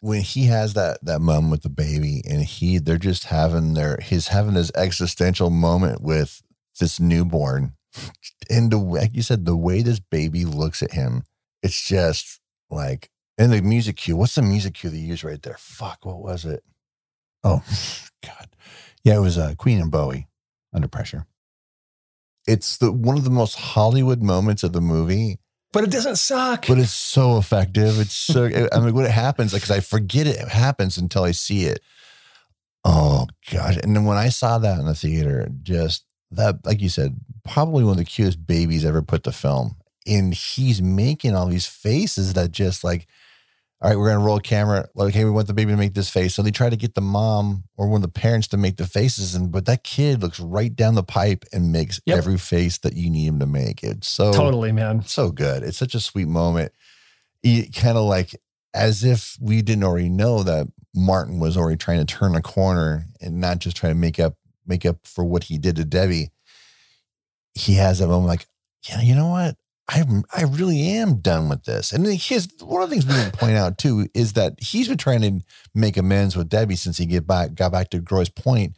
When 0.01 0.21
he 0.21 0.45
has 0.45 0.73
that 0.73 0.97
that 1.05 1.21
mom 1.21 1.51
with 1.51 1.61
the 1.61 1.69
baby, 1.69 2.23
and 2.27 2.41
he 2.41 2.79
they're 2.79 2.97
just 2.97 3.25
having 3.25 3.75
their 3.75 3.99
he's 4.01 4.29
having 4.29 4.55
this 4.55 4.71
existential 4.75 5.51
moment 5.51 6.01
with 6.01 6.41
this 6.79 6.99
newborn, 6.99 7.73
and 8.49 8.71
the 8.71 8.79
way- 8.79 9.01
like 9.01 9.15
you 9.15 9.21
said, 9.21 9.45
the 9.45 9.55
way 9.55 9.83
this 9.83 9.99
baby 9.99 10.43
looks 10.43 10.81
at 10.81 10.93
him, 10.93 11.21
it's 11.61 11.87
just 11.87 12.39
like 12.71 13.11
and 13.37 13.53
the 13.53 13.61
music 13.61 13.97
cue. 13.97 14.15
What's 14.15 14.33
the 14.33 14.41
music 14.41 14.73
cue 14.73 14.89
they 14.89 14.97
use 14.97 15.23
right 15.23 15.39
there? 15.43 15.57
Fuck, 15.59 16.03
what 16.03 16.17
was 16.19 16.45
it? 16.45 16.63
Oh 17.43 17.63
God, 18.25 18.49
yeah, 19.03 19.17
it 19.17 19.21
was 19.21 19.37
uh, 19.37 19.53
Queen 19.55 19.79
and 19.79 19.91
Bowie, 19.91 20.27
Under 20.73 20.87
Pressure. 20.87 21.25
It's 22.47 22.77
the 22.77 22.91
one 22.91 23.17
of 23.17 23.23
the 23.23 23.29
most 23.29 23.55
Hollywood 23.55 24.21
moments 24.21 24.63
of 24.63 24.73
the 24.73 24.81
movie, 24.81 25.39
but 25.73 25.83
it 25.83 25.91
doesn't 25.91 26.17
suck. 26.17 26.67
but 26.67 26.79
it's 26.79 26.91
so 26.91 27.37
effective. 27.37 27.99
It's 27.99 28.15
so 28.15 28.45
I 28.73 28.79
mean, 28.79 28.93
when 28.93 29.05
it 29.05 29.11
happens, 29.11 29.53
like 29.53 29.61
cause 29.61 29.71
I 29.71 29.79
forget 29.79 30.27
it 30.27 30.47
happens 30.47 30.97
until 30.97 31.23
I 31.23 31.31
see 31.31 31.65
it. 31.65 31.81
Oh 32.83 33.27
gosh! 33.51 33.77
And 33.77 33.95
then 33.95 34.05
when 34.05 34.17
I 34.17 34.29
saw 34.29 34.57
that 34.57 34.79
in 34.79 34.85
the 34.87 34.95
theater, 34.95 35.49
just 35.61 36.05
that, 36.31 36.65
like 36.65 36.81
you 36.81 36.89
said, 36.89 37.19
probably 37.47 37.83
one 37.83 37.91
of 37.91 37.97
the 37.97 38.05
cutest 38.05 38.45
babies 38.47 38.85
ever 38.85 39.01
put 39.01 39.23
to 39.23 39.31
film. 39.31 39.75
And 40.07 40.33
he's 40.33 40.81
making 40.81 41.35
all 41.35 41.45
these 41.45 41.67
faces 41.67 42.33
that 42.33 42.51
just 42.51 42.83
like, 42.83 43.07
all 43.81 43.89
right, 43.89 43.97
we're 43.97 44.09
gonna 44.11 44.23
roll 44.23 44.37
a 44.37 44.41
camera. 44.41 44.87
Like, 44.93 45.13
hey, 45.15 45.25
we 45.25 45.31
want 45.31 45.47
the 45.47 45.53
baby 45.53 45.71
to 45.71 45.77
make 45.77 45.93
this 45.95 46.09
face. 46.09 46.35
So 46.35 46.41
they 46.43 46.51
try 46.51 46.69
to 46.69 46.75
get 46.75 46.93
the 46.93 47.01
mom 47.01 47.63
or 47.77 47.87
one 47.87 48.03
of 48.03 48.13
the 48.13 48.19
parents 48.19 48.47
to 48.49 48.57
make 48.57 48.77
the 48.77 48.85
faces, 48.85 49.33
and 49.33 49.51
but 49.51 49.65
that 49.65 49.83
kid 49.83 50.21
looks 50.21 50.39
right 50.39 50.75
down 50.75 50.95
the 50.95 51.03
pipe 51.03 51.45
and 51.51 51.71
makes 51.71 51.99
Yep. 52.05 52.17
every 52.17 52.37
face 52.37 52.77
that 52.79 52.93
you 52.93 53.09
need 53.09 53.25
him 53.25 53.39
to 53.39 53.47
make. 53.47 53.83
It's 53.83 54.07
so 54.07 54.31
totally, 54.33 54.71
man. 54.71 55.03
so 55.03 55.31
good. 55.31 55.63
It's 55.63 55.77
such 55.77 55.95
a 55.95 55.99
sweet 55.99 56.27
moment. 56.27 56.71
Kind 57.43 57.97
of 57.97 58.05
like 58.05 58.35
as 58.73 59.03
if 59.03 59.35
we 59.41 59.61
didn't 59.63 59.83
already 59.83 60.09
know 60.09 60.43
that 60.43 60.67
Martin 60.95 61.39
was 61.39 61.57
already 61.57 61.77
trying 61.77 62.05
to 62.05 62.05
turn 62.05 62.35
a 62.35 62.41
corner 62.41 63.05
and 63.19 63.41
not 63.41 63.59
just 63.59 63.75
trying 63.75 63.93
to 63.93 63.99
make 63.99 64.19
up 64.19 64.35
make 64.67 64.85
up 64.85 64.97
for 65.07 65.23
what 65.25 65.45
he 65.45 65.57
did 65.57 65.75
to 65.77 65.85
Debbie. 65.85 66.29
He 67.55 67.73
has 67.75 67.97
that 67.99 68.07
moment 68.07 68.27
like, 68.27 68.45
yeah, 68.87 69.01
you 69.01 69.15
know 69.15 69.27
what? 69.27 69.55
I 69.91 70.03
I 70.33 70.43
really 70.43 70.81
am 70.81 71.15
done 71.15 71.49
with 71.49 71.65
this. 71.65 71.91
And 71.91 72.05
his 72.05 72.47
one 72.59 72.81
of 72.81 72.89
the 72.89 72.95
things 72.95 73.05
we 73.05 73.13
didn't 73.13 73.37
point 73.37 73.57
out 73.57 73.77
too 73.77 74.07
is 74.13 74.33
that 74.33 74.55
he's 74.59 74.87
been 74.87 74.97
trying 74.97 75.21
to 75.21 75.41
make 75.75 75.97
amends 75.97 76.35
with 76.35 76.49
Debbie 76.49 76.75
since 76.75 76.97
he 76.97 77.05
get 77.05 77.27
back 77.27 77.53
got 77.55 77.71
back 77.71 77.89
to 77.91 77.99
Groy's 77.99 78.29
point 78.29 78.75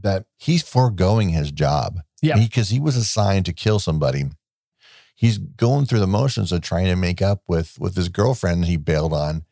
that 0.00 0.24
he's 0.38 0.62
foregoing 0.62 1.30
his 1.30 1.50
job. 1.50 2.00
Yeah. 2.22 2.38
Because 2.38 2.68
he 2.68 2.78
was 2.78 2.96
assigned 2.96 3.46
to 3.46 3.52
kill 3.52 3.78
somebody 3.78 4.24
he's 5.14 5.38
going 5.38 5.86
through 5.86 6.00
the 6.00 6.06
motions 6.06 6.50
of 6.50 6.60
trying 6.60 6.86
to 6.86 6.96
make 6.96 7.22
up 7.22 7.42
with 7.46 7.78
with 7.78 7.94
his 7.94 8.08
girlfriend 8.08 8.64
he 8.64 8.76
bailed 8.76 9.12
on 9.12 9.44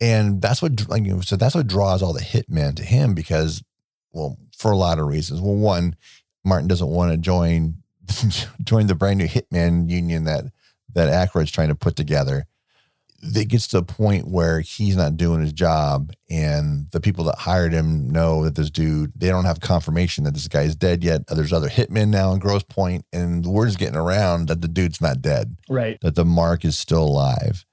And 0.00 0.42
that's 0.42 0.60
what 0.60 0.88
like 0.88 1.04
so 1.22 1.36
that's 1.36 1.54
what 1.54 1.66
draws 1.66 2.02
all 2.02 2.12
the 2.12 2.20
hitmen 2.20 2.76
to 2.76 2.84
him 2.84 3.14
because 3.14 3.62
well, 4.12 4.36
for 4.56 4.70
a 4.70 4.76
lot 4.76 4.98
of 4.98 5.06
reasons. 5.06 5.40
Well, 5.40 5.54
one, 5.54 5.96
Martin 6.44 6.68
doesn't 6.68 6.88
want 6.88 7.12
to 7.12 7.18
join 7.18 7.82
join 8.64 8.86
the 8.86 8.94
brand 8.94 9.18
new 9.18 9.26
hitman 9.28 9.88
union 9.88 10.24
that 10.24 10.44
that 10.94 11.28
Aykroyd's 11.28 11.50
trying 11.52 11.68
to 11.68 11.74
put 11.74 11.96
together. 11.96 12.46
It 13.20 13.48
gets 13.48 13.66
to 13.68 13.78
a 13.78 13.82
point 13.82 14.28
where 14.28 14.60
he's 14.60 14.96
not 14.96 15.16
doing 15.16 15.40
his 15.40 15.52
job, 15.52 16.12
and 16.30 16.86
the 16.92 17.00
people 17.00 17.24
that 17.24 17.38
hired 17.38 17.72
him 17.72 18.08
know 18.08 18.44
that 18.44 18.54
this 18.54 18.70
dude 18.70 19.12
they 19.16 19.28
don't 19.28 19.44
have 19.44 19.58
confirmation 19.60 20.22
that 20.24 20.34
this 20.34 20.46
guy 20.48 20.62
is 20.62 20.76
dead 20.76 21.02
yet. 21.02 21.26
There's 21.26 21.52
other 21.52 21.68
hitmen 21.68 22.08
now 22.10 22.32
in 22.32 22.38
Grosse 22.38 22.64
and 23.12 23.44
the 23.44 23.50
word 23.50 23.68
is 23.68 23.76
getting 23.76 23.96
around 23.96 24.46
that 24.48 24.60
the 24.60 24.68
dude's 24.68 25.00
not 25.00 25.20
dead, 25.20 25.56
Right. 25.68 26.00
that 26.00 26.14
the 26.14 26.24
mark 26.24 26.64
is 26.64 26.78
still 26.78 27.02
alive. 27.02 27.64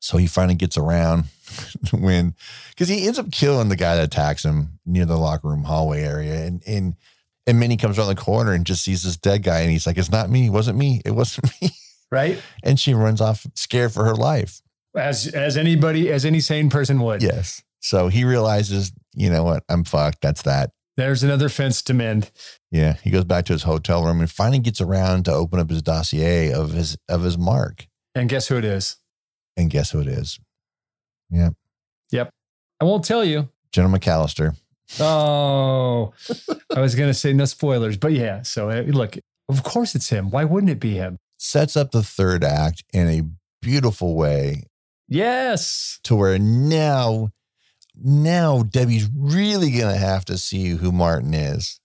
So 0.00 0.16
he 0.16 0.26
finally 0.26 0.54
gets 0.56 0.76
around 0.76 1.24
when 1.92 2.34
because 2.70 2.88
he 2.88 3.06
ends 3.06 3.18
up 3.18 3.30
killing 3.30 3.68
the 3.68 3.76
guy 3.76 3.94
that 3.96 4.04
attacks 4.04 4.44
him 4.44 4.80
near 4.84 5.04
the 5.04 5.16
locker 5.18 5.48
room 5.48 5.64
hallway 5.64 6.02
area, 6.02 6.46
and 6.46 6.62
and 6.66 6.96
and 7.50 7.58
Minnie 7.58 7.76
comes 7.76 7.98
around 7.98 8.08
the 8.08 8.14
corner 8.14 8.52
and 8.52 8.64
just 8.64 8.84
sees 8.84 9.02
this 9.02 9.16
dead 9.16 9.42
guy, 9.42 9.60
and 9.60 9.70
he's 9.70 9.86
like, 9.86 9.98
"It's 9.98 10.10
not 10.10 10.30
me. 10.30 10.46
It 10.46 10.50
wasn't 10.50 10.78
me. 10.78 11.02
It 11.04 11.10
wasn't 11.10 11.50
me." 11.62 11.70
Right. 12.12 12.40
And 12.62 12.78
she 12.78 12.94
runs 12.94 13.20
off 13.20 13.44
scared 13.54 13.92
for 13.92 14.04
her 14.04 14.14
life. 14.14 14.60
As 14.96 15.26
as 15.26 15.56
anybody, 15.56 16.10
as 16.10 16.24
any 16.24 16.38
sane 16.40 16.70
person 16.70 17.00
would. 17.00 17.22
Yes. 17.22 17.62
So 17.80 18.08
he 18.08 18.24
realizes, 18.24 18.92
you 19.14 19.30
know 19.30 19.42
what? 19.42 19.64
I'm 19.68 19.84
fucked. 19.84 20.20
That's 20.22 20.42
that. 20.42 20.70
There's 20.96 21.22
another 21.22 21.48
fence 21.48 21.82
to 21.82 21.94
mend. 21.94 22.30
Yeah. 22.70 22.94
He 23.02 23.10
goes 23.10 23.24
back 23.24 23.46
to 23.46 23.52
his 23.52 23.62
hotel 23.62 24.04
room 24.04 24.20
and 24.20 24.30
finally 24.30 24.58
gets 24.58 24.80
around 24.80 25.24
to 25.24 25.32
open 25.32 25.58
up 25.58 25.70
his 25.70 25.82
dossier 25.82 26.52
of 26.52 26.72
his 26.72 26.96
of 27.08 27.22
his 27.22 27.36
mark. 27.38 27.86
And 28.14 28.28
guess 28.28 28.48
who 28.48 28.56
it 28.58 28.64
is? 28.64 28.96
And 29.56 29.70
guess 29.70 29.90
who 29.90 30.00
it 30.00 30.08
is? 30.08 30.38
Yeah. 31.30 31.50
Yep. 32.10 32.30
I 32.80 32.84
won't 32.84 33.04
tell 33.04 33.24
you. 33.24 33.48
Jenna 33.72 33.88
McAllister. 33.88 34.56
Oh, 34.98 36.12
I 36.74 36.80
was 36.80 36.94
going 36.94 37.08
to 37.10 37.14
say 37.14 37.32
no 37.32 37.44
spoilers, 37.44 37.96
but 37.96 38.12
yeah. 38.12 38.42
So 38.42 38.70
uh, 38.70 38.82
look, 38.86 39.16
of 39.48 39.62
course 39.62 39.94
it's 39.94 40.08
him. 40.08 40.30
Why 40.30 40.44
wouldn't 40.44 40.70
it 40.70 40.80
be 40.80 40.94
him? 40.94 41.18
Sets 41.38 41.76
up 41.76 41.90
the 41.92 42.02
third 42.02 42.42
act 42.44 42.82
in 42.92 43.08
a 43.08 43.22
beautiful 43.62 44.14
way 44.16 44.64
Yes. 45.08 45.98
to 46.04 46.16
where 46.16 46.38
now 46.38 47.30
now 48.02 48.62
Debi's 48.62 49.08
really 49.14 49.70
gonna 49.70 49.96
have 49.96 50.24
to 50.26 50.38
see 50.38 50.70
who 50.70 50.90
Martin 50.92 51.34
is. 51.34 51.80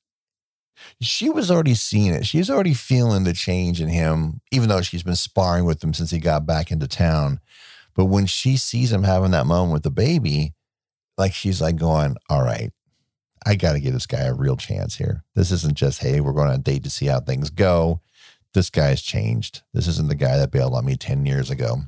She 1.01 1.29
was 1.29 1.49
already 1.51 1.73
seeing 1.73 2.13
it. 2.13 2.25
She's 2.25 2.49
already 2.49 2.73
feeling 2.73 3.23
the 3.23 3.33
change 3.33 3.81
in 3.81 3.89
him, 3.89 4.41
even 4.51 4.69
though 4.69 4.81
she's 4.81 5.03
been 5.03 5.15
sparring 5.15 5.65
with 5.65 5.83
him 5.83 5.93
since 5.93 6.11
he 6.11 6.19
got 6.19 6.45
back 6.45 6.71
into 6.71 6.87
town. 6.87 7.39
But 7.95 8.05
when 8.05 8.25
she 8.27 8.55
sees 8.57 8.91
him 8.91 9.03
having 9.03 9.31
that 9.31 9.45
moment 9.47 9.73
with 9.73 9.83
the 9.83 9.91
baby, 9.91 10.53
like 11.17 11.33
she's 11.33 11.61
like 11.61 11.75
going, 11.77 12.15
All 12.29 12.43
right, 12.43 12.71
I 13.45 13.55
gotta 13.55 13.79
give 13.79 13.93
this 13.93 14.07
guy 14.07 14.23
a 14.23 14.33
real 14.33 14.57
chance 14.57 14.95
here. 14.95 15.23
This 15.35 15.51
isn't 15.51 15.75
just, 15.75 15.99
hey, 16.01 16.19
we're 16.19 16.33
going 16.33 16.49
on 16.49 16.55
a 16.55 16.59
date 16.59 16.83
to 16.83 16.89
see 16.89 17.05
how 17.05 17.19
things 17.19 17.49
go. 17.49 18.01
This 18.53 18.69
guy's 18.69 19.01
changed. 19.01 19.61
This 19.73 19.87
isn't 19.87 20.07
the 20.07 20.15
guy 20.15 20.37
that 20.37 20.51
bailed 20.51 20.73
on 20.73 20.85
me 20.85 20.95
10 20.95 21.25
years 21.25 21.49
ago 21.51 21.83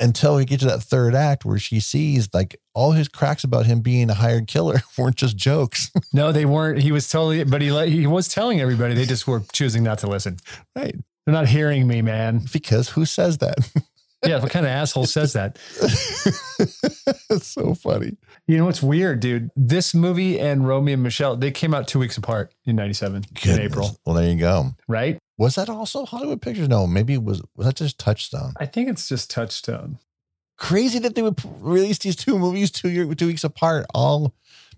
until 0.00 0.36
we 0.36 0.44
get 0.44 0.58
to 0.60 0.66
that 0.66 0.82
third 0.82 1.14
act 1.14 1.44
where 1.44 1.58
she 1.58 1.78
sees 1.78 2.28
like 2.32 2.58
all 2.74 2.92
his 2.92 3.06
cracks 3.06 3.44
about 3.44 3.66
him 3.66 3.80
being 3.80 4.08
a 4.10 4.14
hired 4.14 4.46
killer 4.48 4.82
weren't 4.98 5.16
just 5.16 5.36
jokes. 5.36 5.90
No, 6.12 6.32
they 6.32 6.44
weren't. 6.44 6.80
He 6.80 6.90
was 6.90 7.08
totally, 7.08 7.44
but 7.44 7.62
he 7.62 7.68
he 7.88 8.06
was 8.06 8.26
telling 8.26 8.60
everybody. 8.60 8.94
They 8.94 9.04
just 9.04 9.28
were 9.28 9.42
choosing 9.52 9.84
not 9.84 9.98
to 9.98 10.08
listen. 10.08 10.38
right. 10.74 10.96
They're 11.24 11.32
not 11.32 11.46
hearing 11.46 11.86
me, 11.86 12.02
man. 12.02 12.40
Because 12.52 12.88
who 12.90 13.04
says 13.04 13.38
that? 13.38 13.58
Yeah, 14.24 14.40
what 14.42 14.50
kind 14.50 14.66
of 14.66 14.70
asshole 14.72 15.06
says 15.06 15.32
that? 15.32 15.58
it's 17.30 17.46
so 17.46 17.74
funny. 17.74 18.16
You 18.46 18.58
know 18.58 18.66
what's 18.66 18.82
weird, 18.82 19.20
dude? 19.20 19.50
This 19.56 19.94
movie 19.94 20.38
and 20.38 20.66
Romy 20.66 20.92
and 20.92 21.02
Michele, 21.02 21.36
they 21.36 21.50
came 21.50 21.72
out 21.74 21.88
two 21.88 21.98
weeks 21.98 22.16
apart 22.16 22.52
in 22.64 22.76
'97 22.76 23.24
in 23.44 23.60
April, 23.60 23.98
Well, 24.04 24.16
there 24.16 24.30
you 24.30 24.38
go. 24.38 24.74
right? 24.88 25.18
Was 25.38 25.54
that 25.54 25.68
also 25.70 26.04
Hollywood 26.04 26.42
Pictures? 26.42 26.68
No, 26.68 26.86
maybe 26.86 27.14
it 27.14 27.22
was 27.22 27.42
was 27.56 27.66
that 27.66 27.76
just 27.76 27.98
Touchstone? 27.98 28.52
I 28.58 28.66
think 28.66 28.88
it's 28.90 29.08
just 29.08 29.30
Touchstone. 29.30 29.98
Crazy 30.58 30.98
that 30.98 31.14
they 31.14 31.22
would 31.22 31.40
release 31.60 31.98
these 31.98 32.16
two 32.16 32.38
movies 32.38 32.70
two 32.70 32.90
year 32.90 33.14
two 33.14 33.26
weeks 33.26 33.44
apart, 33.44 33.86
all 33.94 34.34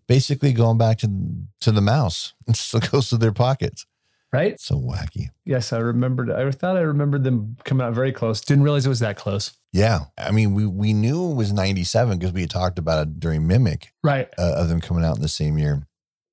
basically 0.07 0.53
going 0.53 0.79
back 0.79 0.99
to 0.99 1.09
to 1.63 1.73
the 1.73 1.81
mouse. 1.81 2.35
It 2.47 2.55
still 2.57 2.81
goes 2.81 3.09
to 3.11 3.17
their 3.17 3.33
pockets. 3.33 3.87
Right? 4.33 4.59
So 4.59 4.77
wacky. 4.77 5.27
Yes, 5.45 5.73
I 5.75 5.79
remembered. 5.79 6.31
I 6.31 6.51
thought 6.53 6.77
I 6.77 6.81
remembered 6.81 7.23
them 7.23 7.57
coming 7.65 7.87
out 7.87 7.93
very 7.93 8.13
close. 8.13 8.41
Didn't 8.41 8.65
realize 8.65 8.87
it 8.87 8.89
was 8.89 9.01
that 9.01 9.17
close. 9.17 9.53
Yeah, 9.73 10.01
I 10.17 10.31
mean, 10.31 10.55
we 10.55 10.67
we 10.67 10.93
knew 10.95 11.31
it 11.31 11.35
was 11.35 11.53
ninety 11.53 11.85
seven 11.85 12.19
because 12.19 12.33
we 12.33 12.41
had 12.43 12.51
talked 12.51 12.79
about 12.79 13.07
it 13.07 13.21
during 13.21 13.47
Mimic 13.47 13.93
Right. 14.03 14.29
uh, 14.39 14.55
of 14.57 14.69
them 14.69 14.81
coming 14.81 15.05
out 15.05 15.17
in 15.17 15.23
the 15.23 15.29
same 15.29 15.59
year. 15.59 15.87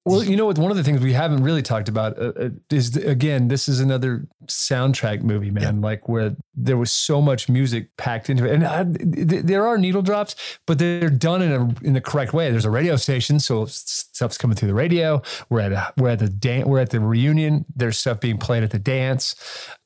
Well, 0.05 0.23
you 0.23 0.37
know 0.37 0.45
what? 0.45 0.57
One 0.57 0.71
of 0.71 0.77
the 0.77 0.83
things 0.83 1.01
we 1.01 1.13
haven't 1.13 1.43
really 1.43 1.61
talked 1.61 1.89
about 1.89 2.17
uh, 2.17 2.31
uh, 2.39 2.49
is 2.71 2.95
again, 2.95 3.49
this 3.49 3.67
is 3.67 3.79
another 3.79 4.27
soundtrack 4.47 5.21
movie, 5.23 5.51
man. 5.51 5.81
Like 5.81 6.07
where 6.07 6.35
there 6.55 6.77
was 6.77 6.91
so 6.91 7.21
much 7.21 7.49
music 7.49 7.95
packed 7.97 8.29
into 8.29 8.45
it, 8.45 8.53
and 8.53 8.65
I, 8.65 8.85
th- 8.85 9.43
there 9.43 9.67
are 9.67 9.77
needle 9.77 10.01
drops, 10.01 10.35
but 10.65 10.79
they're 10.79 11.09
done 11.09 11.41
in 11.41 11.51
a 11.51 11.85
in 11.85 11.93
the 11.93 12.01
correct 12.01 12.33
way. 12.33 12.49
There's 12.49 12.65
a 12.65 12.71
radio 12.71 12.95
station, 12.95 13.39
so 13.39 13.65
stuff's 13.65 14.37
coming 14.37 14.55
through 14.55 14.69
the 14.69 14.73
radio. 14.73 15.21
We're 15.49 15.59
at 15.59 15.73
a, 15.73 15.93
we're 15.97 16.09
at 16.09 16.19
the 16.19 16.29
dance. 16.29 16.65
We're 16.65 16.79
at 16.79 16.91
the 16.91 17.01
reunion. 17.01 17.65
There's 17.75 17.99
stuff 17.99 18.21
being 18.21 18.37
played 18.37 18.63
at 18.63 18.71
the 18.71 18.79
dance. 18.79 19.35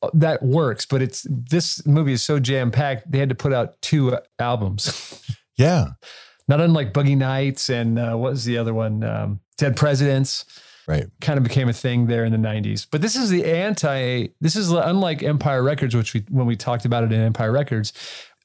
Uh, 0.01 0.09
That 0.13 0.43
works, 0.43 0.85
but 0.85 1.01
it's 1.01 1.25
this 1.29 1.85
movie 1.87 2.13
is 2.13 2.23
so 2.23 2.39
jam 2.39 2.69
packed. 2.69 3.11
They 3.11 3.17
had 3.17 3.29
to 3.29 3.35
put 3.35 3.51
out 3.51 3.81
two 3.81 4.15
uh, 4.15 4.19
albums. 4.39 5.21
Yeah, 5.57 5.87
Not 6.47 6.59
unlike 6.61 6.93
Boogie 6.93 7.17
Nights 7.17 7.69
and 7.69 7.97
uh, 7.97 8.15
what 8.15 8.31
was 8.31 8.45
the 8.45 8.57
other 8.57 8.73
one? 8.73 9.03
Um, 9.03 9.39
Dead 9.57 9.75
Presidents 9.75 10.45
right. 10.87 11.07
kind 11.21 11.37
of 11.37 11.43
became 11.43 11.69
a 11.69 11.73
thing 11.73 12.07
there 12.07 12.25
in 12.25 12.31
the 12.31 12.37
90s. 12.37 12.87
But 12.89 13.01
this 13.01 13.15
is 13.15 13.29
the 13.29 13.45
anti, 13.45 14.27
this 14.41 14.55
is 14.55 14.71
unlike 14.71 15.23
Empire 15.23 15.63
Records, 15.63 15.95
which 15.95 16.13
we, 16.13 16.25
when 16.29 16.45
we 16.45 16.55
talked 16.55 16.85
about 16.85 17.03
it 17.03 17.11
in 17.11 17.21
Empire 17.21 17.51
Records, 17.51 17.93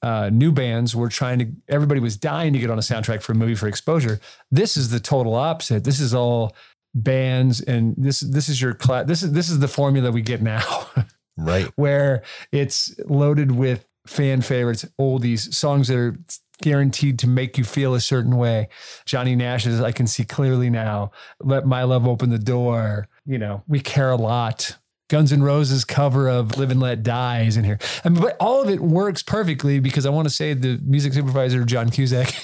uh, 0.02 0.30
new 0.32 0.52
bands 0.52 0.94
were 0.94 1.08
trying 1.08 1.38
to, 1.40 1.48
everybody 1.68 2.00
was 2.00 2.16
dying 2.16 2.52
to 2.52 2.58
get 2.58 2.70
on 2.70 2.78
a 2.78 2.82
soundtrack 2.82 3.22
for 3.22 3.32
a 3.32 3.34
movie 3.34 3.54
for 3.56 3.66
exposure. 3.66 4.20
This 4.50 4.76
is 4.76 4.90
the 4.90 5.00
total 5.00 5.34
opposite. 5.34 5.84
This 5.84 6.00
is 6.00 6.14
all 6.14 6.54
bands 6.94 7.60
and 7.60 7.94
this, 7.98 8.20
this 8.20 8.48
is 8.48 8.62
your 8.62 8.74
class. 8.74 9.06
This 9.06 9.22
is, 9.22 9.32
this 9.32 9.50
is 9.50 9.58
the 9.58 9.68
formula 9.68 10.10
we 10.10 10.22
get 10.22 10.40
now 10.42 10.86
Right. 11.36 11.70
where 11.76 12.22
it's 12.52 12.94
loaded 13.06 13.52
with 13.52 13.86
fan 14.06 14.40
favorites, 14.40 14.84
oldies, 15.00 15.52
songs 15.52 15.88
that 15.88 15.96
are 15.96 16.16
guaranteed 16.62 17.18
to 17.20 17.26
make 17.26 17.56
you 17.58 17.64
feel 17.64 17.94
a 17.94 18.00
certain 18.00 18.36
way. 18.36 18.68
Johnny 19.04 19.34
Nash's 19.36 19.80
I 19.80 19.92
Can 19.92 20.06
See 20.06 20.24
Clearly 20.24 20.70
Now, 20.70 21.12
Let 21.40 21.66
My 21.66 21.84
Love 21.84 22.06
Open 22.06 22.30
the 22.30 22.38
Door, 22.38 23.08
you 23.26 23.38
know, 23.38 23.62
We 23.68 23.80
Care 23.80 24.10
a 24.10 24.16
Lot. 24.16 24.76
Guns 25.08 25.32
N' 25.32 25.42
Roses 25.42 25.86
cover 25.86 26.28
of 26.28 26.58
Live 26.58 26.70
and 26.70 26.80
Let 26.80 27.02
Die 27.02 27.40
is 27.42 27.56
in 27.56 27.64
here. 27.64 27.78
I 28.04 28.10
mean, 28.10 28.20
but 28.20 28.36
all 28.40 28.60
of 28.60 28.68
it 28.68 28.78
works 28.80 29.22
perfectly 29.22 29.80
because 29.80 30.04
I 30.04 30.10
want 30.10 30.28
to 30.28 30.34
say 30.34 30.52
the 30.52 30.78
music 30.84 31.14
supervisor, 31.14 31.64
John 31.64 31.88
Cusack, 31.88 32.34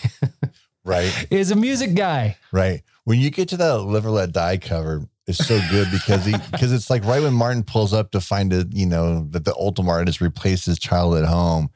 Right. 0.84 1.26
is 1.30 1.50
a 1.50 1.56
music 1.56 1.94
guy. 1.94 2.38
Right. 2.52 2.82
When 3.04 3.18
you 3.20 3.30
get 3.30 3.48
to 3.50 3.58
that 3.58 3.80
Live 3.82 4.06
or 4.06 4.10
Let 4.10 4.32
Die 4.32 4.56
cover, 4.58 5.06
it's 5.26 5.46
so 5.46 5.60
good 5.70 5.88
because 5.90 6.24
he 6.24 6.32
because 6.52 6.72
it's 6.72 6.88
like 6.88 7.04
right 7.04 7.22
when 7.22 7.34
Martin 7.34 7.64
pulls 7.64 7.92
up 7.92 8.10
to 8.12 8.20
find 8.20 8.50
it, 8.52 8.68
you 8.72 8.86
know, 8.86 9.26
that 9.30 9.44
the 9.44 9.52
Ultimart 9.52 10.06
has 10.06 10.20
replaced 10.22 10.64
his 10.66 10.78
child 10.78 11.16
at 11.16 11.24
home. 11.26 11.68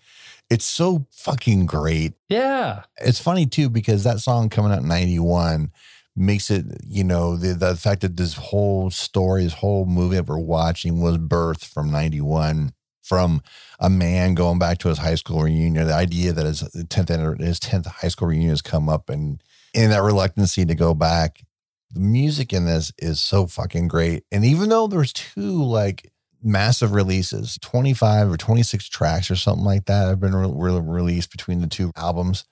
It's 0.51 0.64
so 0.64 1.07
fucking 1.11 1.66
great. 1.66 2.14
Yeah. 2.28 2.82
It's 2.99 3.20
funny 3.20 3.46
too 3.46 3.68
because 3.68 4.05
that 4.05 4.20
song 4.20 4.49
coming 4.49 4.72
out 4.72 4.80
in 4.80 4.88
91 4.88 5.72
makes 6.16 6.51
it, 6.51 6.64
you 6.86 7.05
know, 7.05 7.36
the 7.36 7.55
the 7.55 7.76
fact 7.76 8.01
that 8.01 8.16
this 8.16 8.34
whole 8.34 8.90
story, 8.90 9.44
this 9.44 9.55
whole 9.55 9.84
movie 9.84 10.16
that 10.16 10.26
we're 10.26 10.38
watching 10.38 11.01
was 11.01 11.18
birthed 11.18 11.64
from 11.64 11.90
91 11.90 12.72
from 13.03 13.40
a 13.78 13.88
man 13.88 14.34
going 14.34 14.59
back 14.59 14.78
to 14.78 14.88
his 14.88 14.99
high 14.99 15.14
school 15.14 15.42
reunion. 15.42 15.86
The 15.86 15.94
idea 15.94 16.32
that 16.32 16.46
his 16.46 16.62
10th 16.62 17.40
his 17.40 17.61
10th 17.61 17.86
high 17.86 18.09
school 18.09 18.28
reunion 18.28 18.51
has 18.51 18.62
come 18.62 18.88
up 18.88 19.09
and 19.09 19.42
in 19.74 19.90
that 19.90 20.03
reluctancy 20.03 20.64
to 20.64 20.74
go 20.74 20.94
back. 20.94 21.42
The 21.90 22.01
music 22.01 22.53
in 22.53 22.66
this 22.66 22.92
is 22.99 23.20
so 23.20 23.46
fucking 23.46 23.88
great. 23.88 24.24
And 24.30 24.44
even 24.44 24.68
though 24.68 24.88
there's 24.88 25.12
two 25.12 25.62
like 25.62 26.12
massive 26.43 26.93
releases, 26.93 27.59
25 27.61 28.30
or 28.30 28.36
26 28.36 28.89
tracks 28.89 29.30
or 29.30 29.36
something 29.36 29.64
like 29.64 29.86
that 29.86 30.09
have 30.09 30.20
been 30.20 30.34
re- 30.34 30.72
re- 30.72 30.80
released 30.80 31.30
between 31.30 31.61
the 31.61 31.66
two 31.66 31.91
albums. 31.97 32.45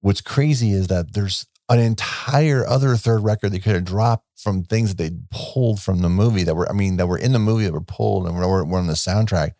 What's 0.00 0.20
crazy 0.20 0.72
is 0.72 0.88
that 0.88 1.14
there's 1.14 1.46
an 1.68 1.78
entire 1.78 2.66
other 2.66 2.96
third 2.96 3.22
record 3.22 3.50
they 3.50 3.58
could 3.58 3.74
have 3.74 3.84
dropped 3.84 4.26
from 4.36 4.64
things 4.64 4.94
that 4.94 4.98
they 5.02 5.16
pulled 5.30 5.80
from 5.80 6.00
the 6.00 6.08
movie 6.08 6.44
that 6.44 6.54
were, 6.54 6.68
I 6.68 6.72
mean, 6.72 6.96
that 6.96 7.06
were 7.06 7.18
in 7.18 7.32
the 7.32 7.38
movie 7.38 7.64
that 7.64 7.72
were 7.72 7.80
pulled 7.80 8.26
and 8.26 8.36
were, 8.36 8.64
were 8.64 8.78
on 8.78 8.86
the 8.86 8.94
soundtrack. 8.94 9.52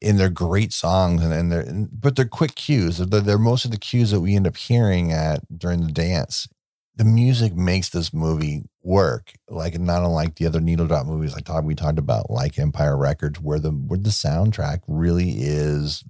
And 0.00 0.18
they're 0.18 0.30
great 0.30 0.72
songs, 0.72 1.22
and, 1.22 1.32
and 1.32 1.52
they're 1.52 1.86
but 1.92 2.16
they're 2.16 2.24
quick 2.24 2.56
cues. 2.56 2.98
They're, 2.98 3.20
they're 3.20 3.38
most 3.38 3.64
of 3.64 3.70
the 3.70 3.78
cues 3.78 4.10
that 4.10 4.20
we 4.20 4.34
end 4.34 4.48
up 4.48 4.56
hearing 4.56 5.12
at 5.12 5.42
during 5.56 5.86
the 5.86 5.92
dance. 5.92 6.48
The 6.96 7.04
music 7.04 7.54
makes 7.54 7.88
this 7.88 8.12
movie 8.12 8.64
work, 8.82 9.32
like 9.48 9.78
not 9.80 10.02
unlike 10.02 10.34
the 10.36 10.46
other 10.46 10.60
needle 10.60 10.86
drop 10.86 11.06
movies 11.06 11.34
like 11.34 11.44
talk 11.44 11.64
we 11.64 11.74
talked 11.74 11.98
about, 11.98 12.30
like 12.30 12.58
Empire 12.58 12.96
Records, 12.96 13.40
where 13.40 13.58
the 13.58 13.70
where 13.70 13.98
the 13.98 14.10
soundtrack 14.10 14.80
really 14.86 15.30
is 15.38 16.04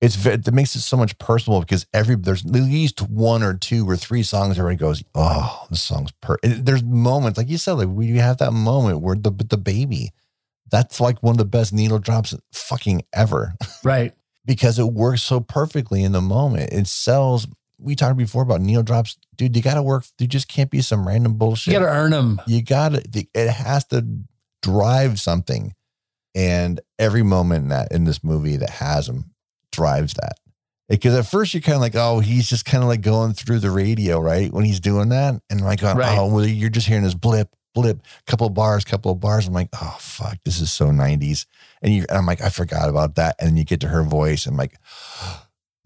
It's 0.00 0.16
ve- 0.16 0.30
it 0.32 0.52
makes 0.52 0.74
it 0.74 0.80
so 0.80 0.96
much 0.96 1.16
personal 1.18 1.60
because 1.60 1.86
every 1.94 2.16
there's 2.16 2.44
at 2.44 2.50
least 2.52 3.02
one 3.02 3.42
or 3.44 3.54
two 3.54 3.88
or 3.88 3.96
three 3.96 4.22
songs 4.24 4.58
everybody 4.58 4.76
goes, 4.78 5.02
oh, 5.14 5.66
this 5.70 5.80
song's 5.82 6.10
per. 6.20 6.36
There's 6.42 6.82
moments 6.82 7.38
like 7.38 7.48
you 7.48 7.56
said, 7.58 7.74
like 7.74 7.88
we 7.88 8.08
have 8.18 8.38
that 8.38 8.52
moment 8.52 9.00
where 9.02 9.14
the 9.16 9.30
the 9.30 9.56
baby, 9.56 10.12
that's 10.70 11.00
like 11.00 11.22
one 11.22 11.34
of 11.34 11.38
the 11.38 11.44
best 11.44 11.72
needle 11.72 12.00
drops 12.00 12.34
fucking 12.52 13.02
ever 13.12 13.54
Right. 13.84 14.12
because 14.44 14.78
it 14.80 14.92
works 14.92 15.22
so 15.22 15.38
perfectly 15.38 16.02
in 16.02 16.10
the 16.12 16.20
moment. 16.20 16.72
It 16.72 16.88
sells. 16.88 17.46
We 17.78 17.94
talked 17.94 18.16
before 18.16 18.42
about 18.42 18.60
needle 18.60 18.82
drops, 18.82 19.16
dude. 19.36 19.54
You 19.56 19.62
got 19.62 19.74
to 19.74 19.82
work. 19.82 20.04
You 20.18 20.26
just 20.26 20.48
can't 20.48 20.70
be 20.70 20.80
some 20.80 21.06
random 21.06 21.34
bullshit. 21.34 21.74
You 21.74 21.78
got 21.80 21.86
to 21.86 21.92
earn 21.92 22.10
them. 22.10 22.40
you 22.46 22.62
gotta 22.62 23.02
it 23.34 23.48
has 23.50 23.84
to 23.86 24.06
drive 24.62 25.20
something 25.20 25.74
and 26.34 26.80
every 26.98 27.22
moment 27.22 27.64
in 27.64 27.68
that 27.68 27.92
in 27.92 28.04
this 28.04 28.24
movie 28.24 28.56
that 28.56 28.70
has 28.70 29.08
him 29.08 29.32
drives 29.70 30.14
that 30.14 30.36
because 30.88 31.14
at 31.14 31.26
first 31.26 31.54
you're 31.54 31.60
kind 31.60 31.76
of 31.76 31.80
like 31.80 31.94
oh 31.94 32.18
he's 32.20 32.48
just 32.48 32.64
kind 32.64 32.82
of 32.82 32.88
like 32.88 33.00
going 33.00 33.32
through 33.32 33.58
the 33.60 33.70
radio 33.70 34.18
right 34.18 34.52
when 34.52 34.64
he's 34.64 34.80
doing 34.80 35.10
that 35.10 35.40
and 35.50 35.60
like 35.60 35.82
oh 35.84 35.94
Right. 35.94 36.18
oh, 36.18 36.26
well 36.32 36.46
you're 36.46 36.70
just 36.70 36.88
hearing 36.88 37.04
this 37.04 37.14
blip 37.14 37.48
blip 37.74 38.00
couple 38.26 38.46
of 38.46 38.54
bars 38.54 38.84
couple 38.84 39.12
of 39.12 39.20
bars 39.20 39.46
i'm 39.46 39.52
like 39.54 39.68
oh 39.80 39.96
fuck 40.00 40.36
this 40.44 40.60
is 40.60 40.72
so 40.72 40.86
90s 40.86 41.46
and 41.82 41.92
you 41.94 42.04
and 42.08 42.18
i'm 42.18 42.26
like 42.26 42.40
i 42.40 42.48
forgot 42.48 42.88
about 42.88 43.14
that 43.16 43.36
and 43.38 43.58
you 43.58 43.64
get 43.64 43.80
to 43.80 43.88
her 43.88 44.02
voice 44.02 44.46
and 44.46 44.54
I'm 44.54 44.58
like 44.58 44.76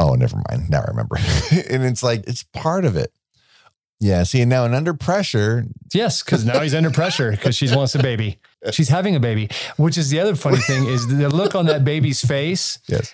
oh 0.01 0.15
never 0.15 0.37
mind 0.51 0.69
now 0.69 0.81
i 0.81 0.87
remember 0.91 1.17
and 1.71 1.85
it's 1.85 2.03
like 2.03 2.25
it's 2.27 2.43
part 2.53 2.85
of 2.85 2.97
it 2.97 3.13
yeah 4.01 4.23
see 4.25 4.45
now 4.45 4.65
and 4.65 4.75
under 4.75 4.95
pressure 4.95 5.67
Yes, 5.93 6.23
because 6.23 6.45
now 6.45 6.61
he's 6.61 6.75
under 6.75 6.91
pressure 6.91 7.33
because 7.33 7.57
she 7.57 7.67
wants 7.75 7.97
a 7.97 7.99
baby. 7.99 8.39
She's 8.71 8.89
having 8.89 9.17
a 9.17 9.21
baby, 9.21 9.49
which 9.77 9.99
is 9.99 10.09
the 10.09 10.21
other 10.21 10.37
funny 10.37 10.59
thing 10.59 10.85
is 10.87 11.09
the 11.09 11.29
look 11.29 11.57
on 11.57 11.67
that 11.67 11.85
baby's 11.85 12.25
face. 12.25 12.79
yes 12.87 13.13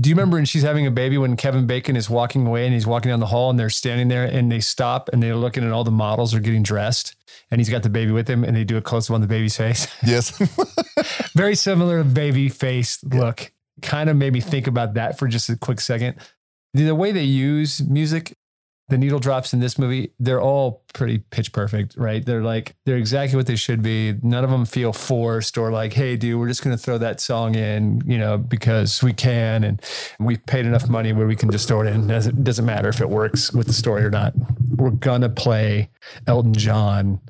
Do 0.00 0.08
you 0.08 0.14
remember 0.16 0.38
when 0.38 0.46
she's 0.46 0.62
having 0.62 0.86
a 0.86 0.90
baby 0.90 1.18
when 1.18 1.36
Kevin 1.36 1.66
Bacon 1.66 1.96
is 1.96 2.08
walking 2.08 2.46
away 2.46 2.64
and 2.64 2.72
he's 2.72 2.86
walking 2.86 3.10
down 3.10 3.20
the 3.20 3.26
hall 3.26 3.50
and 3.50 3.58
they're 3.60 3.68
standing 3.68 4.08
there 4.08 4.24
and 4.24 4.50
they 4.50 4.60
stop 4.60 5.10
and 5.12 5.22
they're 5.22 5.36
looking 5.36 5.64
at 5.64 5.70
all 5.72 5.84
the 5.84 5.90
models 5.90 6.32
are 6.34 6.40
getting 6.40 6.62
dressed 6.62 7.14
and 7.50 7.60
he's 7.60 7.68
got 7.68 7.82
the 7.82 7.90
baby 7.90 8.10
with 8.10 8.26
him 8.26 8.42
and 8.42 8.56
they 8.56 8.64
do 8.64 8.78
a 8.78 8.80
close 8.80 9.10
up 9.10 9.14
on 9.14 9.20
the 9.20 9.26
baby's 9.26 9.56
face. 9.56 9.86
yes 10.02 10.30
Very 11.36 11.54
similar 11.56 12.02
baby 12.04 12.48
face 12.48 13.04
look. 13.04 13.52
Kind 13.82 14.08
of 14.08 14.16
made 14.16 14.32
me 14.32 14.40
think 14.40 14.66
about 14.66 14.94
that 14.94 15.18
for 15.18 15.28
just 15.28 15.48
a 15.50 15.56
quick 15.56 15.80
second. 15.80 16.16
The 16.74 16.94
way 16.94 17.12
they 17.12 17.24
use 17.24 17.82
music, 17.82 18.34
the 18.88 18.98
needle 18.98 19.18
drops 19.18 19.52
in 19.52 19.60
this 19.60 19.78
movie, 19.78 20.12
they're 20.18 20.40
all 20.40 20.84
pretty 20.92 21.18
pitch 21.18 21.52
perfect, 21.52 21.96
right? 21.96 22.24
They're 22.24 22.42
like, 22.42 22.76
they're 22.84 22.98
exactly 22.98 23.36
what 23.36 23.46
they 23.46 23.56
should 23.56 23.82
be. 23.82 24.14
None 24.22 24.44
of 24.44 24.50
them 24.50 24.64
feel 24.66 24.92
forced 24.92 25.56
or 25.56 25.70
like, 25.70 25.92
hey, 25.92 26.16
dude, 26.16 26.38
we're 26.38 26.48
just 26.48 26.62
going 26.62 26.76
to 26.76 26.82
throw 26.82 26.98
that 26.98 27.20
song 27.20 27.54
in, 27.54 28.02
you 28.04 28.18
know, 28.18 28.36
because 28.36 29.02
we 29.02 29.12
can. 29.12 29.64
And 29.64 29.80
we've 30.20 30.44
paid 30.46 30.66
enough 30.66 30.88
money 30.88 31.12
where 31.12 31.26
we 31.26 31.36
can 31.36 31.50
just 31.50 31.66
throw 31.66 31.80
it 31.80 31.86
in. 31.86 32.06
Doesn't, 32.06 32.44
doesn't 32.44 32.66
matter 32.66 32.88
if 32.88 33.00
it 33.00 33.08
works 33.08 33.52
with 33.52 33.66
the 33.66 33.72
story 33.72 34.04
or 34.04 34.10
not. 34.10 34.34
We're 34.76 34.90
going 34.90 35.22
to 35.22 35.30
play 35.30 35.90
Elton 36.26 36.54
John, 36.54 37.20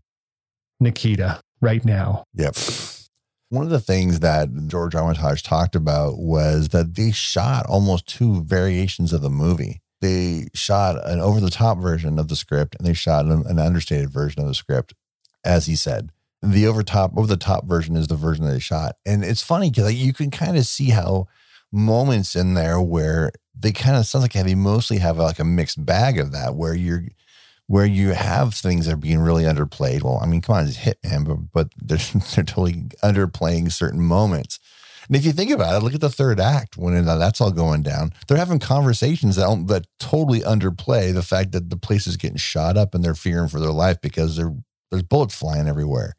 Nikita 0.80 1.40
right 1.61 1.84
now. 1.84 2.24
Yep. 2.34 2.57
One 3.55 3.67
of 3.67 3.71
the 3.71 3.79
things 3.79 4.19
that 4.19 4.49
George 4.67 4.97
Armitage 4.97 5.45
talked 5.45 5.77
about 5.77 6.19
was 6.19 6.71
that 6.71 6.97
they 6.97 7.13
shot 7.13 7.67
almost 7.67 8.09
two 8.09 8.43
variations 8.43 9.13
of 9.13 9.23
the 9.23 9.31
movie. 9.31 9.81
They 10.01 10.49
shot 10.55 10.97
an 11.09 11.21
over 11.21 11.39
the 11.39 11.51
top 11.51 11.79
version 11.79 12.19
of 12.19 12.27
the 12.27 12.35
script 12.35 12.75
and 12.77 12.85
they 12.85 12.95
shot 12.95 13.27
an, 13.27 13.45
an 13.47 13.61
understated 13.61 14.11
version 14.11 14.43
of 14.43 14.49
the 14.49 14.55
script, 14.55 14.93
as 15.45 15.67
he 15.67 15.77
said. 15.77 16.11
The 16.43 16.67
over 16.67 16.83
top, 16.83 17.17
over 17.17 17.29
the 17.29 17.37
top 17.37 17.65
version 17.67 17.95
is 17.95 18.09
the 18.09 18.17
version 18.17 18.45
that 18.45 18.55
they 18.55 18.59
shot. 18.59 18.97
And 19.07 19.23
it's 19.25 19.41
funny 19.41 19.71
because 19.71 19.85
like, 19.85 19.97
you 19.97 20.13
can 20.13 20.33
kind 20.33 20.57
of 20.57 20.67
see 20.67 20.91
how 20.91 21.29
moments 21.71 22.35
in 22.35 22.55
there 22.55 22.81
where 22.81 23.31
they 23.57 23.71
kind 23.71 23.97
of 23.97 24.05
sounds 24.05 24.25
like 24.25 24.33
they 24.33 24.57
mostly 24.57 24.99
have 24.99 25.19
like 25.19 25.39
a 25.39 25.45
mixed 25.45 25.87
bag 25.87 26.19
of 26.19 26.33
that, 26.33 26.57
where 26.57 26.75
you're 26.75 27.05
where 27.67 27.87
you 27.87 28.11
have 28.11 28.55
things 28.55 28.87
that 28.87 28.95
are 28.95 28.99
being 28.99 29.21
really 29.21 29.45
underplayed. 29.45 30.03
Well, 30.03 30.21
I 30.23 30.27
mean, 30.27 30.41
come 30.43 30.57
on, 30.57 30.67
it's 30.67 30.79
Hitman, 30.79 31.27
but, 31.27 31.39
but 31.53 31.69
they're, 31.77 31.99
they're 32.35 32.45
totally 32.45 32.75
underplaying 33.03 33.73
certain 33.73 34.03
moments. 34.03 34.59
And 35.07 35.17
if 35.17 35.25
you 35.25 35.33
think 35.33 35.51
about 35.51 35.75
it, 35.75 35.85
look 35.85 35.95
at 35.95 36.01
the 36.01 36.09
third 36.09 36.41
act 36.41 36.77
when 36.77 36.95
it, 36.95 37.07
uh, 37.07 37.17
that's 37.17 37.41
all 37.41 37.51
going 37.51 37.83
down. 37.83 38.12
They're 38.27 38.39
having 38.39 38.59
conversations 38.59 39.37
that, 39.37 39.47
um, 39.47 39.67
that 39.67 39.87
totally 39.99 40.41
underplay 40.41 41.12
the 41.12 41.23
fact 41.23 41.53
that 41.53 41.69
the 41.69 41.77
place 41.77 42.07
is 42.07 42.17
getting 42.17 42.39
shot 42.39 42.77
up 42.77 42.95
and 42.95 43.05
they're 43.05 43.15
fearing 43.15 43.49
for 43.49 43.61
their 43.61 43.71
life 43.71 44.01
because 44.01 44.37
there 44.37 44.55
there's 44.91 45.03
bullets 45.03 45.35
flying 45.35 45.67
everywhere. 45.67 46.15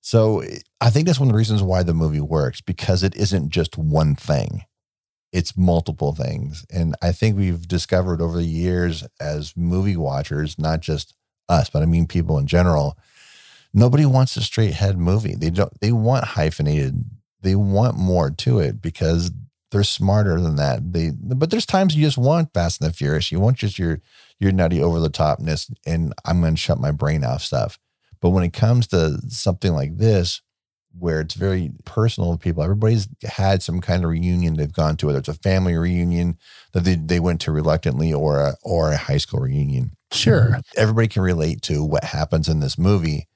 So 0.00 0.42
I 0.80 0.90
think 0.90 1.06
that's 1.06 1.20
one 1.20 1.28
of 1.28 1.32
the 1.32 1.38
reasons 1.38 1.62
why 1.62 1.82
the 1.82 1.94
movie 1.94 2.20
works 2.20 2.60
because 2.60 3.02
it 3.02 3.14
isn't 3.14 3.50
just 3.50 3.78
one 3.78 4.16
thing 4.16 4.62
it's 5.32 5.56
multiple 5.56 6.14
things. 6.14 6.64
And 6.70 6.94
I 7.02 7.12
think 7.12 7.36
we've 7.36 7.66
discovered 7.66 8.20
over 8.20 8.36
the 8.36 8.44
years 8.44 9.04
as 9.18 9.54
movie 9.56 9.96
watchers, 9.96 10.58
not 10.58 10.80
just 10.80 11.14
us, 11.48 11.70
but 11.70 11.82
I 11.82 11.86
mean 11.86 12.06
people 12.06 12.38
in 12.38 12.46
general, 12.46 12.98
nobody 13.72 14.04
wants 14.06 14.36
a 14.36 14.42
straight 14.42 14.74
head 14.74 14.98
movie. 14.98 15.34
They 15.34 15.50
don't 15.50 15.72
they 15.80 15.92
want 15.92 16.24
hyphenated. 16.24 17.04
They 17.40 17.54
want 17.54 17.96
more 17.96 18.30
to 18.30 18.58
it 18.60 18.80
because 18.80 19.32
they're 19.70 19.82
smarter 19.82 20.38
than 20.38 20.56
that. 20.56 20.92
They 20.92 21.10
but 21.10 21.50
there's 21.50 21.66
times 21.66 21.96
you 21.96 22.04
just 22.04 22.18
want 22.18 22.52
Fast 22.52 22.80
and 22.80 22.90
the 22.90 22.94
Furious. 22.94 23.32
You 23.32 23.40
want 23.40 23.56
just 23.56 23.78
your 23.78 24.00
your 24.38 24.52
nutty 24.52 24.82
over 24.82 25.00
the 25.00 25.10
topness 25.10 25.72
and 25.86 26.12
I'm 26.24 26.42
gonna 26.42 26.56
shut 26.56 26.78
my 26.78 26.92
brain 26.92 27.24
off 27.24 27.42
stuff. 27.42 27.78
But 28.20 28.30
when 28.30 28.44
it 28.44 28.52
comes 28.52 28.86
to 28.88 29.18
something 29.28 29.72
like 29.72 29.96
this, 29.96 30.42
where 30.98 31.20
it's 31.20 31.34
very 31.34 31.72
personal 31.84 32.32
to 32.32 32.38
people. 32.38 32.62
Everybody's 32.62 33.08
had 33.24 33.62
some 33.62 33.80
kind 33.80 34.04
of 34.04 34.10
reunion 34.10 34.54
they've 34.54 34.72
gone 34.72 34.96
to, 34.98 35.06
whether 35.06 35.18
it's 35.18 35.28
a 35.28 35.34
family 35.34 35.74
reunion 35.74 36.38
that 36.72 36.84
they, 36.84 36.94
they 36.96 37.20
went 37.20 37.40
to 37.42 37.52
reluctantly 37.52 38.12
or 38.12 38.40
a, 38.40 38.56
or 38.62 38.92
a 38.92 38.96
high 38.96 39.16
school 39.16 39.40
reunion. 39.40 39.92
Sure. 40.12 40.60
Everybody 40.76 41.08
can 41.08 41.22
relate 41.22 41.62
to 41.62 41.82
what 41.84 42.04
happens 42.04 42.48
in 42.48 42.60
this 42.60 42.78
movie. 42.78 43.28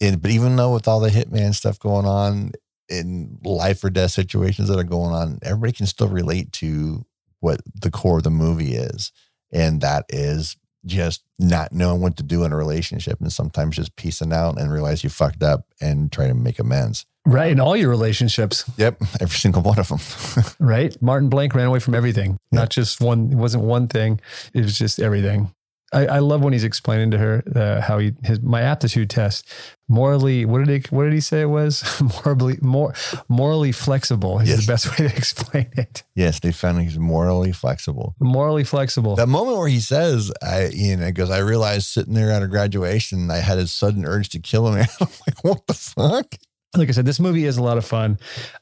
And, 0.00 0.20
but 0.20 0.30
even 0.30 0.56
though 0.56 0.72
with 0.72 0.88
all 0.88 1.00
the 1.00 1.10
hitman 1.10 1.54
stuff 1.54 1.78
going 1.78 2.06
on 2.06 2.52
in 2.88 3.38
life 3.44 3.84
or 3.84 3.90
death 3.90 4.10
situations 4.10 4.68
that 4.68 4.78
are 4.78 4.84
going 4.84 5.12
on, 5.14 5.38
everybody 5.42 5.72
can 5.72 5.86
still 5.86 6.08
relate 6.08 6.52
to 6.54 7.04
what 7.40 7.60
the 7.74 7.90
core 7.90 8.18
of 8.18 8.24
the 8.24 8.30
movie 8.30 8.74
is. 8.74 9.12
And 9.52 9.80
that 9.82 10.06
is 10.08 10.56
just 10.84 11.22
not 11.38 11.72
knowing 11.72 12.00
what 12.00 12.16
to 12.16 12.22
do 12.22 12.44
in 12.44 12.52
a 12.52 12.56
relationship 12.56 13.20
and 13.20 13.32
sometimes 13.32 13.76
just 13.76 13.96
piecing 13.96 14.32
out 14.32 14.58
and 14.58 14.72
realize 14.72 15.04
you 15.04 15.10
fucked 15.10 15.42
up 15.42 15.66
and 15.80 16.10
try 16.10 16.26
to 16.26 16.34
make 16.34 16.58
amends. 16.58 17.06
Right. 17.24 17.52
In 17.52 17.60
all 17.60 17.76
your 17.76 17.88
relationships, 17.88 18.68
Yep, 18.76 19.00
every 19.20 19.36
single 19.36 19.62
one 19.62 19.78
of 19.78 19.88
them. 19.88 20.44
right? 20.58 21.00
Martin 21.00 21.28
Blank 21.28 21.54
ran 21.54 21.66
away 21.66 21.78
from 21.78 21.94
everything, 21.94 22.36
not 22.50 22.70
just 22.70 23.00
one. 23.00 23.30
It 23.30 23.36
wasn't 23.36 23.64
one 23.64 23.86
thing. 23.86 24.20
It 24.54 24.62
was 24.62 24.76
just 24.76 24.98
everything. 24.98 25.54
I, 25.92 26.06
I 26.06 26.18
love 26.20 26.42
when 26.42 26.52
he's 26.52 26.64
explaining 26.64 27.10
to 27.10 27.18
her 27.18 27.42
uh, 27.54 27.80
how 27.82 27.98
he 27.98 28.12
his 28.24 28.40
my 28.40 28.62
aptitude 28.62 29.10
test 29.10 29.46
morally. 29.88 30.44
What 30.44 30.64
did 30.64 30.68
he 30.84 30.94
What 30.94 31.04
did 31.04 31.12
he 31.12 31.20
say 31.20 31.42
it 31.42 31.46
was 31.50 31.82
morally 32.24 32.58
more 32.62 32.94
morally 33.28 33.72
flexible 33.72 34.38
is 34.40 34.48
Yes. 34.48 34.60
the 34.66 34.72
best 34.72 34.90
way 34.90 35.08
to 35.08 35.16
explain 35.16 35.68
it. 35.76 36.02
yes, 36.14 36.40
they 36.40 36.52
found 36.52 36.80
he's 36.82 36.98
morally 36.98 37.52
flexible. 37.52 38.14
Morally 38.20 38.64
flexible. 38.64 39.16
That 39.16 39.26
moment 39.28 39.58
where 39.58 39.68
he 39.68 39.80
says, 39.80 40.32
"I," 40.42 40.66
you 40.72 40.96
know, 40.96 41.12
goes, 41.12 41.30
"I 41.30 41.38
realized 41.38 41.86
sitting 41.88 42.14
there 42.14 42.30
at 42.30 42.42
a 42.42 42.48
graduation, 42.48 43.30
I 43.30 43.38
had 43.38 43.58
a 43.58 43.66
sudden 43.66 44.04
urge 44.06 44.30
to 44.30 44.38
kill 44.40 44.72
him." 44.72 44.86
I'm 45.00 45.08
like, 45.26 45.44
"What 45.44 45.66
the 45.66 45.74
fuck?" 45.74 46.34
Like 46.74 46.88
I 46.88 46.92
said, 46.92 47.04
this 47.04 47.20
movie 47.20 47.44
is 47.44 47.58
a 47.58 47.62
lot 47.62 47.76
of 47.76 47.84
fun. 47.84 48.18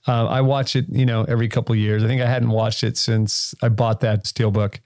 Um, 0.09 0.27
I 0.27 0.41
watch 0.41 0.75
it, 0.75 0.87
you 0.91 1.07
know, 1.07 1.25
every 1.25 1.49
couple 1.49 1.75
years. 1.77 2.03
I 2.03 2.09
think 2.09 2.21
I 2.21 2.27
hadn't 2.27 2.51
watched 2.51 2.83
it 2.83 2.97
since 2.97 3.55
I 3.63 3.69
bought 3.69 4.01
that 4.01 4.25
steelbook. 4.25 4.79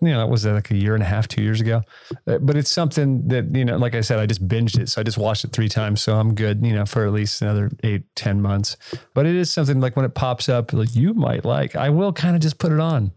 You 0.00 0.08
know, 0.08 0.24
it 0.24 0.28
was 0.28 0.44
like 0.44 0.72
a 0.72 0.76
year 0.76 0.94
and 0.94 1.02
a 1.02 1.06
half, 1.06 1.28
two 1.28 1.42
years 1.42 1.60
ago. 1.60 1.82
Uh, 2.26 2.38
But 2.38 2.56
it's 2.56 2.70
something 2.70 3.28
that 3.28 3.54
you 3.54 3.64
know, 3.64 3.76
like 3.76 3.94
I 3.94 4.00
said, 4.00 4.18
I 4.18 4.26
just 4.26 4.46
binged 4.48 4.80
it, 4.80 4.88
so 4.88 5.00
I 5.00 5.04
just 5.04 5.16
watched 5.16 5.44
it 5.44 5.52
three 5.52 5.68
times, 5.68 6.02
so 6.02 6.16
I'm 6.16 6.34
good, 6.34 6.66
you 6.66 6.74
know, 6.74 6.84
for 6.84 7.06
at 7.06 7.12
least 7.12 7.40
another 7.40 7.70
eight, 7.84 8.02
ten 8.16 8.42
months. 8.42 8.76
But 9.14 9.26
it 9.26 9.36
is 9.36 9.52
something 9.52 9.80
like 9.80 9.94
when 9.94 10.04
it 10.04 10.14
pops 10.14 10.48
up, 10.48 10.72
like 10.72 10.92
you 10.96 11.14
might 11.14 11.44
like. 11.44 11.76
I 11.76 11.88
will 11.90 12.12
kind 12.12 12.34
of 12.34 12.42
just 12.42 12.58
put 12.58 12.72
it 12.72 12.80
on. 12.80 13.12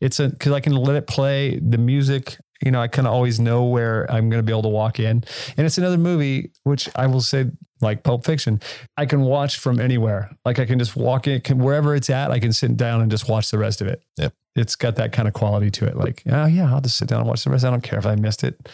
It's 0.00 0.18
a 0.18 0.30
because 0.30 0.52
I 0.52 0.60
can 0.60 0.74
let 0.74 0.96
it 0.96 1.06
play 1.06 1.58
the 1.58 1.76
music. 1.78 2.38
You 2.64 2.70
know, 2.70 2.80
I 2.80 2.88
kind 2.88 3.06
of 3.06 3.14
always 3.14 3.40
know 3.40 3.64
where 3.64 4.10
I'm 4.10 4.28
going 4.28 4.40
to 4.40 4.46
be 4.46 4.52
able 4.52 4.62
to 4.62 4.68
walk 4.68 5.00
in, 5.00 5.24
and 5.56 5.66
it's 5.66 5.78
another 5.78 5.98
movie 5.98 6.52
which 6.64 6.88
I 6.94 7.06
will 7.06 7.22
say 7.22 7.46
like 7.80 8.02
Pulp 8.02 8.24
Fiction, 8.24 8.60
I 8.96 9.06
can 9.06 9.22
watch 9.22 9.58
from 9.58 9.80
anywhere. 9.80 10.30
Like 10.44 10.58
I 10.58 10.66
can 10.66 10.78
just 10.78 10.96
walk 10.96 11.26
in 11.26 11.40
can, 11.40 11.58
wherever 11.58 11.94
it's 11.94 12.10
at. 12.10 12.30
I 12.30 12.38
can 12.38 12.52
sit 12.52 12.76
down 12.76 13.00
and 13.00 13.10
just 13.10 13.28
watch 13.28 13.50
the 13.50 13.58
rest 13.58 13.80
of 13.80 13.86
it. 13.86 14.02
Yep. 14.18 14.34
It's 14.56 14.76
got 14.76 14.96
that 14.96 15.12
kind 15.12 15.28
of 15.28 15.34
quality 15.34 15.70
to 15.70 15.86
it. 15.86 15.96
Like, 15.96 16.22
oh 16.30 16.46
yeah, 16.46 16.72
I'll 16.72 16.80
just 16.80 16.98
sit 16.98 17.08
down 17.08 17.20
and 17.20 17.28
watch 17.28 17.44
the 17.44 17.50
rest. 17.50 17.64
I 17.64 17.70
don't 17.70 17.82
care 17.82 17.98
if 17.98 18.06
I 18.06 18.16
missed 18.16 18.44
it. 18.44 18.68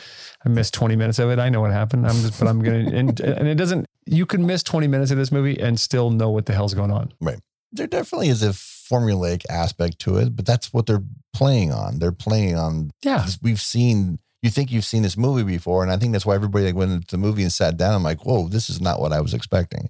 I 0.44 0.48
missed 0.48 0.74
20 0.74 0.96
minutes 0.96 1.18
of 1.18 1.30
it. 1.30 1.38
I 1.38 1.48
know 1.48 1.60
what 1.60 1.72
happened. 1.72 2.06
I'm 2.06 2.16
just, 2.16 2.38
but 2.38 2.48
I'm 2.48 2.62
going 2.62 2.90
to, 2.90 2.96
and, 2.96 3.20
and 3.20 3.48
it 3.48 3.56
doesn't, 3.56 3.86
you 4.06 4.26
can 4.26 4.46
miss 4.46 4.62
20 4.62 4.86
minutes 4.86 5.10
of 5.10 5.18
this 5.18 5.30
movie 5.30 5.58
and 5.60 5.78
still 5.78 6.10
know 6.10 6.30
what 6.30 6.46
the 6.46 6.54
hell's 6.54 6.74
going 6.74 6.90
on. 6.90 7.12
Right. 7.20 7.38
There 7.72 7.86
definitely 7.86 8.28
is 8.28 8.42
a 8.42 8.52
formulaic 8.90 9.44
aspect 9.50 9.98
to 10.00 10.16
it, 10.16 10.36
but 10.36 10.46
that's 10.46 10.72
what 10.72 10.86
they're 10.86 11.04
playing 11.34 11.72
on. 11.72 11.98
They're 11.98 12.12
playing 12.12 12.56
on. 12.56 12.90
Yeah. 13.02 13.26
We've 13.42 13.60
seen. 13.60 14.18
You 14.42 14.50
think 14.50 14.70
you've 14.70 14.84
seen 14.84 15.02
this 15.02 15.16
movie 15.16 15.42
before, 15.42 15.82
and 15.82 15.90
I 15.90 15.96
think 15.96 16.12
that's 16.12 16.26
why 16.26 16.34
everybody 16.34 16.66
like 16.66 16.74
went 16.74 16.92
into 16.92 17.06
the 17.08 17.18
movie 17.18 17.42
and 17.42 17.52
sat 17.52 17.76
down. 17.76 17.94
I'm 17.94 18.02
like, 18.02 18.24
whoa, 18.24 18.48
this 18.48 18.70
is 18.70 18.80
not 18.80 19.00
what 19.00 19.12
I 19.12 19.20
was 19.20 19.34
expecting. 19.34 19.88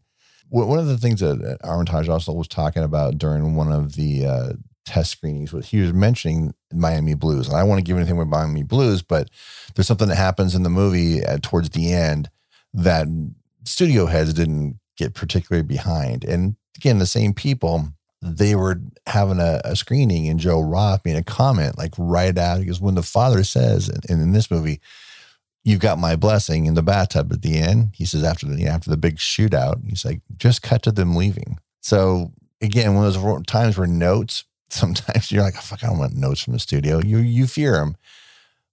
One 0.48 0.78
of 0.78 0.86
the 0.86 0.96
things 0.96 1.20
that 1.20 1.58
Armitage 1.62 2.08
also 2.08 2.32
was 2.32 2.48
talking 2.48 2.84
about 2.84 3.18
during 3.18 3.56
one 3.56 3.72
of 3.72 3.96
the 3.96 4.24
uh, 4.24 4.52
test 4.86 5.10
screenings. 5.10 5.50
But 5.50 5.66
he 5.66 5.80
was 5.80 5.92
mentioning 5.92 6.54
Miami 6.72 7.14
Blues, 7.14 7.48
and 7.48 7.56
I 7.56 7.60
don't 7.60 7.68
want 7.68 7.80
to 7.80 7.84
give 7.84 7.96
anything 7.96 8.16
with 8.16 8.28
Miami 8.28 8.62
Blues, 8.62 9.02
but 9.02 9.28
there's 9.74 9.88
something 9.88 10.08
that 10.08 10.16
happens 10.16 10.54
in 10.54 10.62
the 10.62 10.70
movie 10.70 11.18
at, 11.18 11.42
towards 11.42 11.70
the 11.70 11.92
end 11.92 12.30
that 12.72 13.08
studio 13.64 14.06
heads 14.06 14.32
didn't 14.32 14.78
get 14.96 15.12
particularly 15.14 15.66
behind. 15.66 16.24
And 16.24 16.56
again, 16.76 16.98
the 16.98 17.06
same 17.06 17.34
people 17.34 17.88
they 18.22 18.54
were 18.54 18.80
having 19.06 19.38
a, 19.40 19.60
a, 19.64 19.76
screening 19.76 20.28
and 20.28 20.40
Joe 20.40 20.60
Roth 20.60 21.04
made 21.04 21.16
a 21.16 21.22
comment 21.22 21.76
like 21.76 21.92
right 21.98 22.36
out 22.36 22.60
because 22.60 22.80
when 22.80 22.94
the 22.94 23.02
father 23.02 23.44
says 23.44 23.88
in, 23.88 24.20
in, 24.20 24.32
this 24.32 24.50
movie, 24.50 24.80
you've 25.64 25.80
got 25.80 25.98
my 25.98 26.16
blessing 26.16 26.66
in 26.66 26.74
the 26.74 26.82
bathtub 26.82 27.32
at 27.32 27.42
the 27.42 27.58
end, 27.58 27.90
he 27.94 28.04
says 28.04 28.24
after 28.24 28.46
the 28.46 28.66
after 28.66 28.90
the 28.90 28.96
big 28.96 29.16
shootout, 29.16 29.84
he's 29.86 30.04
like, 30.04 30.20
just 30.36 30.62
cut 30.62 30.82
to 30.84 30.92
them 30.92 31.14
leaving. 31.14 31.58
So 31.82 32.32
again, 32.60 32.94
one 32.94 33.06
of 33.06 33.14
those 33.14 33.42
times 33.46 33.76
where 33.76 33.86
notes, 33.86 34.44
sometimes 34.68 35.30
you're 35.30 35.42
like, 35.42 35.54
oh, 35.56 35.60
fuck, 35.60 35.84
I 35.84 35.88
don't 35.88 35.98
want 35.98 36.16
notes 36.16 36.42
from 36.42 36.54
the 36.54 36.58
studio. 36.58 37.00
You 37.00 37.18
you 37.18 37.46
fear 37.46 37.72
them. 37.72 37.96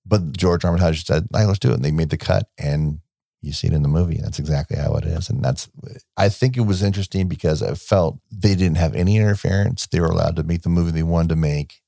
But 0.06 0.36
George 0.36 0.66
Armitage 0.66 1.06
said, 1.06 1.28
hey, 1.34 1.46
let's 1.46 1.60
do 1.60 1.72
it. 1.72 1.76
And 1.76 1.86
they 1.86 1.92
made 1.92 2.10
the 2.10 2.18
cut 2.18 2.50
and 2.58 3.00
you 3.44 3.52
see 3.52 3.68
it 3.68 3.74
in 3.74 3.84
the 3.84 3.90
movie. 3.90 4.20
That's 4.22 4.40
exactly 4.40 4.78
how 4.78 4.94
it 4.96 5.06
is. 5.06 5.30
And 5.30 5.44
that's, 5.44 5.70
I 6.18 6.30
think 6.30 6.56
it 6.56 6.62
was 6.62 6.82
interesting 6.82 7.28
because 7.28 7.62
I 7.62 7.74
felt 7.74 8.20
they 8.32 8.56
didn't 8.56 8.78
have 8.78 8.96
any 8.96 9.18
interference. 9.18 9.86
They 9.86 10.00
were 10.00 10.08
allowed 10.08 10.38
to 10.38 10.44
make 10.44 10.62
the 10.62 10.70
movie 10.70 10.92
they 10.92 11.04
wanted 11.04 11.30
to 11.30 11.36
make. 11.36 11.82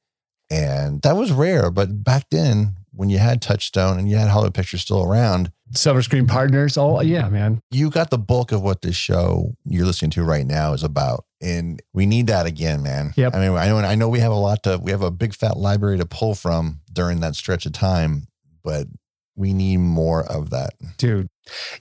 And 0.51 1.01
that 1.01 1.15
was 1.15 1.31
rare. 1.31 1.71
But 1.71 2.03
back 2.03 2.25
then, 2.29 2.73
when 2.91 3.09
you 3.09 3.17
had 3.17 3.41
Touchstone 3.41 3.97
and 3.97 4.09
you 4.09 4.17
had 4.17 4.29
Hollywood 4.29 4.53
Pictures 4.53 4.81
still 4.81 5.01
around, 5.01 5.51
Silver 5.73 6.01
Screen 6.01 6.27
Partners, 6.27 6.77
oh, 6.77 7.01
yeah, 7.01 7.27
man. 7.29 7.59
You 7.71 7.89
got 7.89 8.11
the 8.11 8.19
bulk 8.19 8.51
of 8.51 8.61
what 8.61 8.83
this 8.83 8.95
show 8.95 9.53
you're 9.63 9.85
listening 9.85 10.11
to 10.11 10.23
right 10.23 10.45
now 10.45 10.73
is 10.73 10.83
about. 10.83 11.25
And 11.41 11.81
we 11.93 12.05
need 12.05 12.27
that 12.27 12.45
again, 12.45 12.83
man. 12.83 13.13
Yep. 13.15 13.33
I 13.33 13.39
mean, 13.39 13.57
I 13.57 13.67
know, 13.67 13.77
I 13.79 13.95
know 13.95 14.07
we 14.07 14.19
have 14.19 14.31
a 14.31 14.35
lot 14.35 14.63
to, 14.63 14.77
we 14.81 14.91
have 14.91 15.01
a 15.01 15.09
big 15.09 15.33
fat 15.33 15.57
library 15.57 15.97
to 15.97 16.05
pull 16.05 16.35
from 16.35 16.81
during 16.91 17.21
that 17.21 17.35
stretch 17.35 17.65
of 17.65 17.71
time, 17.73 18.27
but 18.63 18.87
we 19.35 19.53
need 19.53 19.77
more 19.77 20.23
of 20.23 20.49
that. 20.51 20.73
Dude, 20.97 21.27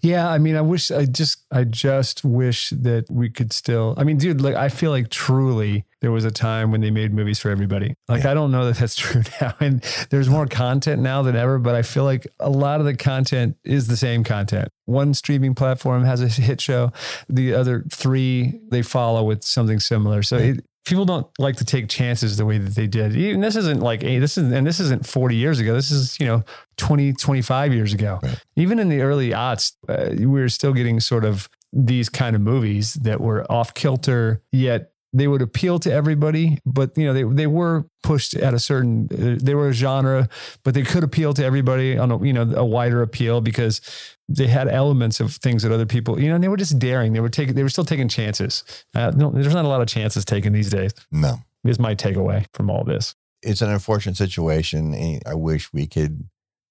yeah, 0.02 0.28
I 0.28 0.38
mean, 0.38 0.56
I 0.56 0.60
wish 0.60 0.90
I 0.90 1.06
just 1.06 1.44
I 1.50 1.64
just 1.64 2.24
wish 2.24 2.70
that 2.70 3.06
we 3.10 3.30
could 3.30 3.52
still. 3.52 3.94
I 3.96 4.04
mean, 4.04 4.18
dude, 4.18 4.40
like 4.40 4.54
I 4.54 4.68
feel 4.68 4.90
like 4.90 5.08
truly 5.08 5.84
there 6.00 6.12
was 6.12 6.24
a 6.24 6.30
time 6.30 6.70
when 6.70 6.80
they 6.80 6.90
made 6.90 7.14
movies 7.14 7.38
for 7.38 7.50
everybody. 7.50 7.94
Like 8.08 8.24
yeah. 8.24 8.32
I 8.32 8.34
don't 8.34 8.50
know 8.50 8.66
that 8.66 8.76
that's 8.76 8.96
true 8.96 9.22
now, 9.40 9.54
and 9.60 9.82
there's 10.10 10.28
more 10.28 10.46
content 10.46 11.00
now 11.00 11.22
than 11.22 11.36
ever. 11.36 11.58
But 11.58 11.74
I 11.74 11.82
feel 11.82 12.04
like 12.04 12.26
a 12.40 12.50
lot 12.50 12.80
of 12.80 12.86
the 12.86 12.96
content 12.96 13.56
is 13.64 13.86
the 13.86 13.96
same 13.96 14.24
content. 14.24 14.68
One 14.84 15.14
streaming 15.14 15.54
platform 15.54 16.04
has 16.04 16.20
a 16.20 16.28
hit 16.28 16.60
show, 16.60 16.92
the 17.28 17.54
other 17.54 17.84
three 17.90 18.60
they 18.70 18.82
follow 18.82 19.24
with 19.24 19.44
something 19.44 19.80
similar. 19.80 20.22
So 20.22 20.36
it, 20.36 20.64
people 20.84 21.04
don't 21.04 21.26
like 21.38 21.56
to 21.56 21.64
take 21.64 21.88
chances 21.88 22.36
the 22.36 22.44
way 22.44 22.58
that 22.58 22.74
they 22.74 22.86
did. 22.86 23.16
Even 23.16 23.40
this 23.40 23.56
isn't 23.56 23.80
like 23.80 24.00
this 24.00 24.36
is 24.36 24.52
and 24.52 24.66
this 24.66 24.80
isn't 24.80 25.06
40 25.06 25.36
years 25.36 25.58
ago. 25.58 25.74
This 25.74 25.90
is, 25.90 26.18
you 26.20 26.26
know, 26.26 26.44
20, 26.76 27.14
25 27.14 27.72
years 27.72 27.92
ago. 27.92 28.20
Right. 28.22 28.42
Even 28.56 28.78
in 28.78 28.88
the 28.88 29.00
early 29.00 29.30
aughts, 29.30 29.72
uh, 29.88 30.10
we 30.10 30.26
were 30.26 30.48
still 30.48 30.72
getting 30.72 31.00
sort 31.00 31.24
of 31.24 31.48
these 31.72 32.08
kind 32.08 32.36
of 32.36 32.42
movies 32.42 32.94
that 32.94 33.20
were 33.20 33.50
off 33.50 33.74
kilter, 33.74 34.42
yet 34.52 34.92
they 35.14 35.28
would 35.28 35.42
appeal 35.42 35.78
to 35.78 35.92
everybody, 35.92 36.58
but 36.66 36.96
you 36.96 37.06
know 37.06 37.12
they 37.12 37.22
they 37.22 37.46
were 37.46 37.86
pushed 38.02 38.34
at 38.34 38.52
a 38.52 38.58
certain 38.58 39.08
uh, 39.12 39.38
they 39.40 39.54
were 39.54 39.68
a 39.68 39.72
genre, 39.72 40.28
but 40.64 40.74
they 40.74 40.82
could 40.82 41.04
appeal 41.04 41.32
to 41.34 41.44
everybody 41.44 41.96
on 41.96 42.10
a 42.10 42.24
you 42.24 42.32
know 42.32 42.42
a 42.54 42.64
wider 42.64 43.00
appeal 43.00 43.40
because 43.40 43.80
they 44.28 44.46
had 44.46 44.68
elements 44.68 45.20
of 45.20 45.34
things 45.34 45.62
that 45.62 45.72
other 45.72 45.86
people 45.86 46.18
you 46.20 46.28
know 46.28 46.34
and 46.34 46.44
they 46.44 46.48
were 46.48 46.56
just 46.56 46.78
daring. 46.78 47.12
They 47.12 47.20
were 47.20 47.28
taking 47.28 47.54
they 47.54 47.62
were 47.62 47.68
still 47.68 47.84
taking 47.84 48.08
chances. 48.08 48.64
Uh, 48.94 49.12
no, 49.14 49.30
there's 49.30 49.54
not 49.54 49.64
a 49.64 49.68
lot 49.68 49.80
of 49.80 49.88
chances 49.88 50.24
taken 50.24 50.52
these 50.52 50.70
days. 50.70 50.92
No, 51.10 51.38
is 51.64 51.78
my 51.78 51.94
takeaway 51.94 52.46
from 52.52 52.70
all 52.70 52.84
this. 52.84 53.14
It's 53.42 53.60
an 53.60 53.70
unfortunate 53.70 54.16
situation. 54.16 55.20
I 55.26 55.34
wish 55.34 55.72
we 55.72 55.86
could 55.86 56.28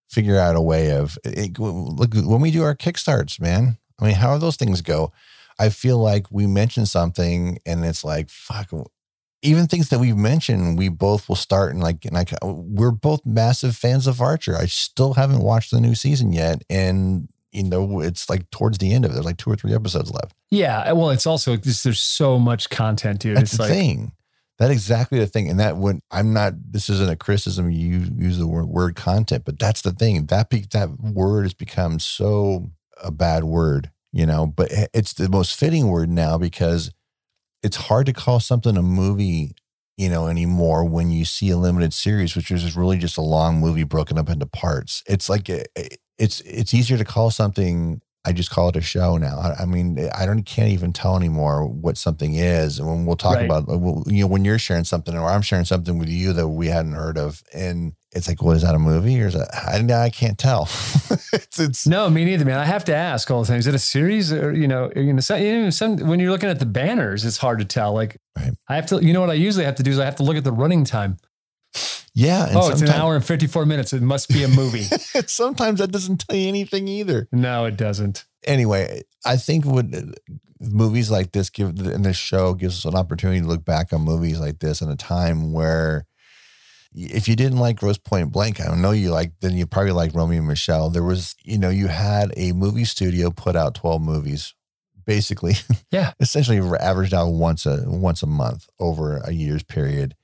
figure 0.09 0.37
out 0.37 0.55
a 0.55 0.61
way 0.61 0.91
of 0.91 1.17
it, 1.23 1.57
look 1.59 2.13
when 2.13 2.41
we 2.41 2.51
do 2.51 2.63
our 2.63 2.75
kickstarts, 2.75 3.39
man. 3.39 3.77
I 3.99 4.05
mean, 4.05 4.15
how 4.15 4.33
do 4.33 4.39
those 4.39 4.57
things 4.57 4.81
go? 4.81 5.11
I 5.59 5.69
feel 5.69 5.97
like 5.97 6.31
we 6.31 6.47
mention 6.47 6.85
something 6.85 7.59
and 7.65 7.85
it's 7.85 8.03
like, 8.03 8.29
fuck, 8.29 8.69
even 9.41 9.67
things 9.67 9.89
that 9.89 9.99
we've 9.99 10.17
mentioned, 10.17 10.77
we 10.77 10.89
both 10.89 11.27
will 11.27 11.35
start 11.35 11.73
and 11.73 11.81
like, 11.81 12.05
and 12.05 12.13
like, 12.13 12.31
we're 12.41 12.91
both 12.91 13.25
massive 13.25 13.75
fans 13.75 14.07
of 14.07 14.21
Archer. 14.21 14.55
I 14.55 14.65
still 14.65 15.13
haven't 15.13 15.39
watched 15.39 15.71
the 15.71 15.81
new 15.81 15.95
season 15.95 16.31
yet. 16.31 16.63
And, 16.69 17.29
you 17.53 17.63
know, 17.63 18.01
it's 18.01 18.29
like 18.29 18.49
towards 18.51 18.77
the 18.77 18.93
end 18.93 19.05
of 19.05 19.11
it, 19.11 19.13
there's 19.13 19.25
like 19.25 19.37
two 19.37 19.51
or 19.51 19.55
three 19.55 19.73
episodes 19.73 20.11
left. 20.11 20.33
Yeah. 20.51 20.91
Well, 20.91 21.09
it's 21.09 21.27
also, 21.27 21.55
just, 21.55 21.83
there's 21.83 22.01
so 22.01 22.39
much 22.39 22.69
content, 22.69 23.19
dude. 23.19 23.37
That's 23.37 23.53
it's 23.53 23.57
the 23.57 23.63
like, 23.63 23.71
thing. 23.71 24.11
That 24.59 24.71
exactly 24.71 25.19
the 25.19 25.27
thing. 25.27 25.49
And 25.49 25.59
that 25.59 25.77
when 25.77 26.01
I'm 26.11 26.33
not, 26.33 26.53
this 26.71 26.89
isn't 26.89 27.09
a 27.09 27.15
criticism. 27.15 27.71
You 27.71 28.07
use 28.17 28.37
the 28.37 28.47
word, 28.47 28.65
word 28.65 28.95
content, 28.95 29.43
but 29.45 29.59
that's 29.59 29.81
the 29.81 29.91
thing. 29.91 30.25
That, 30.27 30.49
be, 30.49 30.65
that 30.71 30.99
word 30.99 31.43
has 31.43 31.53
become 31.53 31.99
so 31.99 32.71
a 33.01 33.11
bad 33.11 33.43
word 33.43 33.89
you 34.13 34.27
know, 34.27 34.45
but 34.45 34.71
it's 34.93 35.13
the 35.13 35.27
most 35.27 35.55
fitting 35.55 35.87
word 35.87 36.07
now 36.07 36.37
because 36.37 36.91
it's 37.63 37.77
hard 37.77 38.05
to 38.05 38.13
call 38.13 38.39
something 38.39 38.77
a 38.77 38.81
movie, 38.83 39.55
you 39.97 40.07
know, 40.07 40.27
anymore 40.27 40.85
when 40.85 41.09
you 41.09 41.25
see 41.25 41.49
a 41.49 41.57
limited 41.57 41.93
series, 41.93 42.35
which 42.35 42.51
is 42.51 42.77
really 42.77 42.99
just 42.99 43.17
a 43.17 43.21
long 43.21 43.59
movie 43.59 43.83
broken 43.83 44.19
up 44.19 44.29
into 44.29 44.45
parts. 44.45 45.01
It's 45.07 45.29
like 45.29 45.49
it's 46.17 46.41
it's 46.41 46.73
easier 46.73 46.97
to 46.97 47.05
call 47.05 47.31
something 47.31 48.01
I 48.25 48.31
just 48.31 48.51
call 48.51 48.69
it 48.69 48.77
a 48.77 48.81
show 48.81 49.17
now. 49.17 49.37
I, 49.37 49.63
I, 49.63 49.65
mean, 49.65 50.09
I 50.15 50.25
don't 50.25 50.43
can't 50.43 50.69
even 50.69 50.93
tell 50.93 51.17
anymore 51.17 51.67
what 51.67 51.97
something 51.97 52.35
is. 52.35 52.79
And 52.79 52.87
when 52.87 53.05
we'll 53.05 53.17
talk 53.17 53.35
right. 53.35 53.45
about, 53.45 53.67
you 54.07 54.21
know, 54.21 54.27
when 54.27 54.45
you're 54.45 54.59
sharing 54.59 54.85
something 54.85 55.13
or 55.13 55.29
I'm 55.29 55.41
sharing 55.41 55.65
something 55.65 55.99
with 55.99 56.07
you 56.07 56.31
that 56.31 56.47
we 56.47 56.67
hadn't 56.67 56.93
heard 56.93 57.17
of, 57.17 57.43
and 57.53 57.95
it's 58.13 58.29
like, 58.29 58.41
well, 58.41 58.55
is 58.55 58.61
that 58.61 58.75
a 58.75 58.79
movie 58.79 59.21
or 59.21 59.27
is 59.27 59.33
that? 59.33 59.53
I, 59.53 60.05
I 60.05 60.09
can't 60.09 60.37
tell. 60.37 60.63
it's, 61.33 61.59
it's 61.59 61.85
no, 61.85 62.09
me 62.09 62.23
neither, 62.23 62.45
man. 62.45 62.59
I 62.59 62.65
have 62.65 62.85
to 62.85 62.95
ask 62.95 63.29
all 63.29 63.41
the 63.41 63.47
time. 63.47 63.59
Is 63.59 63.67
it 63.67 63.75
a 63.75 63.79
series 63.79 64.31
or 64.31 64.53
you 64.53 64.69
know, 64.69 64.89
you 64.95 65.11
know, 65.11 65.19
some, 65.19 65.71
some 65.71 65.97
when 65.97 66.21
you're 66.21 66.31
looking 66.31 66.49
at 66.49 66.59
the 66.59 66.65
banners, 66.65 67.25
it's 67.25 67.37
hard 67.37 67.59
to 67.59 67.65
tell. 67.65 67.93
Like, 67.93 68.21
right. 68.37 68.53
I 68.69 68.75
have 68.75 68.85
to, 68.87 69.03
you 69.03 69.11
know, 69.11 69.19
what 69.19 69.31
I 69.31 69.33
usually 69.33 69.65
have 69.65 69.75
to 69.75 69.83
do 69.83 69.91
is 69.91 69.99
I 69.99 70.05
have 70.05 70.15
to 70.17 70.23
look 70.23 70.37
at 70.37 70.45
the 70.45 70.53
running 70.53 70.85
time. 70.85 71.17
Yeah. 72.15 72.49
oh, 72.53 72.69
it's 72.69 72.81
an 72.81 72.89
hour 72.89 73.15
and 73.15 73.25
54 73.25 73.65
minutes. 73.65 73.93
It 73.93 74.01
must 74.01 74.29
be 74.29 74.43
a 74.43 74.47
movie. 74.47 74.83
sometimes 75.27 75.79
that 75.79 75.91
doesn't 75.91 76.27
tell 76.27 76.37
you 76.37 76.47
anything 76.47 76.87
either. 76.87 77.27
No, 77.31 77.65
it 77.65 77.75
doesn't. 77.77 78.25
Anyway, 78.45 79.03
I 79.25 79.37
think 79.37 79.65
what 79.65 79.85
uh, 79.93 80.01
movies 80.59 81.09
like 81.09 81.31
this 81.31 81.49
give, 81.49 81.69
and 81.79 82.05
this 82.05 82.17
show 82.17 82.53
gives 82.53 82.79
us 82.79 82.91
an 82.91 82.97
opportunity 82.97 83.41
to 83.41 83.47
look 83.47 83.65
back 83.65 83.93
on 83.93 84.01
movies 84.01 84.39
like 84.39 84.59
this 84.59 84.81
in 84.81 84.89
a 84.89 84.95
time 84.95 85.53
where 85.53 86.05
if 86.93 87.27
you 87.27 87.35
didn't 87.35 87.57
like 87.57 87.77
Grosse 87.79 87.97
Pointe 87.97 88.31
Blank, 88.31 88.61
I 88.61 88.65
don't 88.65 88.81
know 88.81 88.91
you 88.91 89.09
like, 89.09 89.31
then 89.41 89.57
you 89.57 89.65
probably 89.65 89.93
like 89.93 90.13
Romy 90.13 90.37
and 90.37 90.47
Michele. 90.47 90.91
There 90.91 91.03
was, 91.03 91.35
you 91.43 91.57
know, 91.57 91.69
you 91.69 91.87
had 91.87 92.31
a 92.37 92.51
movie 92.51 92.85
studio 92.85 93.31
put 93.31 93.55
out 93.55 93.75
12 93.75 94.01
movies 94.01 94.53
basically 95.05 95.55
yeah 95.91 96.13
essentially 96.21 96.59
averaged 96.79 97.13
out 97.13 97.27
once 97.27 97.65
a 97.65 97.83
once 97.87 98.23
a 98.23 98.25
month 98.25 98.69
over 98.79 99.17
a 99.17 99.31
year's 99.31 99.61
period 99.61 100.15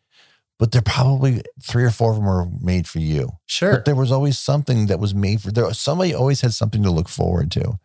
but 0.60 0.72
they're 0.72 0.82
probably 0.82 1.42
three 1.64 1.86
or 1.86 1.90
four 1.90 2.12
of 2.12 2.18
them 2.18 2.26
were 2.26 2.48
made 2.62 2.88
for 2.88 3.00
you. 3.00 3.32
Sure. 3.46 3.76
But 3.76 3.86
there 3.86 3.96
was 3.96 4.12
always 4.12 4.38
something 4.38 4.88
that 4.88 5.00
was 5.00 5.16
made 5.16 5.42
for 5.42 5.52
there. 5.52 5.74
Somebody 5.74 6.14
always 6.14 6.42
had 6.42 6.54
something 6.54 6.84
to 6.84 6.92
look 6.92 7.08
forward 7.08 7.50
to. 7.52 7.80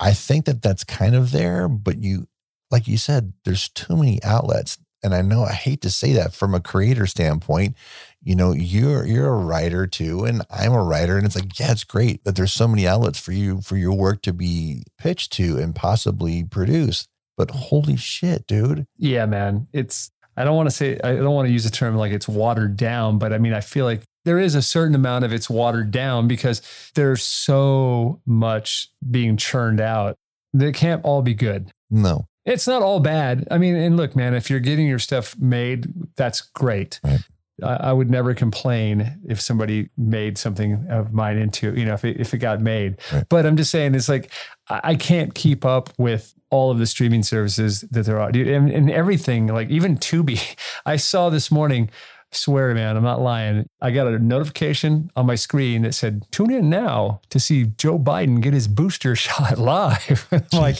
I 0.00 0.12
think 0.12 0.44
that 0.46 0.60
that's 0.60 0.82
kind 0.82 1.14
of 1.14 1.30
there, 1.30 1.68
but 1.68 1.98
you, 1.98 2.26
like 2.70 2.88
you 2.88 2.98
said, 2.98 3.34
there's 3.44 3.68
too 3.68 3.96
many 3.96 4.22
outlets. 4.24 4.78
And 5.02 5.14
I 5.14 5.22
know 5.22 5.44
I 5.44 5.52
hate 5.52 5.80
to 5.82 5.90
say 5.90 6.12
that 6.14 6.34
from 6.34 6.54
a 6.54 6.60
creator 6.60 7.06
standpoint. 7.06 7.76
You 8.22 8.34
know, 8.34 8.52
you're 8.52 9.06
you're 9.06 9.32
a 9.32 9.44
writer 9.44 9.86
too, 9.86 10.24
and 10.24 10.42
I'm 10.50 10.74
a 10.74 10.82
writer, 10.82 11.16
and 11.16 11.24
it's 11.24 11.36
like, 11.36 11.58
yeah, 11.58 11.72
it's 11.72 11.84
great 11.84 12.22
that 12.24 12.36
there's 12.36 12.52
so 12.52 12.68
many 12.68 12.86
outlets 12.86 13.18
for 13.18 13.32
you 13.32 13.62
for 13.62 13.78
your 13.78 13.94
work 13.94 14.20
to 14.22 14.34
be 14.34 14.82
pitched 14.98 15.32
to 15.34 15.56
and 15.56 15.74
possibly 15.74 16.44
produced. 16.44 17.08
But 17.34 17.50
holy 17.50 17.96
shit, 17.96 18.46
dude. 18.46 18.86
Yeah, 18.98 19.24
man. 19.24 19.68
It's 19.72 20.10
I 20.40 20.44
don't 20.44 20.56
want 20.56 20.68
to 20.68 20.74
say, 20.74 20.98
I 21.04 21.14
don't 21.16 21.34
want 21.34 21.46
to 21.48 21.52
use 21.52 21.64
the 21.64 21.70
term 21.70 21.96
like 21.96 22.12
it's 22.12 22.28
watered 22.28 22.76
down, 22.76 23.18
but 23.18 23.32
I 23.32 23.38
mean, 23.38 23.52
I 23.52 23.60
feel 23.60 23.84
like 23.84 24.02
there 24.24 24.38
is 24.38 24.54
a 24.54 24.62
certain 24.62 24.94
amount 24.94 25.24
of 25.24 25.32
it's 25.32 25.50
watered 25.50 25.90
down 25.90 26.28
because 26.28 26.62
there's 26.94 27.22
so 27.22 28.20
much 28.26 28.88
being 29.10 29.36
churned 29.36 29.80
out. 29.80 30.16
They 30.52 30.72
can't 30.72 31.04
all 31.04 31.22
be 31.22 31.34
good. 31.34 31.70
No. 31.90 32.26
It's 32.44 32.66
not 32.66 32.82
all 32.82 33.00
bad. 33.00 33.46
I 33.50 33.58
mean, 33.58 33.76
and 33.76 33.96
look, 33.96 34.16
man, 34.16 34.34
if 34.34 34.50
you're 34.50 34.60
getting 34.60 34.86
your 34.86 34.98
stuff 34.98 35.38
made, 35.38 35.86
that's 36.16 36.40
great. 36.40 37.00
Right. 37.04 37.20
I, 37.62 37.74
I 37.74 37.92
would 37.92 38.10
never 38.10 38.34
complain 38.34 39.18
if 39.28 39.40
somebody 39.40 39.90
made 39.96 40.38
something 40.38 40.86
of 40.88 41.12
mine 41.12 41.38
into, 41.38 41.74
you 41.74 41.84
know, 41.84 41.94
if 41.94 42.04
it, 42.04 42.20
if 42.20 42.34
it 42.34 42.38
got 42.38 42.60
made. 42.60 42.98
Right. 43.12 43.24
But 43.28 43.46
I'm 43.46 43.56
just 43.56 43.70
saying, 43.70 43.94
it's 43.94 44.08
like, 44.08 44.30
I, 44.68 44.80
I 44.84 44.94
can't 44.94 45.34
keep 45.34 45.64
up 45.64 45.90
with 45.98 46.34
all 46.50 46.70
of 46.70 46.78
the 46.78 46.86
streaming 46.86 47.22
services 47.22 47.82
that 47.82 48.06
there 48.06 48.20
are, 48.20 48.28
and, 48.28 48.70
and 48.70 48.90
everything. 48.90 49.46
Like 49.46 49.70
even 49.70 49.96
Tubi, 49.96 50.56
I 50.86 50.96
saw 50.96 51.30
this 51.30 51.50
morning. 51.50 51.90
Swear, 52.32 52.72
man, 52.76 52.96
I'm 52.96 53.02
not 53.02 53.20
lying. 53.20 53.68
I 53.80 53.90
got 53.90 54.06
a 54.06 54.16
notification 54.16 55.10
on 55.16 55.26
my 55.26 55.34
screen 55.34 55.82
that 55.82 55.94
said, 55.94 56.24
"Tune 56.30 56.52
in 56.52 56.70
now 56.70 57.20
to 57.30 57.40
see 57.40 57.64
Joe 57.76 57.98
Biden 57.98 58.40
get 58.40 58.54
his 58.54 58.68
booster 58.68 59.16
shot 59.16 59.58
live." 59.58 60.28
Like, 60.52 60.76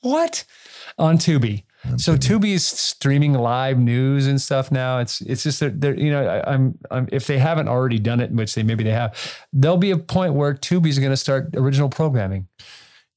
what? 0.00 0.44
On 0.98 1.18
Tubi. 1.18 1.64
So 1.96 2.16
Tubi's 2.16 2.64
streaming 2.64 3.34
live 3.34 3.78
news 3.78 4.26
and 4.26 4.40
stuff 4.40 4.72
now. 4.72 4.98
It's 4.98 5.20
it's 5.20 5.42
just 5.42 5.60
that 5.60 5.80
they're 5.80 5.98
you 5.98 6.10
know 6.10 6.26
I, 6.26 6.52
I'm 6.52 6.78
I'm 6.90 7.08
if 7.12 7.26
they 7.26 7.38
haven't 7.38 7.68
already 7.68 7.98
done 7.98 8.20
it, 8.20 8.30
which 8.32 8.54
they 8.54 8.62
maybe 8.62 8.84
they 8.84 8.90
have, 8.90 9.16
there'll 9.52 9.76
be 9.76 9.90
a 9.90 9.98
point 9.98 10.34
where 10.34 10.54
Tubi's 10.54 10.98
going 10.98 11.10
to 11.10 11.16
start 11.16 11.50
original 11.54 11.88
programming. 11.88 12.48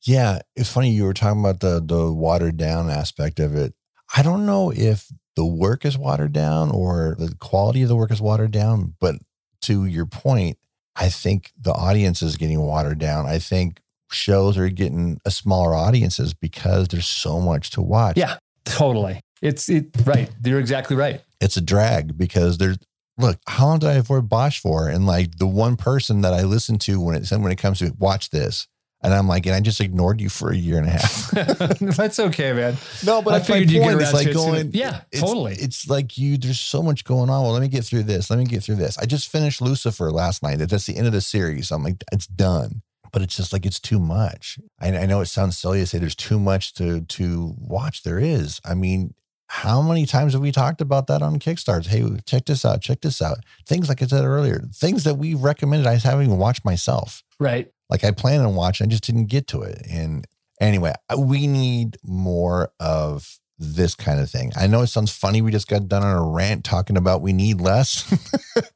Yeah, 0.04 0.40
it's 0.56 0.72
funny 0.72 0.92
you 0.92 1.06
were 1.06 1.14
talking 1.14 1.40
about 1.40 1.60
the 1.60 1.82
the 1.84 2.12
watered 2.12 2.58
down 2.58 2.90
aspect 2.90 3.40
of 3.40 3.56
it. 3.56 3.74
I 4.16 4.22
don't 4.22 4.46
know 4.46 4.72
if 4.72 5.08
the 5.36 5.46
work 5.46 5.86
is 5.86 5.98
watered 5.98 6.34
down 6.34 6.72
or 6.72 7.16
the 7.18 7.36
quality 7.40 7.84
of 7.84 7.90
the 7.90 7.96
work 7.96 8.12
is 8.12 8.22
watered 8.22 8.52
down, 8.52 8.96
but 9.00 9.16
to 9.62 9.86
your 9.86 10.06
point, 10.06 10.58
I 10.96 11.10
think 11.10 11.52
the 11.60 11.74
audience 11.74 12.22
is 12.22 12.38
getting 12.38 12.60
watered 12.62 13.00
down. 13.00 13.26
I 13.26 13.40
think 13.40 13.82
shows 14.10 14.58
are 14.58 14.70
getting 14.70 15.20
a 15.26 15.32
smaller 15.32 15.76
audiences 15.76 16.34
because 16.34 16.88
there's 16.88 17.08
so 17.08 17.40
much 17.40 17.70
to 17.72 17.82
watch. 17.82 18.18
Yeah, 18.18 18.38
totally. 18.76 19.22
It's 19.42 19.70
it 19.70 19.90
right. 20.06 20.30
You're 20.44 20.60
exactly 20.60 20.96
right. 20.96 21.22
It's 21.40 21.58
a 21.58 21.62
drag 21.62 22.18
because 22.18 22.58
there's 22.58 22.78
look, 23.18 23.40
how 23.48 23.68
long 23.68 23.80
did 23.80 23.90
I 23.90 23.94
avoid 23.94 24.30
Bosch 24.30 24.60
for? 24.60 24.88
And 24.90 25.06
like 25.06 25.38
the 25.38 25.48
one 25.48 25.76
person 25.76 26.22
that 26.22 26.34
I 26.34 26.44
listen 26.44 26.78
to 26.80 27.00
when 27.00 27.16
it 27.16 27.30
when 27.32 27.52
it 27.52 27.58
comes 27.58 27.80
to 27.80 27.94
watch 28.00 28.30
this, 28.32 28.68
and 29.04 29.14
I'm 29.14 29.28
like, 29.28 29.46
and 29.46 29.54
I 29.54 29.60
just 29.60 29.80
ignored 29.80 30.20
you 30.20 30.30
for 30.30 30.52
a 30.52 30.56
year 30.56 30.78
and 30.80 30.88
a 30.88 30.92
half. 30.92 31.30
That's 31.80 32.20
okay, 32.20 32.52
man. 32.54 32.78
No, 33.06 33.22
but 33.22 33.36
I 33.36 33.40
figured 33.42 33.70
you'd 33.70 33.84
get 33.84 34.02
It's 34.02 34.14
like 34.14 34.34
going, 34.34 34.72
Yeah, 34.74 35.02
it's- 35.12 35.22
totally. 35.22 35.54
It's 35.54 35.88
like 35.88 36.18
you. 36.18 36.38
There's 36.38 36.60
so 36.60 36.82
much 36.82 37.04
going 37.04 37.30
on. 37.30 37.44
Well, 37.44 37.52
let 37.52 37.62
me 37.62 37.68
get 37.68 37.84
through 37.86 38.04
this. 38.04 38.30
Let 38.32 38.40
me 38.40 38.46
get 38.46 38.64
through 38.64 38.76
this. 38.76 38.98
I 38.98 39.06
just 39.06 39.30
finished 39.32 39.62
Lucifer 39.62 40.12
last 40.12 40.42
night. 40.42 40.58
That's 40.58 40.88
the 40.88 40.98
end 40.98 41.06
of 41.06 41.14
the 41.14 41.22
series. 41.22 41.70
I'm 41.72 41.84
like, 41.84 42.04
it's 42.12 42.26
done. 42.28 42.82
But 43.18 43.24
it's 43.24 43.36
just 43.36 43.52
like 43.52 43.66
it's 43.66 43.80
too 43.80 43.98
much. 43.98 44.60
I, 44.80 44.96
I 44.96 45.06
know 45.08 45.22
it 45.22 45.26
sounds 45.26 45.58
silly 45.58 45.80
to 45.80 45.88
say 45.88 45.98
there's 45.98 46.14
too 46.14 46.40
much 46.40 46.76
to 46.76 47.02
to 47.02 47.56
watch. 47.58 48.04
There 48.04 48.20
is. 48.20 48.62
I 48.64 48.76
mean, 48.76 49.16
how 49.48 49.82
many 49.82 50.06
times 50.06 50.34
have 50.34 50.42
we 50.44 50.52
talked 50.52 50.82
about 50.82 51.08
that 51.08 51.24
on 51.24 51.40
Kickstarter? 51.40 51.88
Hey, 51.88 52.06
check 52.28 52.46
this 52.46 52.64
out. 52.64 52.82
Check 52.82 53.02
this 53.02 53.20
out. 53.20 53.40
Things 53.66 53.90
like 53.90 54.04
I 54.04 54.06
said 54.06 54.24
earlier. 54.24 54.62
Things 54.72 55.04
that 55.04 55.16
we 55.16 55.34
recommended. 55.34 55.88
I 55.88 55.96
haven't 55.96 56.26
even 56.28 56.38
watched 56.38 56.64
myself 56.64 57.24
Right. 57.40 57.72
like 57.90 58.04
I 58.04 58.12
planned 58.12 58.46
on 58.46 58.54
watching, 58.54 58.86
I 58.86 58.90
just 58.92 59.04
didn't 59.06 59.26
get 59.32 59.48
to 59.48 59.64
it. 59.64 59.82
And 59.90 60.28
anyway, 60.62 60.94
uh, 61.10 61.20
we 61.20 61.48
need 61.48 61.98
more 62.04 62.70
of 62.80 63.40
this 63.60 63.96
kind 63.96 64.20
of 64.20 64.30
thing. 64.30 64.52
I 64.56 64.68
know 64.68 64.82
it 64.82 64.88
sounds 64.88 65.12
funny. 65.12 65.42
We 65.42 65.52
just 65.52 65.68
got 65.68 65.88
done 65.88 66.04
on 66.04 66.16
a 66.16 66.24
rant 66.24 66.64
talking 66.64 66.96
about 66.96 67.22
we 67.22 67.34
need 67.34 67.60
less. 67.60 68.06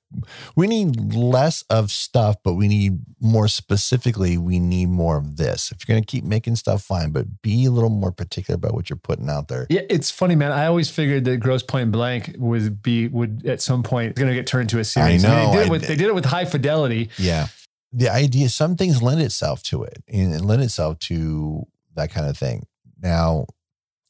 we 0.56 0.66
need 0.68 1.14
less 1.14 1.64
of 1.70 1.92
stuff, 1.92 2.38
but 2.44 2.56
we 2.56 2.68
need 2.68 3.00
more 3.20 3.48
specifically, 3.48 4.38
we 4.38 4.60
need 4.60 4.88
more 4.88 5.18
of 5.18 5.38
this. 5.38 5.72
If 5.72 5.80
you're 5.88 5.94
going 5.94 6.04
to 6.04 6.08
keep 6.08 6.24
making 6.24 6.56
stuff, 6.56 6.82
fine, 6.82 7.12
but 7.12 7.42
be 7.44 7.66
a 7.66 7.72
little 7.72 7.90
more 7.92 8.12
particular 8.12 8.56
about 8.56 8.74
what 8.74 8.90
you're 8.90 8.98
putting 8.98 9.30
out 9.30 9.50
there. 9.50 9.68
Yeah, 9.70 9.82
it's 9.90 10.10
funny, 10.10 10.36
man. 10.36 10.52
I 10.52 10.66
always 10.66 10.90
figured 10.90 11.26
that 11.26 11.38
Grosse 11.38 11.64
Pointe 11.64 11.92
Blank 11.92 12.36
would 12.40 12.82
be 12.82 13.08
would 13.08 13.46
at 13.46 13.62
some 13.62 13.84
point 13.84 14.16
going 14.16 14.30
to 14.30 14.36
get 14.36 14.48
turned 14.48 14.64
into 14.64 14.80
a 14.80 14.84
series. 14.84 15.24
And 15.24 15.32
know, 15.32 15.52
They 15.52 15.58
did, 15.58 15.62
I- 15.62 15.66
it 15.66 15.70
with, 15.70 15.88
they 15.88 15.96
did 15.96 16.08
it 16.08 16.16
with 16.16 16.26
high 16.26 16.46
fidelity. 16.46 17.10
Yeah. 17.18 17.48
The 17.94 18.10
idea, 18.10 18.50
some 18.50 18.78
things 18.78 19.02
lend 19.04 19.22
itself 19.22 19.62
to 19.64 19.84
it 19.84 20.02
and 20.08 20.44
lend 20.46 20.64
itself 20.64 20.98
to 21.00 21.68
that 21.96 22.10
kind 22.10 22.28
of 22.30 22.38
thing. 22.38 22.66
Now, 23.02 23.46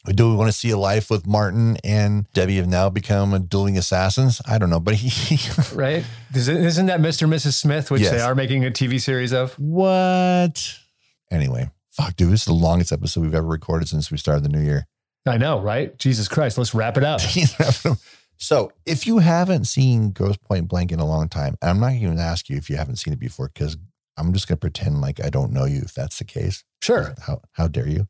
do 0.06 0.30
we 0.30 0.36
want 0.36 0.48
to 0.52 0.58
see 0.58 0.70
a 0.72 0.78
life 0.78 1.10
with 1.10 1.28
Martin 1.28 1.78
and 1.84 2.28
Debi 2.34 2.58
have 2.58 2.68
now 2.68 2.90
become 2.90 3.34
a 3.34 3.40
dueling 3.40 3.78
assassins? 3.78 4.42
I 4.48 4.58
don't 4.58 4.70
know, 4.70 4.80
but 4.80 4.96
he, 4.96 5.38
right? 5.76 6.04
Isn't 6.34 6.86
that 6.88 7.00
Mr. 7.02 7.24
and 7.24 7.34
Mrs. 7.34 7.54
Smith, 7.54 7.92
which 7.92 8.02
Yes. 8.02 8.12
they 8.12 8.20
are 8.20 8.34
making 8.36 8.66
a 8.66 8.72
TV 8.72 9.00
series 9.00 9.32
of? 9.34 9.54
what? 9.60 10.78
Anyway, 11.30 11.70
fuck, 11.92 12.16
dude, 12.16 12.32
this 12.32 12.42
is 12.42 12.46
the 12.46 12.54
longest 12.54 12.92
episode 12.92 13.22
we've 13.22 13.36
ever 13.36 13.48
recorded 13.48 13.88
since 13.88 14.12
we 14.12 14.18
started 14.18 14.44
the 14.44 14.50
new 14.50 14.62
year. 14.62 14.88
I 15.26 15.38
know, 15.38 15.60
right? 15.62 15.98
Jesus 16.00 16.28
Christ, 16.28 16.58
let's 16.58 16.74
wrap 16.74 16.98
it 16.98 17.04
up. 17.04 17.22
so, 18.38 18.72
if 18.86 19.06
you 19.06 19.20
haven't 19.20 19.66
seen 19.66 20.10
Grosse 20.12 20.38
Pointe 20.38 20.68
Blank 20.68 20.92
in 20.92 21.00
a 21.00 21.06
long 21.06 21.30
time, 21.30 21.56
and 21.62 21.70
I'm 21.70 21.80
not 21.80 21.92
even 21.94 22.08
going 22.08 22.18
to 22.18 22.24
ask 22.24 22.50
you 22.50 22.58
if 22.58 22.70
you 22.70 22.76
haven't 22.78 22.96
seen 22.98 23.14
it 23.14 23.20
before 23.20 23.50
because 23.54 23.78
I'm 24.18 24.34
just 24.34 24.48
going 24.48 24.58
to 24.58 24.60
pretend 24.62 25.00
like 25.00 25.24
I 25.24 25.30
don't 25.30 25.54
know 25.54 25.66
you 25.66 25.82
if 25.84 25.94
that's 25.94 26.18
the 26.18 26.26
case. 26.26 26.64
Sure. 26.82 27.14
How, 27.28 27.42
how 27.54 27.68
dare 27.68 27.88
you? 27.88 28.08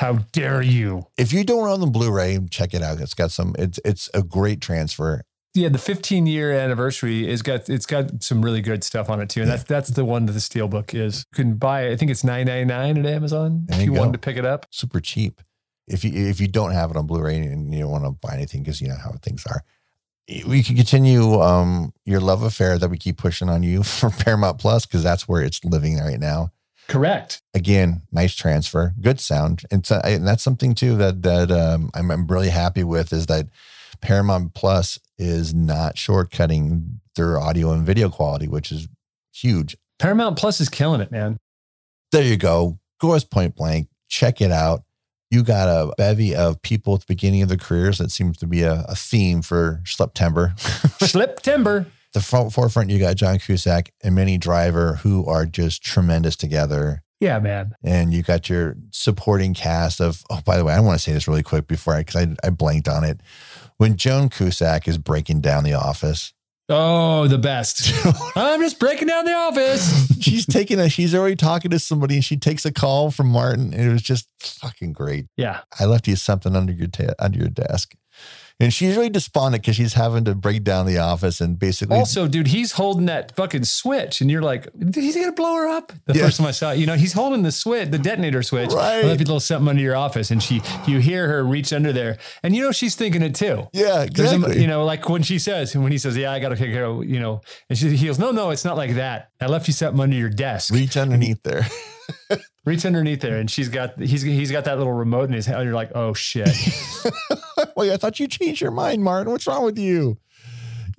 How 0.00 0.14
dare 0.32 0.62
you? 0.62 1.06
if 1.18 1.30
you 1.30 1.44
don't 1.44 1.68
own 1.68 1.80
the 1.80 1.86
Blu-ray, 1.86 2.38
check 2.50 2.72
it 2.72 2.82
out. 2.82 3.00
It's 3.00 3.12
got 3.12 3.30
some. 3.30 3.54
It's 3.58 3.78
it's 3.84 4.08
a 4.14 4.22
great 4.22 4.62
transfer. 4.62 5.24
Yeah, 5.52 5.68
the 5.68 5.76
15 5.76 6.26
year 6.26 6.52
anniversary 6.52 7.28
is 7.28 7.42
got 7.42 7.68
it's 7.68 7.84
got 7.84 8.22
some 8.22 8.42
really 8.42 8.62
good 8.62 8.82
stuff 8.82 9.10
on 9.10 9.20
it 9.20 9.28
too, 9.28 9.42
and 9.42 9.50
that's 9.50 9.64
that's 9.64 9.90
the 9.90 10.06
one 10.06 10.24
that 10.24 10.32
the 10.32 10.38
steelbook 10.38 10.94
is. 10.94 11.26
You 11.32 11.44
can 11.44 11.54
buy 11.56 11.82
it. 11.82 11.92
I 11.92 11.96
think 11.96 12.10
it's 12.10 12.22
9.99 12.22 12.98
at 12.98 13.04
Amazon 13.04 13.66
There 13.66 13.78
if 13.78 13.84
you 13.84 13.92
you 13.92 13.98
wanted 13.98 14.12
to 14.12 14.18
pick 14.18 14.38
it 14.38 14.46
up. 14.46 14.64
Super 14.70 15.00
cheap. 15.00 15.42
If 15.86 16.02
you 16.02 16.12
if 16.14 16.40
you 16.40 16.48
don't 16.48 16.72
have 16.72 16.90
it 16.90 16.96
on 16.96 17.06
Blu-ray 17.06 17.36
and 17.36 17.74
you 17.74 17.80
don't 17.80 17.90
want 17.90 18.04
to 18.04 18.12
buy 18.12 18.32
anything 18.32 18.62
because 18.62 18.80
you 18.80 18.88
know 18.88 18.96
how 18.96 19.12
things 19.20 19.44
are, 19.46 19.62
we 20.46 20.62
can 20.62 20.76
continue 20.76 21.42
um, 21.42 21.92
your 22.06 22.20
love 22.20 22.42
affair 22.42 22.78
that 22.78 22.88
we 22.88 22.96
keep 22.96 23.18
pushing 23.18 23.50
on 23.50 23.62
you 23.62 23.82
for 23.98 24.08
Paramount 24.08 24.58
Plus 24.58 24.86
because 24.86 25.02
that's 25.02 25.28
where 25.28 25.42
it's 25.42 25.62
living 25.62 25.98
right 25.98 26.20
now. 26.20 26.52
Correct. 26.90 27.40
Again, 27.54 28.02
nice 28.10 28.34
transfer, 28.34 28.94
good 29.00 29.20
sound, 29.20 29.62
and, 29.70 29.86
so, 29.86 30.00
and 30.02 30.26
that's 30.26 30.42
something 30.42 30.74
too 30.74 30.96
that 30.96 31.22
that 31.22 31.50
um, 31.52 31.90
I'm, 31.94 32.10
I'm 32.10 32.26
really 32.26 32.48
happy 32.48 32.82
with 32.82 33.12
is 33.12 33.26
that 33.26 33.46
Paramount 34.00 34.54
Plus 34.54 34.98
is 35.16 35.54
not 35.54 35.94
shortcutting 35.94 36.98
their 37.14 37.38
audio 37.38 37.70
and 37.70 37.86
video 37.86 38.08
quality, 38.10 38.48
which 38.48 38.72
is 38.72 38.88
huge. 39.32 39.76
Paramount 40.00 40.36
Plus 40.36 40.60
is 40.60 40.68
killing 40.68 41.00
it, 41.00 41.12
man. 41.12 41.38
there 42.10 42.24
you 42.24 42.36
go. 42.36 42.80
Grosse 42.98 43.24
Pointe 43.24 43.54
Blank. 43.54 43.88
Check 44.08 44.40
it 44.40 44.50
out. 44.50 44.82
You 45.30 45.44
got 45.44 45.68
a 45.68 45.94
bevy 45.96 46.34
of 46.34 46.60
people 46.60 46.94
at 46.94 47.00
the 47.00 47.06
beginning 47.06 47.42
of 47.42 47.48
their 47.48 47.56
careers. 47.56 47.98
That 47.98 48.10
seems 48.10 48.36
to 48.38 48.48
be 48.48 48.62
a, 48.62 48.84
a 48.88 48.96
theme 48.96 49.42
for 49.42 49.80
September. 49.84 50.54
Slip 50.58 51.40
timber. 51.40 51.86
The 52.12 52.20
front, 52.20 52.52
forefront, 52.52 52.90
you 52.90 52.98
got 52.98 53.16
John 53.16 53.38
Cusack 53.38 53.92
and 54.02 54.14
Minnie 54.14 54.38
Driver, 54.38 54.96
who 54.96 55.26
are 55.26 55.46
just 55.46 55.82
tremendous 55.82 56.36
together. 56.36 57.02
Yeah, 57.20 57.38
man. 57.38 57.74
And 57.84 58.12
you 58.14 58.22
got 58.22 58.48
your 58.48 58.76
supporting 58.90 59.52
cast 59.52 60.00
of, 60.00 60.24
oh, 60.30 60.40
by 60.44 60.56
the 60.56 60.64
way, 60.64 60.72
I 60.72 60.80
want 60.80 60.98
to 60.98 61.02
say 61.02 61.12
this 61.12 61.28
really 61.28 61.42
quick 61.42 61.68
before 61.68 61.94
I, 61.94 62.00
because 62.00 62.16
I, 62.16 62.34
I 62.46 62.50
blanked 62.50 62.88
on 62.88 63.04
it. 63.04 63.20
When 63.76 63.96
Joan 63.96 64.28
Cusack 64.30 64.88
is 64.88 64.98
breaking 64.98 65.40
down 65.40 65.64
the 65.64 65.74
office, 65.74 66.32
Oh, 66.72 67.26
the 67.26 67.36
best. 67.36 67.92
I'm 68.36 68.60
just 68.60 68.78
breaking 68.78 69.08
down 69.08 69.24
the 69.24 69.34
office. 69.34 70.06
she's 70.20 70.46
taking 70.46 70.78
a, 70.78 70.88
she's 70.88 71.16
already 71.16 71.34
talking 71.34 71.72
to 71.72 71.80
somebody 71.80 72.14
and 72.14 72.24
she 72.24 72.36
takes 72.36 72.64
a 72.64 72.72
call 72.72 73.10
from 73.10 73.26
Martin. 73.26 73.74
And 73.74 73.88
it 73.88 73.92
was 73.92 74.02
just 74.02 74.28
fucking 74.38 74.92
great. 74.92 75.26
Yeah. 75.36 75.62
I 75.80 75.86
left 75.86 76.06
you 76.06 76.14
something 76.14 76.54
under 76.54 76.72
your 76.72 76.86
ta- 76.86 77.14
under 77.18 77.38
your 77.38 77.48
desk. 77.48 77.94
And 78.60 78.72
she's 78.74 78.94
really 78.94 79.08
despondent 79.08 79.62
because 79.62 79.74
she's 79.76 79.94
having 79.94 80.24
to 80.26 80.34
break 80.34 80.64
down 80.64 80.84
the 80.84 80.98
office 80.98 81.40
and 81.40 81.58
basically 81.58 81.96
Also, 81.96 82.28
dude, 82.28 82.46
he's 82.48 82.72
holding 82.72 83.06
that 83.06 83.34
fucking 83.34 83.64
switch, 83.64 84.20
and 84.20 84.30
you're 84.30 84.42
like, 84.42 84.68
he's 84.94 85.16
gonna 85.16 85.32
blow 85.32 85.54
her 85.56 85.66
up. 85.66 85.92
The 86.04 86.12
Yeah. 86.14 86.24
first 86.26 86.36
time 86.36 86.46
I 86.46 86.50
saw 86.50 86.72
it, 86.72 86.78
you 86.78 86.86
know, 86.86 86.94
he's 86.94 87.14
holding 87.14 87.42
the 87.42 87.52
switch, 87.52 87.90
the 87.90 87.98
detonator 87.98 88.42
switch. 88.42 88.70
Right. 88.72 89.02
I 89.02 89.08
left 89.08 89.20
a 89.22 89.24
little 89.24 89.40
something 89.40 89.66
under 89.68 89.80
your 89.82 89.96
office, 89.96 90.30
and 90.30 90.42
she, 90.42 90.60
you 90.86 90.98
hear 90.98 91.26
her 91.26 91.42
reach 91.42 91.72
under 91.72 91.90
there, 91.92 92.18
and 92.42 92.54
you 92.54 92.62
know 92.62 92.70
she's 92.70 92.94
thinking 92.94 93.22
it 93.22 93.34
too. 93.34 93.66
yeah, 93.72 94.02
exactly. 94.02 94.58
a, 94.58 94.60
you 94.60 94.66
know, 94.66 94.84
like 94.84 95.08
when 95.08 95.22
she 95.22 95.38
says, 95.38 95.74
when 95.74 95.90
he 95.90 95.96
says, 95.98 96.14
"Yeah, 96.16 96.30
I 96.30 96.38
got 96.38 96.50
to 96.50 96.56
take 96.56 96.70
care 96.72 96.84
of," 96.84 97.04
you 97.06 97.18
know, 97.18 97.40
and 97.70 97.78
she 97.78 97.96
he 97.96 98.06
goes, 98.06 98.18
"No, 98.18 98.30
no, 98.30 98.50
it's 98.50 98.64
not 98.66 98.76
like 98.76 98.94
that. 98.96 99.30
I 99.40 99.46
left 99.46 99.68
you 99.68 99.72
something 99.72 100.00
under 100.00 100.16
your 100.16 100.28
desk. 100.28 100.72
reach 100.74 100.96
underneath 100.98 101.42
there. 101.42 101.66
Reach 102.64 102.84
underneath 102.84 103.20
there." 103.20 103.38
And 103.38 103.50
she's 103.50 103.68
got 103.68 103.98
he's 103.98 104.22
he's 104.22 104.50
got 104.50 104.64
that 104.64 104.78
little 104.78 104.92
remote 104.92 105.28
in 105.28 105.32
his 105.32 105.46
hand. 105.46 105.64
You're 105.64 105.74
like, 105.74 105.92
"Oh 105.94 106.14
shit." 106.14 106.48
Wait, 107.76 107.92
I 107.92 107.96
thought 107.96 108.20
you 108.20 108.28
changed 108.28 108.60
your 108.60 108.70
mind, 108.70 109.02
Martin. 109.02 109.32
What's 109.32 109.46
wrong 109.46 109.64
with 109.64 109.78
you? 109.78 110.18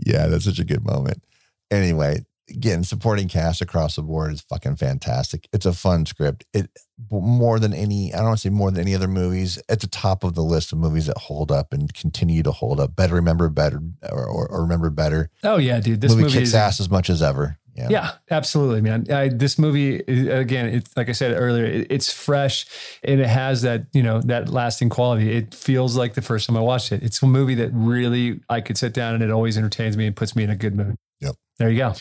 Yeah, 0.06 0.28
that's 0.28 0.46
such 0.46 0.60
a 0.60 0.66
good 0.66 0.86
moment. 0.86 1.24
Anyway, 1.70 2.26
again, 2.50 2.84
supporting 2.84 3.28
cast 3.28 3.62
across 3.62 3.96
the 3.96 4.04
board 4.04 4.34
is 4.34 4.42
fucking 4.42 4.76
fantastic. 4.76 5.48
It's 5.54 5.66
a 5.66 5.74
fun 5.74 6.06
script. 6.06 6.46
It 6.54 6.70
more 7.10 7.60
than 7.60 7.74
any, 7.74 8.14
I 8.14 8.18
don't 8.18 8.28
want 8.28 8.40
to 8.40 8.42
say 8.42 8.50
more 8.50 8.70
than 8.70 8.82
any 8.82 8.94
other 8.94 9.08
movies, 9.08 9.60
at 9.70 9.80
the 9.80 9.88
top 9.88 10.24
of 10.24 10.36
the 10.36 10.44
list 10.44 10.72
of 10.72 10.78
movies 10.78 11.08
that 11.08 11.18
hold 11.18 11.52
up 11.52 11.74
and 11.74 11.92
continue 11.94 12.44
to 12.44 12.52
hold 12.52 12.80
up. 12.80 12.96
Better 12.96 13.16
remember 13.16 13.50
better 13.50 13.82
or, 14.10 14.26
or, 14.28 14.48
or 14.48 14.62
remember 14.62 14.90
better. 14.90 15.30
oh 15.44 15.58
yeah, 15.58 15.80
dude. 15.80 16.02
This 16.02 16.12
movie, 16.12 16.24
movie, 16.24 16.38
kicks 16.40 16.50
is, 16.50 16.56
ass 16.56 16.80
as 16.80 16.90
much 16.90 17.10
as 17.10 17.22
ever. 17.22 17.58
Yeah. 17.82 17.90
Yeah, 17.90 18.12
absolutely, 18.30 18.82
man. 18.82 19.12
I, 19.12 19.30
this 19.30 19.58
movie, 19.58 19.96
again, 19.98 20.68
it's 20.68 20.96
like 20.96 21.10
I 21.10 21.14
said 21.14 21.36
earlier, 21.36 21.66
it, 21.66 21.88
it's 21.90 22.12
fresh 22.12 22.66
and 23.04 23.20
it 23.20 23.28
has 23.28 23.64
that 23.64 23.86
you 23.94 24.04
know 24.04 24.22
that 24.22 24.50
lasting 24.50 24.90
quality. 24.90 25.32
It 25.32 25.56
feels 25.56 25.96
like 25.96 26.14
the 26.14 26.22
first 26.22 26.48
time 26.48 26.58
I 26.58 26.62
watched 26.62 26.92
it. 26.92 27.02
It's 27.02 27.22
a 27.24 27.26
movie 27.26 27.56
that 27.56 27.72
really 27.74 28.42
I 28.50 28.62
could 28.62 28.78
sit 28.78 28.94
down 28.94 29.16
and 29.16 29.24
it 29.24 29.32
always 29.32 29.58
entertains 29.58 29.98
me 29.98 30.06
and 30.06 30.16
puts 30.16 30.36
me 30.36 30.44
in 30.44 30.50
a 30.50 30.56
good 30.56 30.76
mood. 30.76 30.96
Yep. 31.22 31.36
There 31.58 31.70
you 31.70 31.78
go. 31.78 31.94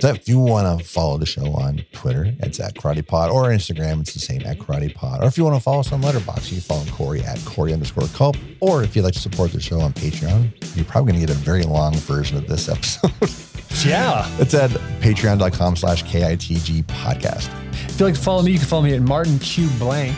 So 0.00 0.10
if 0.10 0.28
you 0.28 0.38
want 0.38 0.78
to 0.78 0.86
follow 0.86 1.18
the 1.18 1.26
show 1.26 1.52
on 1.54 1.84
Twitter, 1.92 2.32
it's 2.38 2.60
at 2.60 2.74
Karate 2.74 3.04
Pod, 3.04 3.30
or 3.30 3.46
Instagram, 3.46 4.00
it's 4.00 4.14
the 4.14 4.20
same 4.20 4.42
at 4.46 4.58
Karate 4.58 4.94
Pod. 4.94 5.24
Or 5.24 5.26
if 5.26 5.36
you 5.36 5.42
want 5.42 5.56
to 5.56 5.60
follow 5.60 5.80
us 5.80 5.90
on 5.92 6.02
Letterboxd, 6.02 6.52
you 6.52 6.60
can 6.60 6.60
follow 6.60 6.84
Corey 6.92 7.20
at 7.22 7.44
Corey 7.44 7.72
underscore 7.72 8.06
Culp. 8.14 8.36
Or 8.60 8.84
if 8.84 8.94
you'd 8.94 9.02
like 9.02 9.14
to 9.14 9.20
support 9.20 9.50
the 9.50 9.60
show 9.60 9.80
on 9.80 9.92
Patreon, 9.92 10.76
you're 10.76 10.84
probably 10.84 11.12
going 11.12 11.26
to 11.26 11.26
get 11.26 11.36
a 11.36 11.40
very 11.40 11.64
long 11.64 11.94
version 11.94 12.36
of 12.36 12.46
this 12.46 12.68
episode. 12.68 13.10
Yeah. 13.84 14.26
it's 14.38 14.54
at 14.54 14.70
patreon.com 15.00 15.76
slash 15.76 16.04
KITG 16.04 16.84
podcast. 16.84 17.48
If 17.72 18.00
you'd 18.00 18.06
like 18.06 18.14
to 18.14 18.20
follow 18.20 18.42
me, 18.42 18.52
you 18.52 18.58
can 18.58 18.66
follow 18.66 18.82
me 18.82 18.94
at 18.94 19.02
Martin 19.02 19.38
Q 19.38 19.68
Blank. 19.78 20.16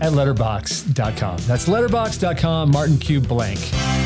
at 0.00 0.12
letterbox.com. 0.12 1.38
That's 1.46 1.68
letterbox.com, 1.68 2.70
Martin 2.70 2.98
Q. 2.98 3.20
Blank. 3.20 4.05